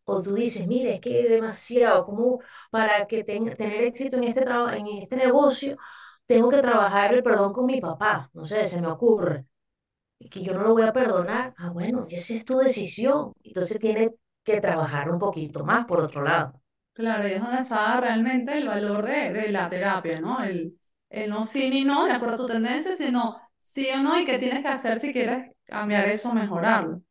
O 0.05 0.23
tú 0.23 0.35
dices, 0.35 0.67
mire, 0.67 0.95
es 0.95 1.01
que 1.01 1.21
es 1.23 1.29
demasiado, 1.31 2.05
como 2.05 2.41
para 2.71 3.07
que 3.07 3.25
tenga, 3.25 3.55
tener 3.57 3.85
éxito 3.85 4.17
en 4.17 4.25
este 4.25 4.43
en 4.79 4.87
este 4.89 5.17
negocio, 5.17 5.77
tengo 6.27 6.51
que 6.51 6.59
trabajar 6.63 7.15
el 7.15 7.23
perdón 7.23 7.53
con 7.53 7.67
mi 7.67 7.81
papá. 7.81 8.31
No 8.35 8.45
sé, 8.45 8.67
se 8.67 8.81
me 8.81 8.89
ocurre 8.89 9.47
que 10.31 10.43
yo 10.43 10.55
no 10.55 10.63
lo 10.63 10.73
voy 10.73 10.83
a 10.83 10.93
perdonar, 10.93 11.55
ah, 11.59 11.71
bueno, 11.71 12.07
esa 12.11 12.35
es 12.35 12.45
tu 12.45 12.59
decisión. 12.59 13.33
Entonces 13.43 13.79
tienes 13.79 14.11
que 14.45 14.61
trabajar 14.61 15.11
un 15.11 15.19
poquito 15.19 15.65
más 15.65 15.87
por 15.87 16.01
otro 16.01 16.23
lado. 16.23 16.61
claro, 16.93 17.27
y 17.29 17.33
es 17.33 17.41
donde 17.43 17.59
está 17.59 18.01
realmente 18.01 18.57
el 18.57 18.67
valor 18.69 19.05
de, 19.07 19.33
de 19.33 19.49
la 19.51 19.69
terapia, 19.69 20.21
¿no? 20.21 20.43
El, 20.45 20.79
el 21.11 21.31
no 21.31 21.45
sí 21.45 21.69
ni 21.71 21.85
no, 21.85 22.05
de 22.05 22.13
acuerdo 22.13 22.35
a 22.35 22.39
tu 22.39 22.47
tendencia, 22.47 22.93
sino 22.95 23.41
sí 23.59 23.89
o 23.95 24.03
no 24.03 24.19
y 24.21 24.25
qué 24.27 24.39
tienes 24.39 24.63
que 24.63 24.69
hacer 24.69 24.99
si 24.99 25.13
quieres 25.13 25.53
cambiar 25.65 26.07
eso, 26.09 26.33
mejorarlo. 26.35 27.03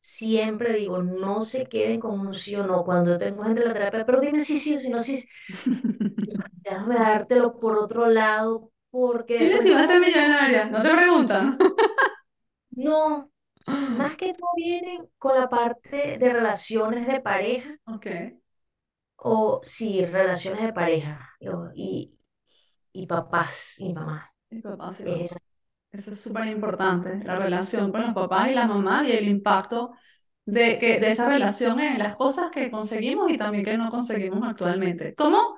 Siempre 0.00 0.74
digo, 0.74 1.02
no 1.02 1.42
se 1.42 1.66
queden 1.66 2.00
con 2.00 2.20
un 2.20 2.34
sí 2.34 2.56
o 2.56 2.66
no 2.66 2.84
cuando 2.84 3.18
tengo 3.18 3.44
gente 3.44 3.62
en 3.62 3.68
la 3.68 3.74
terapia, 3.74 4.06
pero 4.06 4.20
dime 4.20 4.40
sí, 4.40 4.58
sí 4.58 4.76
o 4.76 4.80
si 4.80 4.88
no, 4.90 5.00
sí. 5.00 5.24
Déjame 6.64 6.96
dártelo 6.96 7.58
por 7.58 7.78
otro 7.78 8.06
lado, 8.08 8.70
porque 8.90 9.38
Dime 9.38 9.62
si 9.62 9.70
vas 9.74 9.84
a 9.84 9.86
ser 9.86 10.00
millonaria, 10.00 10.64
no 10.66 10.82
te 10.82 10.90
preguntan. 10.90 11.58
no. 12.82 13.30
Más 13.96 14.16
que 14.18 14.34
todo 14.34 14.50
vienen 14.56 15.08
con 15.18 15.38
la 15.40 15.48
parte 15.50 16.18
de 16.18 16.32
relaciones 16.34 17.06
de 17.08 17.20
pareja, 17.20 17.78
Ok, 17.86 18.06
o 19.16 19.60
sí, 19.62 20.04
relaciones 20.06 20.62
de 20.62 20.72
pareja, 20.72 21.30
y, 21.40 21.48
y, 21.74 22.18
y 22.92 23.06
papás 23.06 23.76
y 23.80 23.92
mamás. 23.94 24.30
mi 24.50 24.60
papá 24.62 24.92
sí, 24.92 25.04
Es 25.06 25.32
papá. 25.32 25.42
Eso 25.92 26.10
es 26.12 26.20
súper 26.20 26.46
importante, 26.46 27.18
la 27.24 27.36
relación 27.38 27.92
con 27.92 28.02
los 28.02 28.14
papás 28.14 28.50
y 28.50 28.54
la 28.54 28.66
mamá 28.66 29.04
y 29.08 29.12
el 29.12 29.28
impacto 29.28 29.92
de, 30.46 30.78
que, 30.78 31.00
de 31.00 31.08
esa 31.10 31.28
relación 31.28 31.80
en 31.80 31.98
las 31.98 32.16
cosas 32.16 32.50
que 32.50 32.70
conseguimos 32.70 33.30
y 33.32 33.38
también 33.38 33.64
que 33.64 33.78
no 33.78 33.90
conseguimos 33.90 34.42
actualmente. 34.48 35.14
¿Cómo 35.16 35.56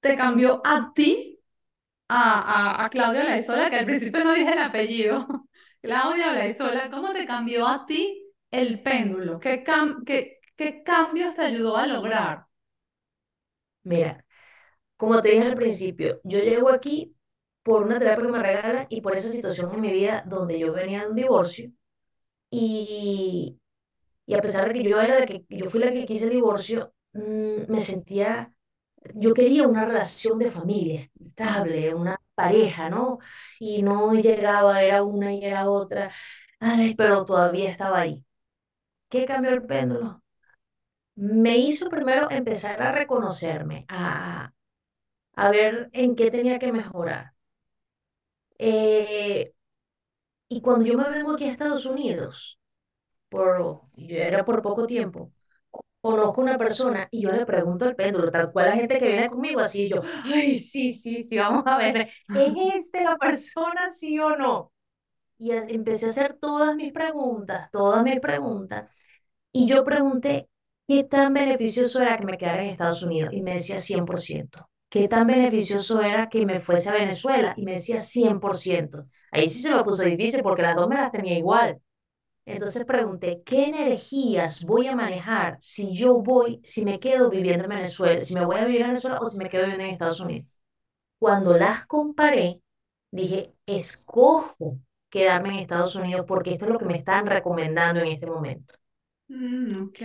te 0.00 0.16
cambió 0.16 0.62
a 0.64 0.92
ti, 0.94 1.40
a, 2.08 2.80
a, 2.82 2.86
a 2.86 2.90
Claudia 2.90 3.24
Laizola, 3.24 3.70
que 3.70 3.76
al 3.76 3.86
principio 3.86 4.24
no 4.24 4.34
dije 4.34 4.52
el 4.52 4.58
apellido, 4.60 5.26
Claudia 5.80 6.32
Laizola, 6.32 6.88
¿cómo 6.90 7.12
te 7.12 7.26
cambió 7.26 7.66
a 7.66 7.84
ti 7.86 8.30
el 8.52 8.80
péndulo? 8.82 9.38
¿Qué, 9.40 9.64
cam- 9.64 10.04
qué, 10.04 10.38
qué 10.56 10.82
cambios 10.84 11.34
te 11.34 11.42
ayudó 11.42 11.76
a 11.76 11.86
lograr? 11.86 12.46
Mira, 13.82 14.24
como 14.96 15.22
te 15.22 15.30
dije 15.30 15.44
al 15.44 15.56
principio, 15.56 16.20
yo 16.24 16.40
llego 16.40 16.70
aquí 16.70 17.16
por 17.62 17.82
una 17.84 17.98
terapia 18.00 18.26
que 18.26 18.32
me 18.32 18.42
regalan 18.42 18.86
y 18.90 19.02
por 19.02 19.16
esa 19.16 19.30
situación 19.30 19.74
en 19.74 19.80
mi 19.82 19.92
vida 19.92 20.24
donde 20.26 20.58
yo 20.58 20.72
venía 20.74 21.02
de 21.02 21.08
un 21.10 21.16
divorcio 21.16 21.72
y, 22.50 23.58
y 24.26 24.34
a 24.34 24.42
pesar 24.42 24.68
de 24.68 24.74
que 24.74 24.88
yo 24.90 25.00
era 25.00 25.20
la 25.20 25.26
que 25.26 25.44
yo 25.50 25.70
fui 25.70 25.80
la 25.80 25.92
que 25.92 26.06
quise 26.06 26.26
el 26.26 26.32
divorcio, 26.32 26.94
mm, 27.14 27.70
me 27.72 27.80
sentía, 27.82 28.54
yo 29.14 29.34
quería 29.34 29.68
una 29.68 29.86
relación 29.86 30.38
de 30.40 30.50
familia 30.52 31.10
estable, 31.24 31.94
una 31.94 32.17
pareja, 32.38 32.90
¿no? 32.90 33.18
Y 33.60 33.82
no 33.84 34.14
llegaba, 34.14 34.82
era 34.82 35.04
una 35.04 35.34
y 35.34 35.44
era 35.44 35.70
otra, 35.70 36.12
pero 36.98 37.24
todavía 37.26 37.70
estaba 37.70 38.00
ahí. 38.00 38.24
¿Qué 39.10 39.26
cambió 39.26 39.52
el 39.52 39.64
péndulo? 39.66 40.22
Me 41.16 41.58
hizo 41.58 41.90
primero 41.90 42.30
empezar 42.30 42.82
a 42.82 42.92
reconocerme, 42.92 43.86
a, 43.88 44.52
a 45.36 45.50
ver 45.50 45.90
en 45.92 46.16
qué 46.16 46.30
tenía 46.30 46.58
que 46.60 46.72
mejorar. 46.72 47.34
Eh, 48.58 49.52
y 50.48 50.60
cuando 50.62 50.86
yo 50.86 50.96
me 50.98 51.10
vengo 51.10 51.32
aquí 51.34 51.44
a 51.46 51.52
Estados 51.52 51.86
Unidos, 51.86 52.60
por, 53.30 53.82
era 53.98 54.44
por 54.46 54.62
poco 54.62 54.86
tiempo, 54.86 55.32
conozco 56.12 56.40
una 56.40 56.58
persona 56.58 57.08
y 57.10 57.22
yo 57.22 57.30
le 57.32 57.46
pregunto 57.46 57.84
al 57.84 57.96
péndulo, 57.96 58.30
tal 58.30 58.50
cual 58.52 58.66
la 58.70 58.76
gente 58.76 58.98
que 58.98 59.06
viene 59.08 59.28
conmigo, 59.28 59.60
así 59.60 59.88
yo, 59.88 60.00
ay, 60.24 60.54
sí, 60.56 60.92
sí, 60.92 61.22
sí, 61.22 61.38
vamos 61.38 61.64
a 61.66 61.78
ver, 61.78 62.08
¿es 62.32 62.54
este 62.74 63.04
la 63.04 63.16
persona, 63.16 63.86
sí 63.88 64.18
o 64.18 64.36
no? 64.36 64.72
Y 65.38 65.52
empecé 65.52 66.06
a 66.06 66.10
hacer 66.10 66.36
todas 66.40 66.74
mis 66.76 66.92
preguntas, 66.92 67.70
todas 67.72 68.02
mis 68.04 68.20
preguntas, 68.20 68.90
y 69.52 69.66
yo 69.66 69.84
pregunté, 69.84 70.48
¿qué 70.86 71.04
tan 71.04 71.34
beneficioso 71.34 72.02
era 72.02 72.18
que 72.18 72.26
me 72.26 72.38
quedara 72.38 72.62
en 72.62 72.70
Estados 72.70 73.02
Unidos? 73.02 73.32
Y 73.34 73.42
me 73.42 73.54
decía 73.54 73.78
100%. 73.78 74.68
¿Qué 74.90 75.08
tan 75.08 75.26
beneficioso 75.26 76.02
era 76.02 76.28
que 76.28 76.46
me 76.46 76.60
fuese 76.60 76.90
a 76.90 76.94
Venezuela? 76.94 77.54
Y 77.56 77.64
me 77.64 77.72
decía 77.74 78.00
100%. 78.00 79.06
Ahí 79.30 79.48
sí 79.48 79.62
se 79.62 79.74
me 79.74 79.84
puso 79.84 80.04
difícil 80.04 80.42
porque 80.42 80.62
las 80.62 80.76
dos 80.76 80.88
me 80.88 80.96
las 80.96 81.12
tenía 81.12 81.38
igual. 81.38 81.80
Entonces 82.48 82.84
pregunté, 82.86 83.42
¿qué 83.44 83.66
energías 83.66 84.64
voy 84.64 84.86
a 84.88 84.96
manejar 84.96 85.56
si 85.60 85.94
yo 85.94 86.22
voy, 86.22 86.60
si 86.64 86.84
me 86.84 86.98
quedo 86.98 87.28
viviendo 87.30 87.64
en 87.64 87.70
Venezuela, 87.70 88.20
si 88.20 88.34
me 88.34 88.44
voy 88.44 88.56
a 88.56 88.64
vivir 88.64 88.80
en 88.82 88.88
Venezuela 88.88 89.18
o 89.20 89.26
si 89.26 89.38
me 89.38 89.50
quedo 89.50 89.62
viviendo 89.64 89.84
en 89.84 89.90
Estados 89.92 90.20
Unidos? 90.20 90.48
Cuando 91.18 91.56
las 91.58 91.86
comparé, 91.86 92.62
dije, 93.10 93.54
escojo 93.66 94.78
quedarme 95.10 95.50
en 95.50 95.54
Estados 95.60 95.96
Unidos 95.96 96.26
porque 96.28 96.52
esto 96.52 96.66
es 96.66 96.72
lo 96.72 96.78
que 96.78 96.86
me 96.86 96.96
están 96.98 97.26
recomendando 97.26 98.00
en 98.00 98.08
este 98.08 98.26
momento. 98.26 98.74
Mm, 99.30 99.82
ok. 99.86 100.00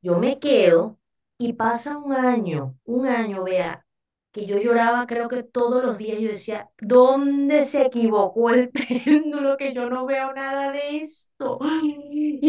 Yo 0.00 0.18
me 0.18 0.38
quedo 0.38 0.98
y 1.38 1.52
pasa 1.54 1.98
un 1.98 2.12
año, 2.12 2.78
un 2.84 3.06
año, 3.06 3.44
vea, 3.44 3.84
que 4.32 4.46
yo 4.46 4.58
lloraba 4.58 5.06
creo 5.06 5.28
que 5.28 5.42
todos 5.42 5.84
los 5.84 5.98
días. 5.98 6.18
Yo 6.20 6.28
decía, 6.28 6.70
¿dónde 6.80 7.62
se 7.64 7.82
equivocó 7.86 8.50
el 8.50 8.70
péndulo? 9.04 9.56
Que 9.56 9.74
yo 9.74 9.90
no 9.90 10.06
veo 10.06 10.32
nada 10.34 10.72
de 10.72 10.98
esto. 10.98 11.58
Y, 11.82 12.40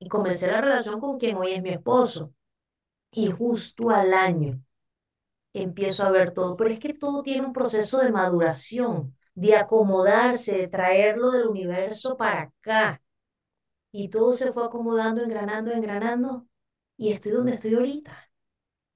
y 0.00 0.08
comencé 0.08 0.50
la 0.50 0.60
relación 0.60 1.00
con 1.00 1.18
quien 1.18 1.36
hoy 1.36 1.52
es 1.52 1.62
mi 1.62 1.70
esposo. 1.70 2.32
Y 3.12 3.28
justo 3.30 3.90
al 3.90 4.14
año 4.14 4.60
empiezo 5.52 6.04
a 6.06 6.10
ver 6.10 6.32
todo. 6.34 6.56
Pero 6.56 6.70
es 6.70 6.80
que 6.80 6.94
todo 6.94 7.22
tiene 7.22 7.46
un 7.46 7.52
proceso 7.52 7.98
de 8.00 8.12
maduración, 8.12 9.16
de 9.34 9.56
acomodarse, 9.56 10.56
de 10.58 10.68
traerlo 10.68 11.30
del 11.32 11.46
universo 11.48 12.16
para 12.16 12.42
acá. 12.42 13.02
Y 13.92 14.08
todo 14.10 14.32
se 14.32 14.52
fue 14.52 14.64
acomodando, 14.66 15.22
engranando, 15.22 15.72
engranando. 15.72 16.46
Y 16.96 17.12
estoy 17.12 17.32
donde 17.32 17.54
estoy 17.54 17.74
ahorita. 17.74 18.27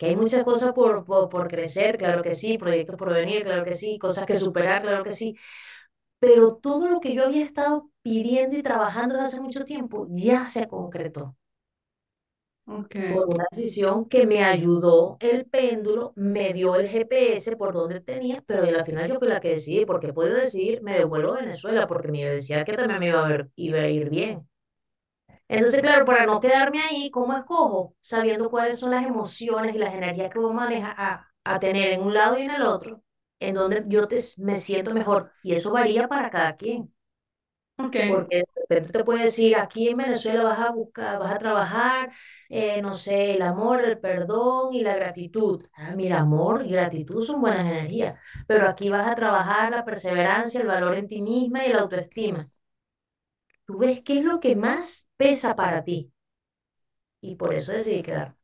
Que 0.03 0.09
hay 0.09 0.17
muchas 0.17 0.43
cosas 0.45 0.73
por, 0.73 1.05
por, 1.05 1.29
por 1.29 1.47
crecer, 1.49 1.97
claro 1.97 2.23
que 2.25 2.35
sí, 2.35 2.59
proyectos 2.59 2.97
por 2.97 3.13
venir, 3.15 3.45
claro 3.45 3.65
que 3.65 3.75
sí, 3.75 3.99
cosas 4.01 4.27
que 4.27 4.35
superar, 4.35 4.83
claro 4.83 5.05
que 5.05 5.13
sí. 5.13 5.37
Pero 6.21 6.57
todo 6.57 6.89
lo 6.89 7.01
que 7.01 7.15
yo 7.15 7.25
había 7.25 7.45
estado 7.45 7.91
pidiendo 8.03 8.57
y 8.59 8.63
trabajando 8.63 9.17
desde 9.17 9.27
hace 9.29 9.41
mucho 9.43 9.65
tiempo 9.65 10.07
ya 10.11 10.47
se 10.47 10.69
concretó. 10.69 11.37
Ok, 12.67 12.97
por 13.07 13.29
una 13.29 13.45
decisión 13.51 14.09
que 14.09 14.27
me 14.27 14.43
ayudó 14.45 15.17
el 15.21 15.45
péndulo, 15.47 16.13
me 16.17 16.53
dio 16.53 16.77
el 16.77 16.89
GPS 16.89 17.57
por 17.57 17.73
donde 17.75 18.01
tenía, 18.01 18.43
pero 18.47 18.63
al 18.65 18.87
final 18.87 19.09
yo 19.09 19.19
fui 19.19 19.29
la 19.29 19.41
que 19.41 19.51
decidí, 19.51 19.85
porque 19.87 20.13
puedo 20.13 20.35
decidir, 20.35 20.83
me 20.83 20.95
devuelvo 20.99 21.35
a 21.35 21.41
Venezuela, 21.41 21.87
porque 21.87 22.09
me 22.13 22.25
decía 22.25 22.65
que 22.65 22.73
también 22.75 23.01
me 23.01 23.09
iba 23.09 23.25
a 23.25 23.29
ver, 23.29 23.51
iba 23.57 23.79
a 23.81 23.89
ir 23.89 24.09
bien. 24.11 24.49
Entonces, 25.49 25.81
claro, 25.83 26.05
para 26.05 26.27
no 26.27 26.41
quedarme 26.41 26.81
ahí, 26.83 27.11
¿cómo 27.11 27.35
escojo? 27.37 27.95
Sabiendo 28.01 28.51
cuáles 28.51 28.79
son 28.81 28.91
las 28.93 29.05
emociones 29.07 29.75
y 29.75 29.79
las 29.79 29.95
energías 29.95 30.31
que 30.31 30.39
voy 30.39 30.51
a 30.53 30.55
manejar 30.55 30.95
a, 30.99 31.29
a 31.45 31.61
tener 31.61 31.91
en 31.93 32.03
un 32.03 32.15
lado 32.15 32.39
y 32.39 32.43
en 32.43 32.51
el 32.53 32.63
otro, 32.63 33.03
en 33.41 33.55
donde 33.55 33.85
yo 33.89 34.09
te, 34.09 34.19
me 34.39 34.57
siento 34.59 34.95
mejor. 34.95 35.31
Y 35.43 35.55
eso 35.55 35.73
varía 35.73 36.09
para 36.09 36.31
cada 36.31 36.57
quien. 36.57 36.93
ok, 37.77 37.97
Porque 38.05 38.39
de 38.39 38.45
repente 38.69 38.93
te 38.99 39.05
puede 39.05 39.23
decir, 39.25 39.55
aquí 39.57 39.89
en 39.89 39.97
Venezuela 39.99 40.43
vas 40.45 40.59
a 40.59 40.71
buscar, 40.73 41.19
vas 41.21 41.33
a 41.35 41.39
trabajar, 41.39 42.11
eh, 42.49 42.83
no 42.83 42.95
sé, 42.95 43.35
el 43.35 43.43
amor, 43.43 43.81
el 43.85 43.99
perdón 44.01 44.75
y 44.75 44.81
la 44.83 44.97
gratitud. 44.97 45.65
Ah, 45.75 45.95
mira, 45.95 46.21
amor 46.21 46.65
y 46.67 46.71
gratitud 46.73 47.23
son 47.23 47.41
buenas 47.41 47.61
energías, 47.67 48.19
pero 48.47 48.69
aquí 48.69 48.89
vas 48.89 49.07
a 49.07 49.15
trabajar 49.15 49.71
la 49.71 49.85
perseverancia, 49.85 50.61
el 50.61 50.67
valor 50.67 50.97
en 50.97 51.07
ti 51.07 51.23
misma 51.23 51.65
y 51.65 51.73
la 51.73 51.81
autoestima. 51.81 52.49
Tú 53.67 53.79
ves 53.79 54.03
qué 54.05 54.19
es 54.21 54.25
lo 54.25 54.39
que 54.41 54.55
más 54.57 55.09
pesa 55.17 55.57
para 55.57 55.83
ti 55.85 56.13
y 57.21 57.37
por 57.37 57.55
eso 57.55 57.73
decidí 57.73 58.03
quedar. 58.03 58.37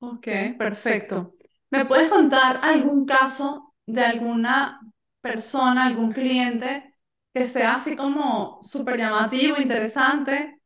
ok, 0.00 0.26
perfecto. 0.58 1.32
¿Me 1.70 1.84
puedes 1.86 2.10
contar 2.10 2.58
algún 2.62 3.06
caso 3.06 3.74
de 3.86 4.02
alguna 4.04 4.80
persona, 5.20 5.86
algún 5.86 6.12
cliente 6.12 6.94
que 7.32 7.46
sea 7.46 7.74
así 7.74 7.96
como 7.96 8.58
súper 8.62 8.98
llamativo, 8.98 9.56
interesante, 9.58 10.60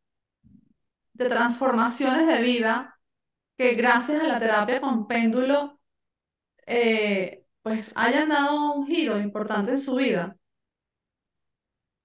de 1.15 1.29
transformaciones 1.29 2.27
de 2.27 2.43
vida, 2.43 2.99
que 3.59 3.75
gracias 3.75 4.23
a 4.23 4.25
la 4.27 4.41
terapia 4.41 4.81
con 4.81 5.07
péndulo, 5.07 5.81
eh, 6.67 7.45
pues 7.63 7.93
hayan 7.97 8.31
dado 8.31 8.75
un 8.75 8.87
giro 8.87 9.21
importante 9.21 9.73
en 9.73 9.79
su 9.79 9.97
vida? 9.97 10.37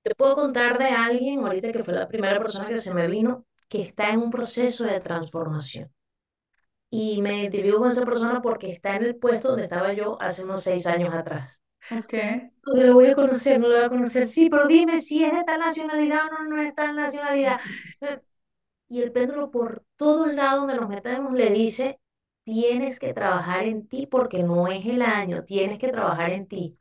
Te 0.03 0.15
puedo 0.15 0.35
contar 0.35 0.77
de 0.79 0.85
alguien, 0.89 1.39
ahorita 1.45 1.71
que 1.71 1.83
fue 1.83 1.93
la 1.93 2.07
primera 2.07 2.39
persona 2.39 2.67
que 2.67 2.77
se 2.77 2.93
me 2.93 3.07
vino, 3.07 3.45
que 3.69 3.81
está 3.83 4.09
en 4.11 4.19
un 4.21 4.31
proceso 4.31 4.85
de 4.85 4.99
transformación. 4.99 5.91
Y 6.89 7.21
me 7.21 7.39
identifico 7.41 7.79
con 7.79 7.89
esa 7.89 8.05
persona 8.05 8.41
porque 8.41 8.71
está 8.71 8.95
en 8.97 9.03
el 9.03 9.15
puesto 9.15 9.49
donde 9.49 9.63
estaba 9.63 9.93
yo 9.93 10.21
hace 10.21 10.43
unos 10.43 10.63
seis 10.63 10.85
años 10.87 11.13
atrás. 11.13 11.61
Ok, 11.89 12.13
¿Dónde 12.63 12.87
lo 12.87 12.93
voy 12.95 13.07
a 13.07 13.15
conocer? 13.15 13.59
No 13.59 13.67
lo 13.67 13.75
voy 13.75 13.85
a 13.85 13.89
conocer. 13.89 14.25
Sí, 14.27 14.49
pero 14.49 14.67
dime 14.67 14.99
si 14.99 15.23
es 15.23 15.33
de 15.33 15.43
tal 15.43 15.59
nacionalidad 15.59 16.21
o 16.27 16.43
no, 16.43 16.49
no 16.55 16.61
es 16.61 16.75
tal 16.75 16.95
nacionalidad. 16.95 17.59
Y 18.89 19.01
el 19.01 19.11
péndulo 19.11 19.49
por 19.51 19.83
todos 19.95 20.33
lados 20.33 20.61
donde 20.67 20.75
nos 20.75 20.89
metemos 20.89 21.33
le 21.33 21.49
dice, 21.49 21.99
tienes 22.43 22.99
que 22.99 23.13
trabajar 23.13 23.63
en 23.65 23.87
ti 23.87 24.05
porque 24.07 24.43
no 24.43 24.67
es 24.67 24.85
el 24.85 25.01
año, 25.01 25.43
tienes 25.45 25.79
que 25.79 25.89
trabajar 25.91 26.31
en 26.31 26.47
ti. 26.47 26.77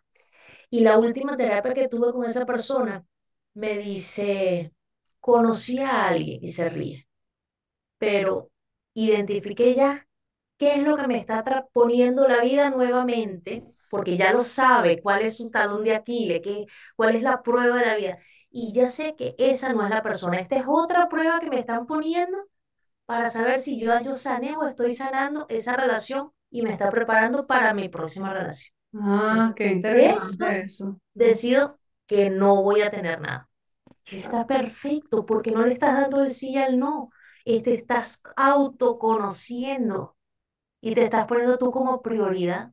Y 0.70 0.80
la 0.80 0.98
última 0.98 1.36
terapia 1.36 1.74
que 1.74 1.88
tuve 1.88 2.12
con 2.12 2.24
esa 2.24 2.46
persona 2.46 3.04
me 3.54 3.78
dice, 3.78 4.72
conocí 5.20 5.78
a 5.80 6.08
alguien 6.08 6.40
y 6.42 6.48
se 6.48 6.68
ríe, 6.68 7.08
pero 7.98 8.50
identifiqué 8.94 9.74
ya 9.74 10.06
qué 10.58 10.74
es 10.76 10.82
lo 10.84 10.96
que 10.96 11.06
me 11.08 11.18
está 11.18 11.44
poniendo 11.72 12.28
la 12.28 12.42
vida 12.42 12.70
nuevamente, 12.70 13.64
porque 13.90 14.16
ya 14.16 14.32
lo 14.32 14.42
sabe, 14.42 15.00
cuál 15.02 15.22
es 15.22 15.36
su 15.38 15.50
talón 15.50 15.84
de 15.84 15.94
Aquiles, 15.94 16.40
qué, 16.42 16.66
cuál 16.96 17.16
es 17.16 17.22
la 17.22 17.42
prueba 17.42 17.78
de 17.78 17.86
la 17.86 17.96
vida. 17.96 18.18
Y 18.50 18.72
ya 18.72 18.86
sé 18.86 19.14
que 19.16 19.34
esa 19.38 19.72
no 19.72 19.84
es 19.84 19.90
la 19.90 20.02
persona, 20.02 20.38
esta 20.40 20.56
es 20.56 20.64
otra 20.68 21.08
prueba 21.08 21.40
que 21.40 21.50
me 21.50 21.58
están 21.58 21.86
poniendo 21.86 22.38
para 23.06 23.28
saber 23.30 23.58
si 23.60 23.80
yo, 23.80 24.00
yo 24.02 24.14
sané 24.16 24.56
o 24.56 24.66
estoy 24.66 24.92
sanando 24.92 25.46
esa 25.48 25.76
relación 25.76 26.32
y 26.50 26.62
me 26.62 26.72
está 26.72 26.90
preparando 26.90 27.46
para 27.46 27.74
mi 27.74 27.88
próxima 27.88 28.32
relación. 28.34 28.74
Ah, 28.94 29.52
qué 29.56 29.66
de 29.88 30.10
eso 30.14 30.36
interesante 30.46 30.60
eso. 30.60 31.00
decido 31.14 31.78
que 32.06 32.30
no 32.30 32.62
voy 32.62 32.82
a 32.82 32.90
tener 32.90 33.20
nada. 33.20 33.48
Está 34.10 34.46
perfecto 34.46 35.26
porque 35.26 35.52
no 35.52 35.64
le 35.66 35.74
estás 35.74 35.94
dando 36.00 36.22
el 36.22 36.30
sí 36.30 36.56
al 36.58 36.78
no. 36.78 37.10
Y 37.44 37.62
te 37.62 37.74
estás 37.74 38.22
autoconociendo 38.36 40.16
y 40.80 40.94
te 40.94 41.04
estás 41.04 41.26
poniendo 41.26 41.58
tú 41.58 41.70
como 41.72 42.02
prioridad. 42.02 42.72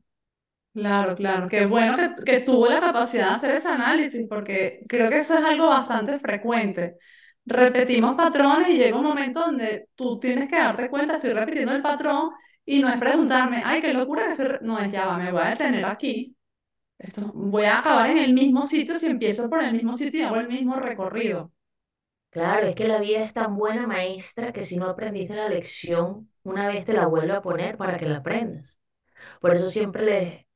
Claro, 0.74 1.16
claro. 1.16 1.48
Qué 1.48 1.66
bueno 1.66 1.96
que, 1.96 2.14
que 2.24 2.40
tuvo 2.40 2.66
la 2.68 2.80
capacidad 2.80 3.30
de 3.30 3.32
hacer 3.36 3.50
ese 3.52 3.68
análisis, 3.68 4.28
porque 4.28 4.80
creo 4.88 5.10
que 5.10 5.16
eso 5.18 5.36
es 5.36 5.44
algo 5.44 5.68
bastante 5.68 6.18
frecuente. 6.20 6.98
Repetimos 7.44 8.14
patrones 8.14 8.68
y 8.68 8.76
llega 8.78 8.96
un 8.96 9.04
momento 9.04 9.40
donde 9.40 9.88
tú 9.96 10.20
tienes 10.20 10.48
que 10.48 10.56
darte 10.56 10.88
cuenta, 10.88 11.16
estoy 11.16 11.32
repitiendo 11.32 11.72
el 11.74 11.82
patrón 11.82 12.30
y 12.68 12.80
no 12.80 12.88
es 12.90 12.98
preguntarme, 12.98 13.62
ay, 13.64 13.80
qué 13.80 13.94
locura 13.94 14.34
re-". 14.34 14.58
No, 14.62 14.78
es 14.78 14.92
ya 14.92 15.16
me 15.16 15.32
voy 15.32 15.40
a 15.42 15.50
detener 15.50 15.84
aquí. 15.86 16.36
Esto, 16.98 17.30
voy 17.34 17.64
a 17.64 17.80
acabar 17.80 18.10
en 18.10 18.18
el 18.18 18.34
mismo 18.34 18.64
sitio 18.64 18.96
si 18.98 19.06
empiezo 19.06 19.50
por 19.50 19.62
el 19.62 19.72
mismo 19.74 19.92
sitio 19.94 20.20
y 20.20 20.24
hago 20.24 20.36
el 20.36 20.48
mismo 20.48 20.76
recorrido. 20.76 21.52
Claro, 22.30 22.66
es 22.66 22.74
que 22.74 22.88
la 22.88 22.98
vida 23.00 23.24
es 23.24 23.34
tan 23.34 23.56
buena 23.56 23.86
maestra 23.86 24.52
que 24.52 24.62
si 24.62 24.76
no 24.78 24.86
aprendiste 24.88 25.34
la 25.34 25.48
lección, 25.48 26.30
una 26.44 26.68
vez 26.68 26.84
te 26.84 26.92
la 26.94 27.06
vuelve 27.06 27.32
a 27.34 27.42
poner 27.42 27.76
para 27.78 27.98
que 27.98 28.06
la 28.06 28.18
aprendas. 28.18 28.78
Por 29.40 29.52
eso 29.54 29.68
siempre 29.68 30.04
les 30.04 30.46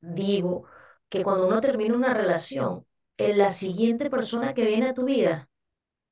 digo 0.00 0.64
que 1.08 1.22
cuando 1.24 1.46
uno 1.48 1.60
termina 1.60 1.94
una 1.96 2.14
relación, 2.14 2.86
en 3.18 3.38
la 3.38 3.50
siguiente 3.50 4.10
persona 4.10 4.54
que 4.54 4.66
viene 4.66 4.88
a 4.90 4.94
tu 4.94 5.04
vida, 5.04 5.48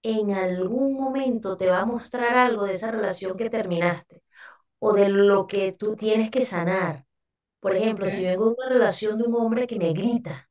en 0.03 0.33
algún 0.33 0.95
momento 0.97 1.57
te 1.57 1.69
va 1.71 1.81
a 1.81 1.87
mostrar 1.87 2.37
algo 2.37 2.65
de 2.65 2.75
esa 2.75 2.91
relación 2.91 3.37
que 3.37 3.51
terminaste 3.51 4.23
o 4.81 4.93
de 4.95 5.09
lo 5.09 5.47
que 5.47 5.73
tú 5.73 5.97
tienes 5.97 6.31
que 6.31 6.43
sanar. 6.43 7.07
Por 7.61 7.77
ejemplo, 7.77 8.09
si 8.09 8.25
¿ok? 8.25 8.27
vengo 8.27 8.47
de 8.51 8.57
una 8.59 8.69
relación 8.71 9.19
de 9.19 9.25
un 9.27 9.35
hombre 9.37 9.67
que 9.69 9.79
me 9.79 9.93
grita, 9.93 10.51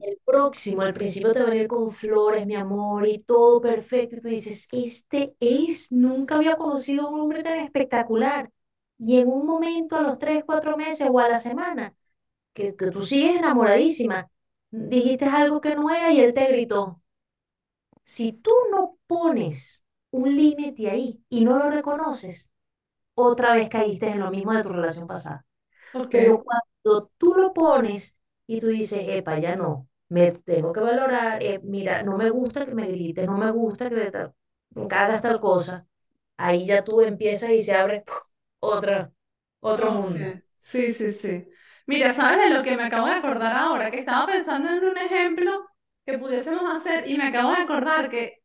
el 0.00 0.18
próximo 0.24 0.82
al 0.82 0.94
principio 0.94 1.32
te 1.32 1.40
va 1.40 1.46
a 1.46 1.50
venir 1.50 1.68
con 1.68 1.90
flores, 1.90 2.46
mi 2.46 2.54
amor, 2.54 3.06
y 3.08 3.18
todo 3.20 3.60
perfecto, 3.60 4.16
y 4.16 4.20
tú 4.20 4.28
dices, 4.28 4.68
este 4.72 5.34
es, 5.40 5.90
nunca 5.92 6.36
había 6.36 6.56
conocido 6.56 7.06
a 7.06 7.10
un 7.10 7.20
hombre 7.20 7.42
tan 7.42 7.58
espectacular. 7.58 8.50
Y 8.98 9.18
en 9.18 9.28
un 9.28 9.46
momento, 9.46 9.96
a 9.96 10.02
los 10.02 10.18
tres, 10.18 10.44
cuatro 10.44 10.76
meses 10.76 11.08
o 11.10 11.18
a 11.18 11.28
la 11.28 11.38
semana, 11.38 11.94
que, 12.54 12.76
que 12.76 12.90
tú 12.92 13.02
sigues 13.02 13.38
enamoradísima, 13.38 14.30
dijiste 14.70 15.26
algo 15.26 15.60
que 15.60 15.74
no 15.76 15.90
era 15.94 16.12
y 16.12 16.20
él 16.20 16.34
te 16.34 16.46
gritó. 16.48 17.02
Si 18.04 18.32
tú 18.32 18.50
no 18.70 18.98
pones 19.06 19.82
un 20.10 20.34
límite 20.36 20.88
ahí 20.90 21.22
y 21.28 21.44
no 21.44 21.58
lo 21.58 21.70
reconoces, 21.70 22.50
otra 23.16 23.54
vez 23.56 23.70
caíste 23.70 24.10
en 24.10 24.20
lo 24.20 24.30
mismo 24.32 24.54
de 24.54 24.64
tu 24.64 24.70
relación 24.70 25.08
pasada. 25.08 25.46
Ok, 25.92 26.14
Pero 26.14 26.42
cuando 26.44 27.10
tú 27.18 27.34
lo 27.34 27.52
pones 27.52 28.16
y 28.46 28.60
tú 28.60 28.68
dices, 28.68 29.00
epa, 29.08 29.38
ya 29.38 29.56
no, 29.56 29.88
me 30.08 30.32
tengo 30.32 30.72
que 30.72 30.80
valorar, 30.80 31.42
eh, 31.42 31.60
mira, 31.64 32.02
no 32.02 32.16
me 32.16 32.30
gusta 32.30 32.66
que 32.66 32.74
me 32.74 32.88
grites, 32.88 33.26
no 33.26 33.38
me 33.38 33.50
gusta 33.50 33.88
que 33.90 33.96
me, 33.96 34.86
hagas 34.96 35.22
tal 35.22 35.40
cosa, 35.40 35.86
ahí 36.36 36.66
ya 36.66 36.84
tú 36.84 37.00
empiezas 37.02 37.50
y 37.50 37.62
se 37.62 37.74
abre 37.74 38.04
otra, 38.60 39.12
otro 39.60 39.92
mundo. 39.92 40.26
ok. 40.26 40.42
Sí, 40.56 40.90
sí, 40.92 41.10
sí. 41.10 41.48
Mira, 41.86 42.12
¿sabes 42.12 42.48
de 42.48 42.54
lo 42.54 42.62
que 42.62 42.76
me 42.76 42.84
acabo 42.84 43.06
de 43.06 43.14
acordar 43.14 43.54
ahora? 43.54 43.90
Que 43.90 44.00
estaba 44.00 44.26
pensando 44.26 44.70
en 44.70 44.84
un 44.84 44.98
ejemplo 44.98 45.66
que 46.04 46.18
pudiésemos 46.18 46.62
hacer 46.70 47.08
y 47.08 47.16
me 47.16 47.24
acabo 47.24 47.50
de 47.52 47.62
acordar 47.62 48.10
que 48.10 48.42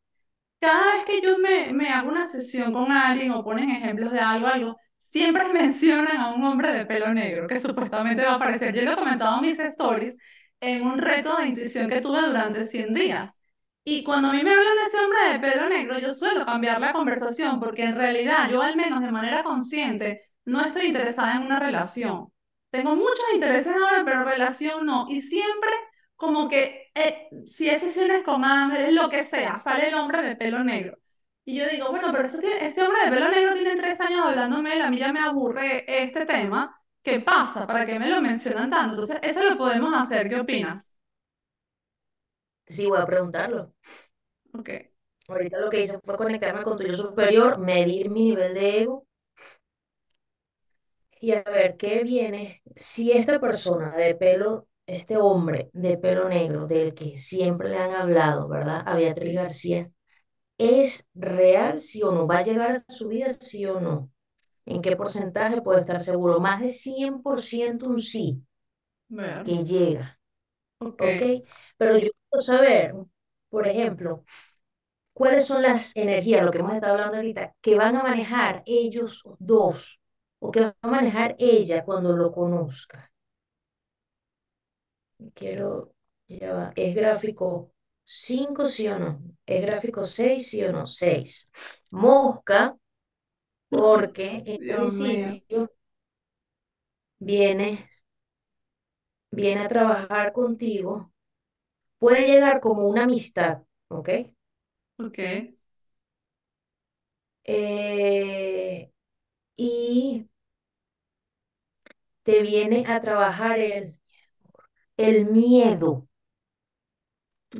Cada 0.62 0.94
vez 0.94 1.04
que 1.06 1.20
yo 1.20 1.38
me, 1.38 1.72
me 1.72 1.88
hago 1.90 2.08
una 2.08 2.24
sesión 2.26 2.72
con 2.72 2.92
alguien 2.92 3.32
o 3.32 3.42
ponen 3.44 3.70
ejemplos 3.70 4.12
de 4.12 4.20
algo, 4.20 4.46
algo, 4.46 4.76
siempre 4.98 5.44
mencionan 5.52 6.16
a 6.18 6.32
un 6.34 6.44
hombre 6.44 6.72
de 6.72 6.86
pelo 6.86 7.12
negro 7.12 7.48
que 7.48 7.58
supuestamente 7.58 8.22
va 8.24 8.32
a 8.32 8.36
aparecer. 8.36 8.74
Yo 8.74 8.82
lo 8.82 8.92
he 8.92 8.96
comentado 8.96 9.36
en 9.36 9.42
mis 9.42 9.58
stories 9.58 10.18
en 10.60 10.84
un 10.86 10.98
reto 10.98 11.36
de 11.36 11.48
intuición 11.48 11.88
que 11.90 12.00
tuve 12.00 12.22
durante 12.22 12.62
100 12.64 12.94
días. 12.94 13.40
Y 13.84 14.04
cuando 14.04 14.28
a 14.28 14.32
mí 14.32 14.44
me 14.44 14.50
hablan 14.52 14.76
de 14.76 14.82
ese 14.82 14.98
hombre 15.00 15.18
de 15.32 15.40
pelo 15.40 15.68
negro, 15.68 15.98
yo 15.98 16.14
suelo 16.14 16.46
cambiar 16.46 16.80
la 16.80 16.92
conversación 16.92 17.58
porque 17.58 17.82
en 17.84 17.96
realidad 17.96 18.48
yo 18.50 18.62
al 18.62 18.76
menos 18.76 19.00
de 19.00 19.10
manera 19.10 19.42
consciente 19.42 20.30
no 20.44 20.60
estoy 20.64 20.86
interesada 20.86 21.36
en 21.36 21.42
una 21.42 21.60
relación. 21.60 22.28
Tengo 22.70 22.94
muchos 22.94 23.24
intereses 23.34 23.72
ahora, 23.72 24.04
pero 24.04 24.24
relación 24.24 24.86
no. 24.86 25.06
Y 25.10 25.20
siempre 25.20 25.70
como 26.16 26.48
que 26.48 26.90
eh, 26.94 27.28
si 27.46 27.68
es 27.68 27.82
con 28.24 28.44
ángeles, 28.44 28.92
lo 28.94 29.08
que 29.10 29.22
sea, 29.22 29.56
sale 29.56 29.88
el 29.88 29.94
hombre 29.94 30.22
de 30.22 30.36
pelo 30.36 30.62
negro. 30.64 30.98
Y 31.44 31.56
yo 31.58 31.66
digo, 31.68 31.90
bueno, 31.90 32.12
pero 32.12 32.28
tiene- 32.28 32.66
este 32.66 32.82
hombre 32.82 33.04
de 33.06 33.10
pelo 33.12 33.28
negro 33.28 33.54
tiene 33.54 33.76
tres 33.76 34.00
años 34.00 34.20
hablándome, 34.24 34.80
a 34.80 34.90
mí 34.90 34.98
ya 34.98 35.12
me 35.12 35.20
aburre 35.20 35.84
este 36.02 36.24
tema. 36.26 36.78
¿Qué 37.02 37.18
pasa? 37.20 37.66
¿Para 37.66 37.84
qué 37.84 37.98
me 37.98 38.08
lo 38.08 38.20
mencionan 38.20 38.70
tanto? 38.70 38.92
Entonces, 39.02 39.18
eso 39.22 39.42
lo 39.42 39.58
podemos 39.58 39.92
hacer. 39.96 40.28
¿Qué 40.28 40.36
opinas? 40.40 40.98
Sí, 42.66 42.86
voy 42.86 42.98
a 43.00 43.06
preguntarlo. 43.06 43.72
Ok, 44.54 44.70
Ahorita 45.26 45.58
lo 45.58 45.68
que 45.68 45.80
hice 45.80 45.98
fue 46.04 46.16
conectarme 46.16 46.62
con 46.62 46.76
tu 46.76 46.84
yo 46.84 46.94
superior, 46.94 47.58
medir 47.58 48.08
mi 48.08 48.22
nivel 48.22 48.54
de 48.54 48.82
ego 48.82 49.06
y 51.20 51.32
a 51.32 51.42
ver 51.42 51.76
qué 51.76 52.02
viene. 52.02 52.62
Si 52.76 53.12
esta 53.12 53.40
persona 53.40 53.96
de 53.96 54.14
pelo, 54.14 54.68
este 54.96 55.16
hombre 55.18 55.70
de 55.72 55.98
pelo 55.98 56.28
negro, 56.28 56.66
del 56.66 56.94
que 56.94 57.18
siempre 57.18 57.68
le 57.70 57.76
han 57.78 57.92
hablado, 57.92 58.48
¿verdad? 58.48 58.82
A 58.86 58.96
Beatriz 58.96 59.34
García 59.34 59.90
¿Es 60.58 61.08
real, 61.14 61.78
sí 61.80 62.02
o 62.02 62.12
no? 62.12 62.26
¿Va 62.26 62.38
a 62.38 62.42
llegar 62.42 62.70
a 62.88 62.92
su 62.92 63.08
vida, 63.08 63.28
sí 63.34 63.66
o 63.66 63.80
no? 63.80 64.10
¿En 64.66 64.82
qué 64.82 64.96
porcentaje 64.96 65.62
puede 65.62 65.80
estar 65.80 66.00
seguro? 66.00 66.40
Más 66.40 66.60
de 66.62 66.70
100% 66.70 67.86
un 67.88 68.00
sí 68.00 68.44
Ver. 69.10 69.44
que 69.44 69.64
llega, 69.64 70.18
Ok, 70.80 71.02
¿ok? 71.02 71.22
Pero 71.78 71.98
yo 71.98 72.10
quiero 72.30 72.42
saber, 72.42 72.94
por 73.50 73.68
ejemplo, 73.68 74.24
cuáles 75.14 75.46
son 75.46 75.62
las 75.62 75.96
energías, 75.96 76.44
lo 76.44 76.52
que 76.52 76.60
hemos 76.60 76.74
estado 76.74 76.94
hablando 76.94 77.18
ahorita, 77.18 77.56
que 77.62 77.76
van 77.76 77.96
a 77.96 78.04
manejar 78.04 78.64
ellos 78.66 79.24
dos 79.40 80.00
o 80.40 80.52
que 80.52 80.62
va 80.62 80.76
a 80.82 80.88
manejar 80.88 81.36
ella 81.40 81.84
cuando 81.86 82.16
lo 82.16 82.32
conozca. 82.32 83.11
Quiero, 85.34 85.94
ya 86.28 86.52
va, 86.54 86.72
¿es 86.76 86.94
gráfico 86.94 87.72
5 88.04 88.66
sí 88.66 88.88
o 88.88 88.98
no? 88.98 89.22
¿Es 89.46 89.62
gráfico 89.62 90.04
6 90.04 90.48
sí 90.50 90.62
o 90.64 90.72
no? 90.72 90.86
6. 90.86 91.48
Mosca, 91.92 92.76
porque 93.68 94.42
en 94.46 94.58
Dios 94.58 94.92
mío. 94.94 95.38
principio 95.48 95.70
viene, 97.20 97.88
viene 99.32 99.62
a 99.62 99.68
trabajar 99.68 100.32
contigo, 100.32 101.12
puede 101.98 102.26
llegar 102.28 102.60
como 102.60 102.88
una 102.88 103.04
amistad, 103.04 103.62
¿ok? 103.88 104.10
Ok, 104.98 105.18
Eh, 107.44 108.90
y 109.56 110.28
te 112.24 112.42
viene 112.42 112.84
a 112.88 113.00
trabajar 113.00 113.58
el, 113.60 113.98
el 115.08 115.26
miedo. 115.26 116.08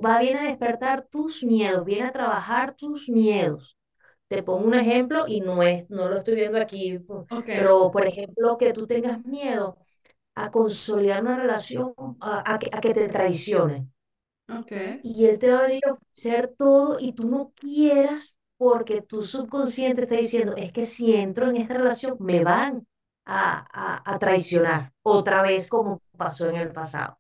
Va, 0.05 0.20
viene 0.20 0.38
a 0.40 0.43
despertar 0.45 1.07
tus 1.09 1.43
miedos, 1.45 1.84
viene 1.84 2.07
a 2.09 2.12
trabajar 2.12 2.74
tus 2.76 3.09
miedos. 3.09 3.76
Te 4.28 4.43
pongo 4.43 4.66
un 4.66 4.74
ejemplo 4.74 5.26
y 5.28 5.40
no 5.43 5.62
es, 5.62 5.88
no 5.90 6.09
lo 6.09 6.16
estoy 6.18 6.34
viendo 6.36 6.59
aquí, 6.59 6.99
pero 7.53 7.90
por 7.90 8.07
ejemplo, 8.07 8.57
que 8.59 8.72
tú 8.72 8.86
tengas 8.86 9.24
miedo 9.24 9.78
a 10.34 10.51
consolidar 10.51 11.22
una 11.22 11.36
relación, 11.38 11.95
a, 12.20 12.55
a 12.55 12.59
que, 12.61 12.70
a 12.72 12.80
que 12.80 12.95
te 12.95 13.09
traicionen. 13.09 13.93
ok, 14.49 14.72
Y 15.03 15.26
él 15.26 15.38
te 15.38 15.51
va 15.53 15.61
a 15.61 15.62
venir 15.62 15.82
a 15.86 15.93
ofrecer 15.93 16.55
todo 16.57 16.99
y 17.01 17.12
tú 17.12 17.28
no 17.28 17.53
quieras 17.57 18.38
porque 18.57 19.03
tu 19.03 19.22
subconsciente 19.24 20.03
está 20.03 20.16
diciendo, 20.16 20.55
es 20.57 20.72
que 20.72 20.86
si 20.86 21.14
entro 21.16 21.49
en 21.51 21.57
esta 21.57 21.74
relación 21.74 22.16
me 22.20 22.45
van 22.45 22.86
a, 23.24 23.66
a, 23.72 24.14
a 24.14 24.18
traicionar 24.18 24.93
otra 25.03 25.43
vez 25.43 25.68
como 25.68 26.01
pasó 26.16 26.49
en 26.49 26.57
el 26.57 26.72
pasado. 26.72 27.18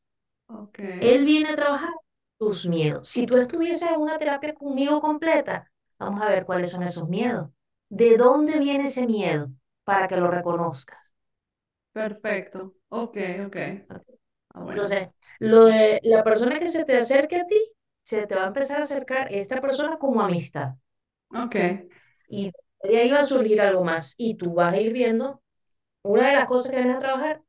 Ok. 0.52 0.78
Él 1.00 1.24
viene 1.24 1.50
a 1.50 1.56
trabajar 1.56 1.92
tus 2.38 2.66
miedos. 2.66 3.08
Si 3.08 3.26
tú 3.26 3.36
estuvieses 3.36 3.90
en 3.90 4.00
una 4.00 4.18
terapia 4.18 4.54
conmigo 4.54 5.00
completa, 5.00 5.70
vamos 5.98 6.22
a 6.22 6.28
ver 6.30 6.44
cuáles 6.46 6.70
son 6.70 6.82
esos 6.82 7.08
miedos. 7.08 7.50
¿De 7.88 8.16
dónde 8.16 8.58
viene 8.60 8.84
ese 8.84 9.06
miedo? 9.06 9.50
Para 9.84 10.08
que 10.08 10.16
lo 10.16 10.30
reconozcas. 10.30 10.98
Perfecto. 11.92 12.74
Ok, 12.90 13.16
ok. 13.46 13.56
¿ok? 13.90 14.02
Ah, 14.54 14.60
bueno. 14.62 14.82
Entonces, 14.82 15.08
lo 15.38 15.64
de 15.66 16.00
la 16.04 16.24
persona 16.24 16.58
que 16.60 16.68
se 16.68 16.84
te 16.84 16.96
acerque 16.98 17.36
a 17.36 17.46
ti, 17.46 17.56
se 18.04 18.26
te 18.26 18.34
va 18.34 18.44
a 18.44 18.46
empezar 18.48 18.78
a 18.78 18.84
acercar 18.84 19.32
esta 19.32 19.60
persona 19.60 19.98
como 19.98 20.20
amistad. 20.22 20.74
Ok, 21.34 21.56
Y 22.28 22.52
de 22.82 22.98
ahí 23.00 23.10
va 23.10 23.20
a 23.20 23.24
surgir 23.24 23.60
algo 23.60 23.84
más. 23.84 24.14
Y 24.16 24.36
tú 24.36 24.54
vas 24.54 24.74
a 24.74 24.80
ir 24.80 24.92
viendo, 24.92 25.42
una 26.02 26.30
de 26.30 26.36
las 26.36 26.46
cosas 26.48 26.72
que 26.72 26.78
vienes 26.78 26.98
a 26.98 27.00
trabajar 27.00 27.42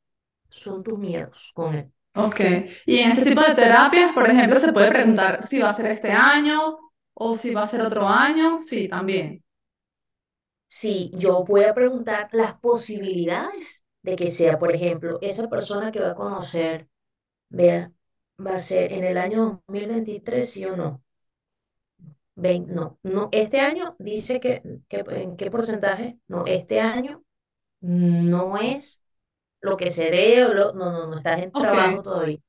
son 0.50 0.84
tus 0.84 1.00
miedos 1.00 1.52
con 1.56 1.76
él. 1.76 1.93
Ok. 2.16 2.40
Y 2.86 3.00
en 3.00 3.12
este 3.12 3.26
tipo 3.26 3.42
de 3.42 3.56
terapias, 3.56 4.14
por 4.14 4.30
ejemplo, 4.30 4.60
se 4.60 4.74
puede 4.74 4.90
preguntar 4.92 5.44
si 5.44 5.60
va 5.60 5.70
a 5.70 5.74
ser 5.74 5.88
este 5.88 6.12
año 6.12 6.78
o 7.14 7.36
si 7.36 7.54
va 7.54 7.62
a 7.62 7.66
ser 7.66 7.82
otro 7.82 8.08
año. 8.08 8.60
Sí, 8.60 8.88
también. 8.88 9.44
Si 10.68 11.12
yo 11.16 11.46
a 11.68 11.74
preguntar 11.74 12.30
las 12.32 12.56
posibilidades 12.60 13.84
de 14.02 14.16
que 14.16 14.30
sea, 14.30 14.58
por 14.58 14.74
ejemplo, 14.74 15.20
esa 15.22 15.48
persona 15.48 15.92
que 15.92 16.00
va 16.00 16.12
a 16.12 16.16
conocer, 16.16 16.88
vea, 17.50 17.92
va 18.46 18.56
a 18.56 18.60
ser 18.60 18.94
en 18.94 19.04
el 19.04 19.18
año 19.18 19.64
2023, 19.68 20.50
sí 20.50 20.66
o 20.66 20.76
no. 20.76 21.04
No, 22.36 23.00
no, 23.04 23.30
este 23.32 23.60
año 23.60 23.96
dice 24.00 24.40
que, 24.40 24.64
que 24.90 25.04
en 25.08 25.38
qué 25.38 25.52
porcentaje, 25.52 26.18
no, 26.28 26.46
este 26.48 26.80
año 26.82 27.24
no 27.82 28.58
es 28.58 29.03
lo 29.64 29.78
que 29.78 29.90
se 29.92 30.12
dé, 30.12 30.46
o 30.46 30.54
lo- 30.54 30.74
no, 30.74 30.92
no, 30.92 31.08
no, 31.08 31.18
estás 31.18 31.42
en 31.42 31.54
Ok, 31.54 31.74
trabajo 31.74 32.04
todavía. 32.04 32.40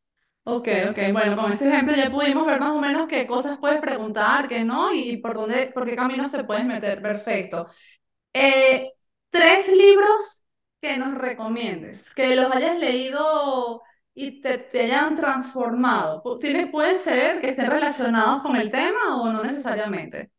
ok, 0.45 0.69
ok. 0.91 0.99
Bueno, 1.13 1.37
con 1.37 1.53
este 1.53 1.69
ejemplo 1.69 1.95
ya 1.97 2.11
pudimos 2.11 2.47
ver 2.47 2.61
más 2.61 2.71
o 2.73 2.81
menos 2.81 3.07
qué 3.09 3.27
cosas 3.27 3.59
puedes 3.59 3.81
preguntar, 3.81 4.49
qué 4.49 4.65
no, 4.65 4.93
y 4.95 5.17
por 5.19 5.35
dónde, 5.35 5.69
por 5.75 5.85
qué 5.87 5.97
caminos 5.97 6.31
se 6.31 6.45
puedes 6.45 6.65
meter. 6.65 7.01
Perfecto. 7.03 7.69
Eh, 8.33 8.93
tres 9.31 9.73
libros 9.73 10.43
que 10.81 10.97
nos 10.99 11.15
recomiendes, 11.19 12.15
que 12.15 12.37
los 12.37 12.53
hayas 12.53 12.79
leído 12.79 13.83
y 14.15 14.41
te, 14.43 14.59
te 14.59 14.83
hayan 14.85 15.17
transformado. 15.17 16.23
Pu- 16.25 16.41
Tiene, 16.41 16.69
puede 16.69 16.97
ser 16.97 17.41
que 17.41 17.51
estén 17.51 17.71
relacionados 17.71 18.43
con 18.43 18.57
el 18.57 18.71
tema 18.71 19.23
o 19.23 19.33
no 19.33 19.43
necesariamente. 19.45 20.31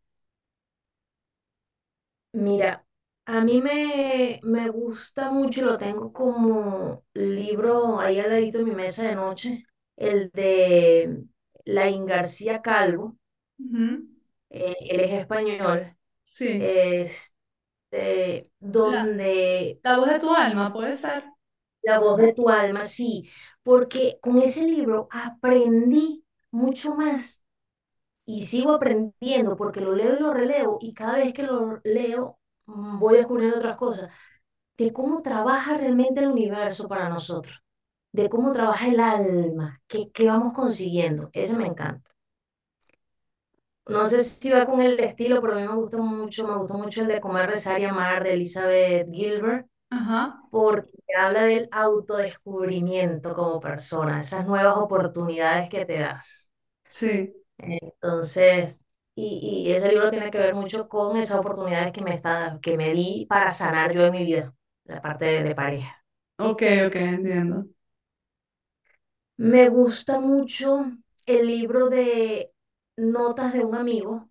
Mira, 2.33 2.84
a 3.25 3.41
mí 3.43 3.61
me, 3.61 4.39
me 4.43 4.69
gusta 4.69 5.31
mucho, 5.31 5.65
lo 5.65 5.77
tengo 5.77 6.11
como 6.13 7.05
libro 7.13 7.99
ahí 7.99 8.19
al 8.19 8.29
ladito 8.29 8.59
de 8.59 8.63
mi 8.65 8.71
mesa 8.71 9.05
de 9.07 9.15
noche, 9.15 9.65
el 9.97 10.29
de 10.31 11.23
Laín 11.65 12.05
García 12.05 12.61
Calvo, 12.61 13.17
eh, 14.49 14.75
él 14.89 14.99
es 15.01 15.11
español, 15.21 15.95
Sí. 16.23 16.73
este, 17.93 18.49
La, 18.83 19.01
donde 19.01 19.79
la 19.83 19.97
voz 19.97 20.09
de 20.09 20.19
tu 20.19 20.33
alma, 20.35 20.71
puede 20.73 20.93
ser. 20.93 21.25
la 21.83 21.99
voz 21.99 22.17
de 22.17 22.33
tu 22.33 22.49
alma, 22.49 22.85
sí, 22.85 23.29
porque 23.63 24.17
con 24.21 24.37
ese 24.39 24.63
libro 24.65 25.07
aprendí 25.11 26.25
mucho 26.51 26.95
más 26.95 27.43
y 28.25 28.43
sigo 28.43 28.73
aprendiendo 28.73 29.57
porque 29.57 29.81
lo 29.81 29.93
leo 29.95 30.15
y 30.17 30.19
lo 30.21 30.33
releo 30.33 30.77
y 30.81 30.93
cada 30.93 31.17
vez 31.17 31.33
que 31.33 31.43
lo 31.43 31.81
leo 31.83 32.39
voy 32.65 33.17
descubriendo 33.17 33.57
otras 33.57 33.77
cosas. 33.77 34.11
de 34.77 34.93
cómo 34.93 35.21
trabaja 35.21 35.77
realmente 35.77 36.21
el 36.21 36.29
universo 36.29 36.87
para 36.89 37.09
nosotros, 37.09 37.61
de 38.13 38.29
cómo 38.29 38.53
trabaja 38.53 38.87
el 38.89 38.99
alma, 39.01 39.81
que, 39.87 40.11
que 40.11 40.27
vamos 40.27 40.53
consiguiendo. 40.53 41.29
Eso 41.33 41.57
me 41.57 41.67
encanta. 41.67 42.11
No 43.87 44.05
sé 44.07 44.23
si 44.23 44.49
va 44.51 44.65
con 44.65 44.81
el 44.81 44.99
estilo, 44.99 45.41
pero 45.41 45.53
a 45.53 45.57
mí 45.61 45.67
me 45.67 45.75
gusta 45.75 45.97
mucho, 46.01 46.47
me 46.47 46.57
gusta 46.57 46.75
mucho 46.77 47.01
el 47.01 47.07
de 47.07 47.21
Comer, 47.21 47.49
Rezar 47.51 47.79
y 47.79 47.85
Amar 47.85 48.23
de 48.23 48.33
Elizabeth 48.33 49.07
Gilbert, 49.11 49.67
Ajá. 49.89 50.45
porque 50.49 50.89
habla 51.17 51.43
del 51.43 51.69
autodescubrimiento 51.71 53.33
como 53.33 53.59
persona, 53.61 54.21
esas 54.21 54.45
nuevas 54.47 54.77
oportunidades 54.77 55.69
que 55.69 55.85
te 55.85 55.99
das. 55.99 56.49
Sí. 56.87 57.35
Entonces, 57.57 58.79
y, 59.15 59.65
y 59.67 59.71
ese 59.73 59.89
libro 59.91 60.09
tiene 60.11 60.31
que 60.31 60.39
ver 60.39 60.55
mucho 60.55 60.87
con 60.89 61.17
esas 61.17 61.39
oportunidades 61.39 61.93
que 61.93 62.01
me, 62.03 62.13
está, 62.15 62.59
que 62.61 62.77
me 62.77 62.93
di 62.93 63.25
para 63.29 63.49
sanar 63.51 63.93
yo 63.93 64.05
en 64.05 64.11
mi 64.13 64.23
vida, 64.25 64.53
la 64.85 65.01
parte 65.01 65.25
de 65.25 65.43
de 65.43 65.55
pareja. 65.55 66.03
Ok, 66.37 66.61
ok, 66.87 66.95
entiendo. 66.95 67.65
Me 69.37 69.69
gusta 69.69 70.19
mucho 70.19 70.85
el 71.25 71.47
libro 71.47 71.89
de 71.89 72.51
Notas 72.97 73.53
de 73.53 73.63
un 73.63 73.75
amigo 73.75 74.29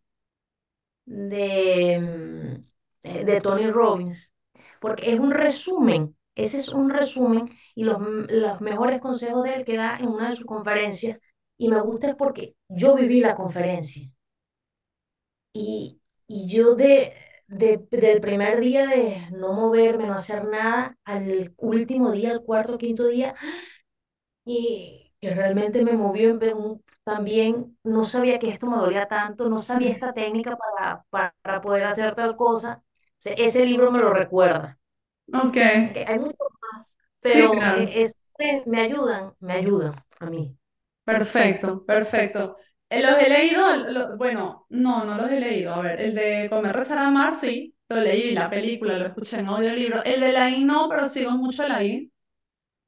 de, 1.07 1.99
mm, 2.01 3.25
de 3.27 3.41
Tony 3.41 3.71
Robbins, 3.71 4.33
porque 4.81 5.13
es 5.13 5.21
un 5.21 5.31
resumen, 5.31 6.17
ese 6.35 6.59
es 6.59 6.69
un 6.71 6.91
resumen 6.91 7.51
y 7.75 7.85
los, 7.85 7.97
m- 8.01 8.27
los 8.29 8.61
mejores 8.61 9.01
consejos 9.01 9.45
de 9.45 9.55
él 9.57 9.65
que 9.65 9.77
da 9.77 9.97
en 9.99 10.09
una 10.09 10.31
de 10.31 10.37
sus 10.37 10.47
conferencias 10.47 11.19
y 11.57 11.69
me 11.69 11.81
gusta 11.81 12.09
es 12.09 12.17
porque 12.17 12.57
yo 12.69 12.97
viví 12.97 13.21
la 13.21 13.35
conferencia 13.35 14.11
y, 15.55 16.03
y 16.29 16.49
yo 16.51 16.77
de, 16.77 17.15
de, 17.49 17.87
del 17.93 18.23
primer 18.23 18.61
día 18.61 18.89
de 18.89 19.29
no 19.33 19.55
moverme, 19.55 20.09
no 20.09 20.15
hacer 20.15 20.47
nada, 20.49 20.99
al 21.07 21.55
último 21.59 22.13
día, 22.13 22.33
al 22.33 22.43
cuarto, 22.45 22.79
quinto 22.79 23.07
día, 23.09 23.37
y 24.45 25.13
que 25.21 25.35
realmente 25.35 25.85
me 25.85 25.93
movió 25.93 26.31
en 26.31 26.39
ver 26.39 26.55
un- 26.55 26.85
también, 27.05 27.79
no 27.85 28.05
sabía 28.07 28.39
que 28.39 28.49
esto 28.51 28.71
me 28.71 28.77
dolía 28.79 29.07
tanto, 29.09 29.49
no 29.51 29.59
sabía 29.59 29.91
esta 29.93 30.13
técnica 30.15 30.57
para, 30.57 31.05
para, 31.11 31.35
para 31.43 31.61
poder 31.61 31.85
hacer 31.85 32.15
tal 32.15 32.37
cosa. 32.37 32.83
O 33.19 33.23
sea, 33.23 33.35
ese 33.35 33.65
libro 33.67 33.91
me 33.93 33.99
lo 34.01 34.13
recuerda. 34.15 34.79
Ok. 35.33 35.59
Hay 36.07 36.19
mucho 36.19 36.37
más, 36.73 36.99
Sí, 37.19 37.51
pero 37.51 37.51
claro. 37.51 37.95
eh, 37.95 38.13
eh, 38.39 38.63
me 38.67 38.81
ayudan, 38.83 39.35
me 39.41 39.55
ayudan 39.55 39.95
a 40.21 40.27
mí. 40.31 40.57
Perfecto, 41.05 41.85
perfecto. 41.87 42.57
Eh, 42.91 43.03
los 43.03 43.19
he 43.19 43.29
leído, 43.29 43.77
lo- 43.77 44.17
bueno, 44.17 44.67
no, 44.69 45.05
no 45.05 45.17
los 45.17 45.31
he 45.31 45.41
leído. 45.41 45.75
A 45.75 45.81
ver, 45.83 46.01
el 46.01 46.15
de 46.15 46.49
Comer, 46.51 46.75
Rezar, 46.75 46.99
Amar, 46.99 47.35
sí, 47.35 47.75
lo 47.89 48.01
leí, 48.01 48.33
la 48.33 48.49
película, 48.51 48.99
lo 48.99 49.07
escuché 49.07 49.39
en 49.41 49.47
audiolibro. 49.49 50.03
El 50.05 50.21
de 50.21 50.33
Lain 50.33 50.67
no, 50.67 50.89
pero 50.89 51.09
sigo 51.09 51.33
mucho 51.33 51.65
a 51.65 51.69
Lain. 51.69 52.11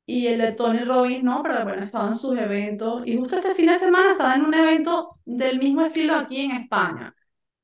Y 0.07 0.27
el 0.29 0.39
de 0.41 0.53
Tony 0.53 0.81
Robbins 0.81 1.25
no, 1.25 1.43
pero 1.43 1.65
bueno, 1.65 1.83
estaba 1.85 2.09
en 2.09 2.15
sus 2.17 2.39
eventos. 2.39 3.03
Y 3.07 3.17
justo 3.19 3.37
este 3.37 3.55
fin 3.55 3.67
de 3.67 3.77
semana 3.77 4.13
estaba 4.13 4.35
en 4.37 4.45
un 4.45 4.55
evento 4.55 5.19
del 5.25 5.59
mismo 5.59 5.83
estilo 5.83 6.17
aquí 6.17 6.41
en 6.43 6.53
España. 6.53 7.15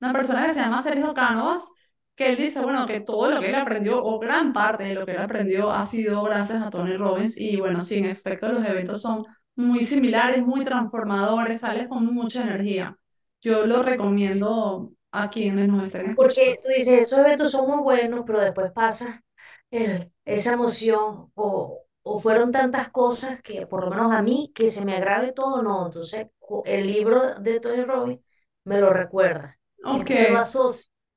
una 0.01 0.13
persona 0.13 0.47
que 0.47 0.53
se 0.55 0.61
llama 0.61 0.83
Sergio 0.83 1.15
Cánovas, 1.15 1.71
que 2.17 2.31
él 2.31 2.37
dice, 2.37 2.61
bueno, 2.61 2.87
que 2.87 3.01
todo 3.01 3.31
lo 3.31 3.41
que 3.41 3.49
él 3.51 3.55
aprendió, 3.55 4.03
o 4.05 4.19
gran 4.19 4.53
parte 4.53 4.85
de 4.85 4.95
lo 4.95 5.07
que 5.07 5.13
él 5.13 5.19
aprendió, 5.23 5.71
ha 5.73 5.83
sido 5.83 6.23
gracias 6.25 6.63
a 6.63 6.71
Tony 6.71 6.97
Robbins. 6.97 7.39
Y 7.39 7.57
bueno, 7.59 7.81
sí, 7.81 7.99
en 7.99 8.07
efecto, 8.07 8.49
los 8.53 8.67
eventos 8.67 9.01
son 9.03 9.25
muy 9.57 9.81
similares, 9.83 10.45
muy 10.45 10.65
transformadores, 10.65 11.61
sales 11.61 11.89
con 11.89 12.05
mucha 12.15 12.43
energía. 12.43 12.97
Yo 13.41 13.67
lo 13.67 13.83
recomiendo 13.83 14.93
a 15.11 15.31
quienes 15.31 15.69
nos 15.69 15.85
estén. 15.85 16.15
Porque 16.15 16.59
tú 16.63 16.69
dices, 16.69 17.05
esos 17.05 17.19
eventos 17.19 17.51
son 17.51 17.69
muy 17.69 17.83
buenos, 17.83 18.25
pero 18.27 18.41
después 18.41 18.71
pasa 18.73 19.25
el, 19.71 20.13
esa 20.25 20.53
emoción 20.55 21.31
o, 21.35 21.81
o 22.03 22.21
fueron 22.21 22.53
tantas 22.53 22.91
cosas 22.91 23.41
que 23.43 23.67
por 23.67 23.85
lo 23.85 23.91
menos 23.91 24.13
a 24.13 24.23
mí 24.23 24.53
que 24.55 24.71
se 24.71 24.85
me 24.85 24.95
agrave 24.97 25.33
todo, 25.33 25.63
no. 25.63 25.87
Entonces, 25.87 26.27
el 26.65 26.87
libro 26.87 27.35
de 27.41 27.61
Tony 27.61 27.85
Robbins 27.85 28.21
me 28.65 28.79
lo 28.81 28.91
recuerda. 28.93 29.59
Ok, 29.85 30.11
Entonces 30.11 30.29
lo 30.29 30.39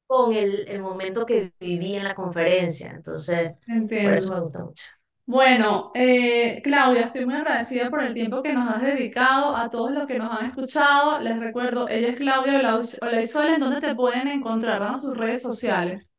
con 0.07 0.33
el, 0.33 0.67
el 0.67 0.81
momento 0.81 1.25
que 1.25 1.53
viví 1.59 1.95
en 1.95 2.03
la 2.05 2.15
conferencia. 2.15 2.91
Entonces, 2.91 3.53
por 3.99 4.13
entiendo. 4.13 4.13
eso 4.13 4.33
me 4.33 4.41
gusta 4.41 4.63
mucho. 4.63 4.83
Bueno, 5.27 5.91
eh, 5.95 6.61
Claudia, 6.63 7.07
estoy 7.07 7.25
muy 7.25 7.33
agradecida 7.33 7.89
por 7.89 8.03
el 8.03 8.13
tiempo 8.13 8.43
que 8.43 8.53
nos 8.53 8.69
has 8.69 8.81
dedicado 8.83 9.55
a 9.55 9.69
todos 9.71 9.91
los 9.91 10.05
que 10.07 10.19
nos 10.19 10.31
han 10.31 10.45
escuchado. 10.47 11.19
Les 11.19 11.39
recuerdo, 11.39 11.89
ella 11.89 12.09
es 12.09 12.15
Claudia 12.17 12.57
Olaizola, 13.01 13.55
¿en 13.55 13.59
dónde 13.59 13.81
te 13.81 13.95
pueden 13.95 14.27
encontrar? 14.27 14.79
Danos 14.79 15.01
tus 15.03 15.17
redes 15.17 15.41
sociales. 15.41 16.13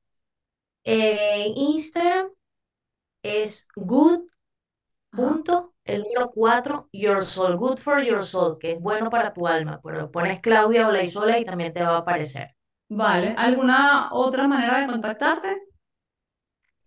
En 0.85 1.57
Instagram 1.57 2.29
es 3.23 3.69
good 3.77 4.23
Ajá, 5.13 5.43
punto, 5.43 5.75
el 5.85 6.03
número 6.03 6.31
4 6.33 6.89
your 6.93 7.23
soul, 7.25 7.57
good 7.57 7.79
for 7.79 8.03
your 8.03 8.25
soul, 8.25 8.59
que 8.59 8.73
es 8.73 8.81
bueno 8.81 9.11
para 9.11 9.33
tu 9.35 9.47
alma. 9.49 9.81
Pero 9.85 10.11
pones 10.13 10.41
Claudia 10.41 10.89
Olaizola 10.89 11.39
y 11.39 11.45
también 11.45 11.73
te 11.75 11.83
va 11.83 11.97
a 11.97 11.99
aparecer. 11.99 12.57
vale. 12.89 13.35
¿Alguna 13.37 14.11
otra 14.13 14.49
manera 14.49 14.81
de 14.81 14.87
contactarte? 14.89 15.66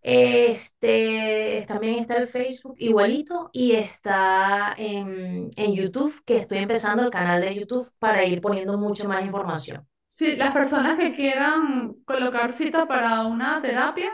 Este, 0.02 1.66
también 1.68 1.96
está 2.00 2.18
el 2.18 2.28
Facebook 2.28 2.76
igualito 2.80 3.50
y 3.54 3.74
está 3.74 4.74
en, 4.78 5.50
en 5.58 5.74
YouTube, 5.76 6.24
que 6.26 6.38
estoy 6.38 6.60
empezando 6.60 7.04
el 7.04 7.10
canal 7.12 7.42
de 7.42 7.56
YouTube 7.56 7.92
para 8.00 8.26
ir 8.26 8.42
poniendo 8.42 8.78
mucho 8.78 9.08
más 9.08 9.24
información. 9.26 9.88
Sí, 10.08 10.36
las 10.36 10.54
personas 10.54 10.98
que 10.98 11.16
quieran 11.16 11.94
colocar 12.06 12.52
cita 12.52 12.86
para 12.88 13.26
una 13.26 13.62
terapia. 13.62 14.12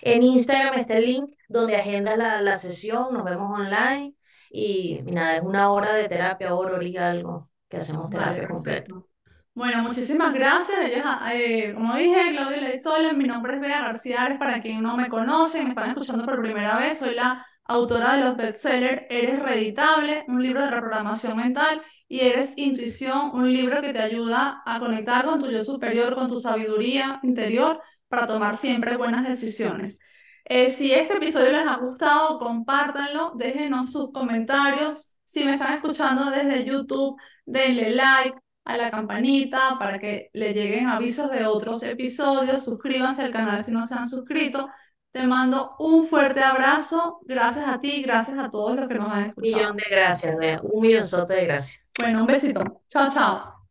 En 0.00 0.22
Instagram 0.22 0.78
está 0.80 0.96
el 0.98 1.06
link 1.06 1.30
donde 1.48 1.76
agendas 1.76 2.16
la, 2.18 2.40
la 2.42 2.56
sesión, 2.56 3.12
nos 3.14 3.24
vemos 3.24 3.58
online 3.58 4.14
y, 4.50 4.98
y 5.06 5.12
nada, 5.12 5.36
es 5.36 5.42
una 5.42 5.70
hora 5.72 5.94
de 5.94 6.08
terapia, 6.08 6.54
hora, 6.54 6.82
y 6.84 6.96
algo, 6.96 7.50
que 7.68 7.78
hacemos 7.78 8.10
Vale, 8.10 8.10
terapia 8.10 8.48
completa. 8.48 8.92
perfecto. 8.92 9.08
Bueno, 9.54 9.82
muchísimas 9.82 10.32
gracias. 10.32 10.78
Ella, 10.80 11.20
eh, 11.34 11.74
como 11.74 11.94
dije, 11.94 12.30
Claudia 12.30 12.60
Leizola, 12.62 13.12
mi 13.12 13.24
nombre 13.24 13.56
es 13.56 13.60
Bea 13.60 13.82
García 13.82 14.22
Ares, 14.22 14.38
para 14.38 14.62
quien 14.62 14.82
no 14.82 14.96
me 14.96 15.08
conoce, 15.10 15.62
me 15.62 15.70
están 15.70 15.90
escuchando 15.90 16.24
por 16.24 16.40
primera 16.40 16.78
vez, 16.78 16.98
soy 16.98 17.14
la 17.14 17.44
autora 17.64 18.16
de 18.16 18.24
los 18.24 18.36
bestsellers 18.36 19.02
Eres 19.10 19.38
Reeditable, 19.40 20.24
un 20.28 20.42
libro 20.42 20.62
de 20.62 20.70
reprogramación 20.70 21.36
mental, 21.36 21.82
y 22.08 22.20
Eres 22.20 22.54
Intuición, 22.56 23.30
un 23.34 23.52
libro 23.52 23.82
que 23.82 23.92
te 23.92 24.00
ayuda 24.00 24.62
a 24.64 24.78
conectar 24.80 25.24
con 25.26 25.38
tu 25.38 25.50
yo 25.50 25.60
superior, 25.62 26.14
con 26.14 26.28
tu 26.28 26.38
sabiduría 26.38 27.20
interior, 27.22 27.78
para 28.08 28.26
tomar 28.26 28.54
siempre 28.56 28.96
buenas 28.96 29.24
decisiones. 29.26 29.98
Eh, 30.46 30.68
si 30.68 30.92
este 30.92 31.16
episodio 31.18 31.52
les 31.52 31.66
ha 31.66 31.76
gustado, 31.76 32.38
compártanlo, 32.38 33.32
déjenos 33.36 33.92
sus 33.92 34.12
comentarios. 34.12 35.14
Si 35.24 35.44
me 35.44 35.52
están 35.54 35.74
escuchando 35.74 36.30
desde 36.30 36.64
YouTube, 36.64 37.16
denle 37.46 37.90
like 37.90 38.36
a 38.64 38.76
la 38.76 38.90
campanita 38.90 39.76
para 39.78 39.98
que 39.98 40.30
le 40.34 40.52
lleguen 40.54 40.88
avisos 40.88 41.30
de 41.30 41.46
otros 41.46 41.82
episodios. 41.82 42.64
Suscríbanse 42.64 43.22
al 43.22 43.32
canal 43.32 43.62
si 43.64 43.72
no 43.72 43.82
se 43.82 43.94
han 43.94 44.06
suscrito. 44.08 44.68
Te 45.12 45.26
mando 45.26 45.76
un 45.78 46.06
fuerte 46.06 46.42
abrazo. 46.42 47.20
Gracias 47.24 47.66
a 47.68 47.78
ti, 47.80 48.02
gracias 48.02 48.38
a 48.38 48.48
todos 48.50 48.76
los 48.76 48.88
que 48.88 48.94
nos 48.94 49.12
han 49.12 49.34
Millón 49.36 49.76
escuchado. 49.76 49.76
de 49.76 49.84
gracias, 49.90 50.36
un 50.62 50.80
millonzote 50.82 51.34
de 51.34 51.44
gracias. 51.46 51.84
Bueno, 51.98 52.20
un 52.20 52.26
besito. 52.26 52.82
Chao, 52.88 53.08
chao. 53.10 53.62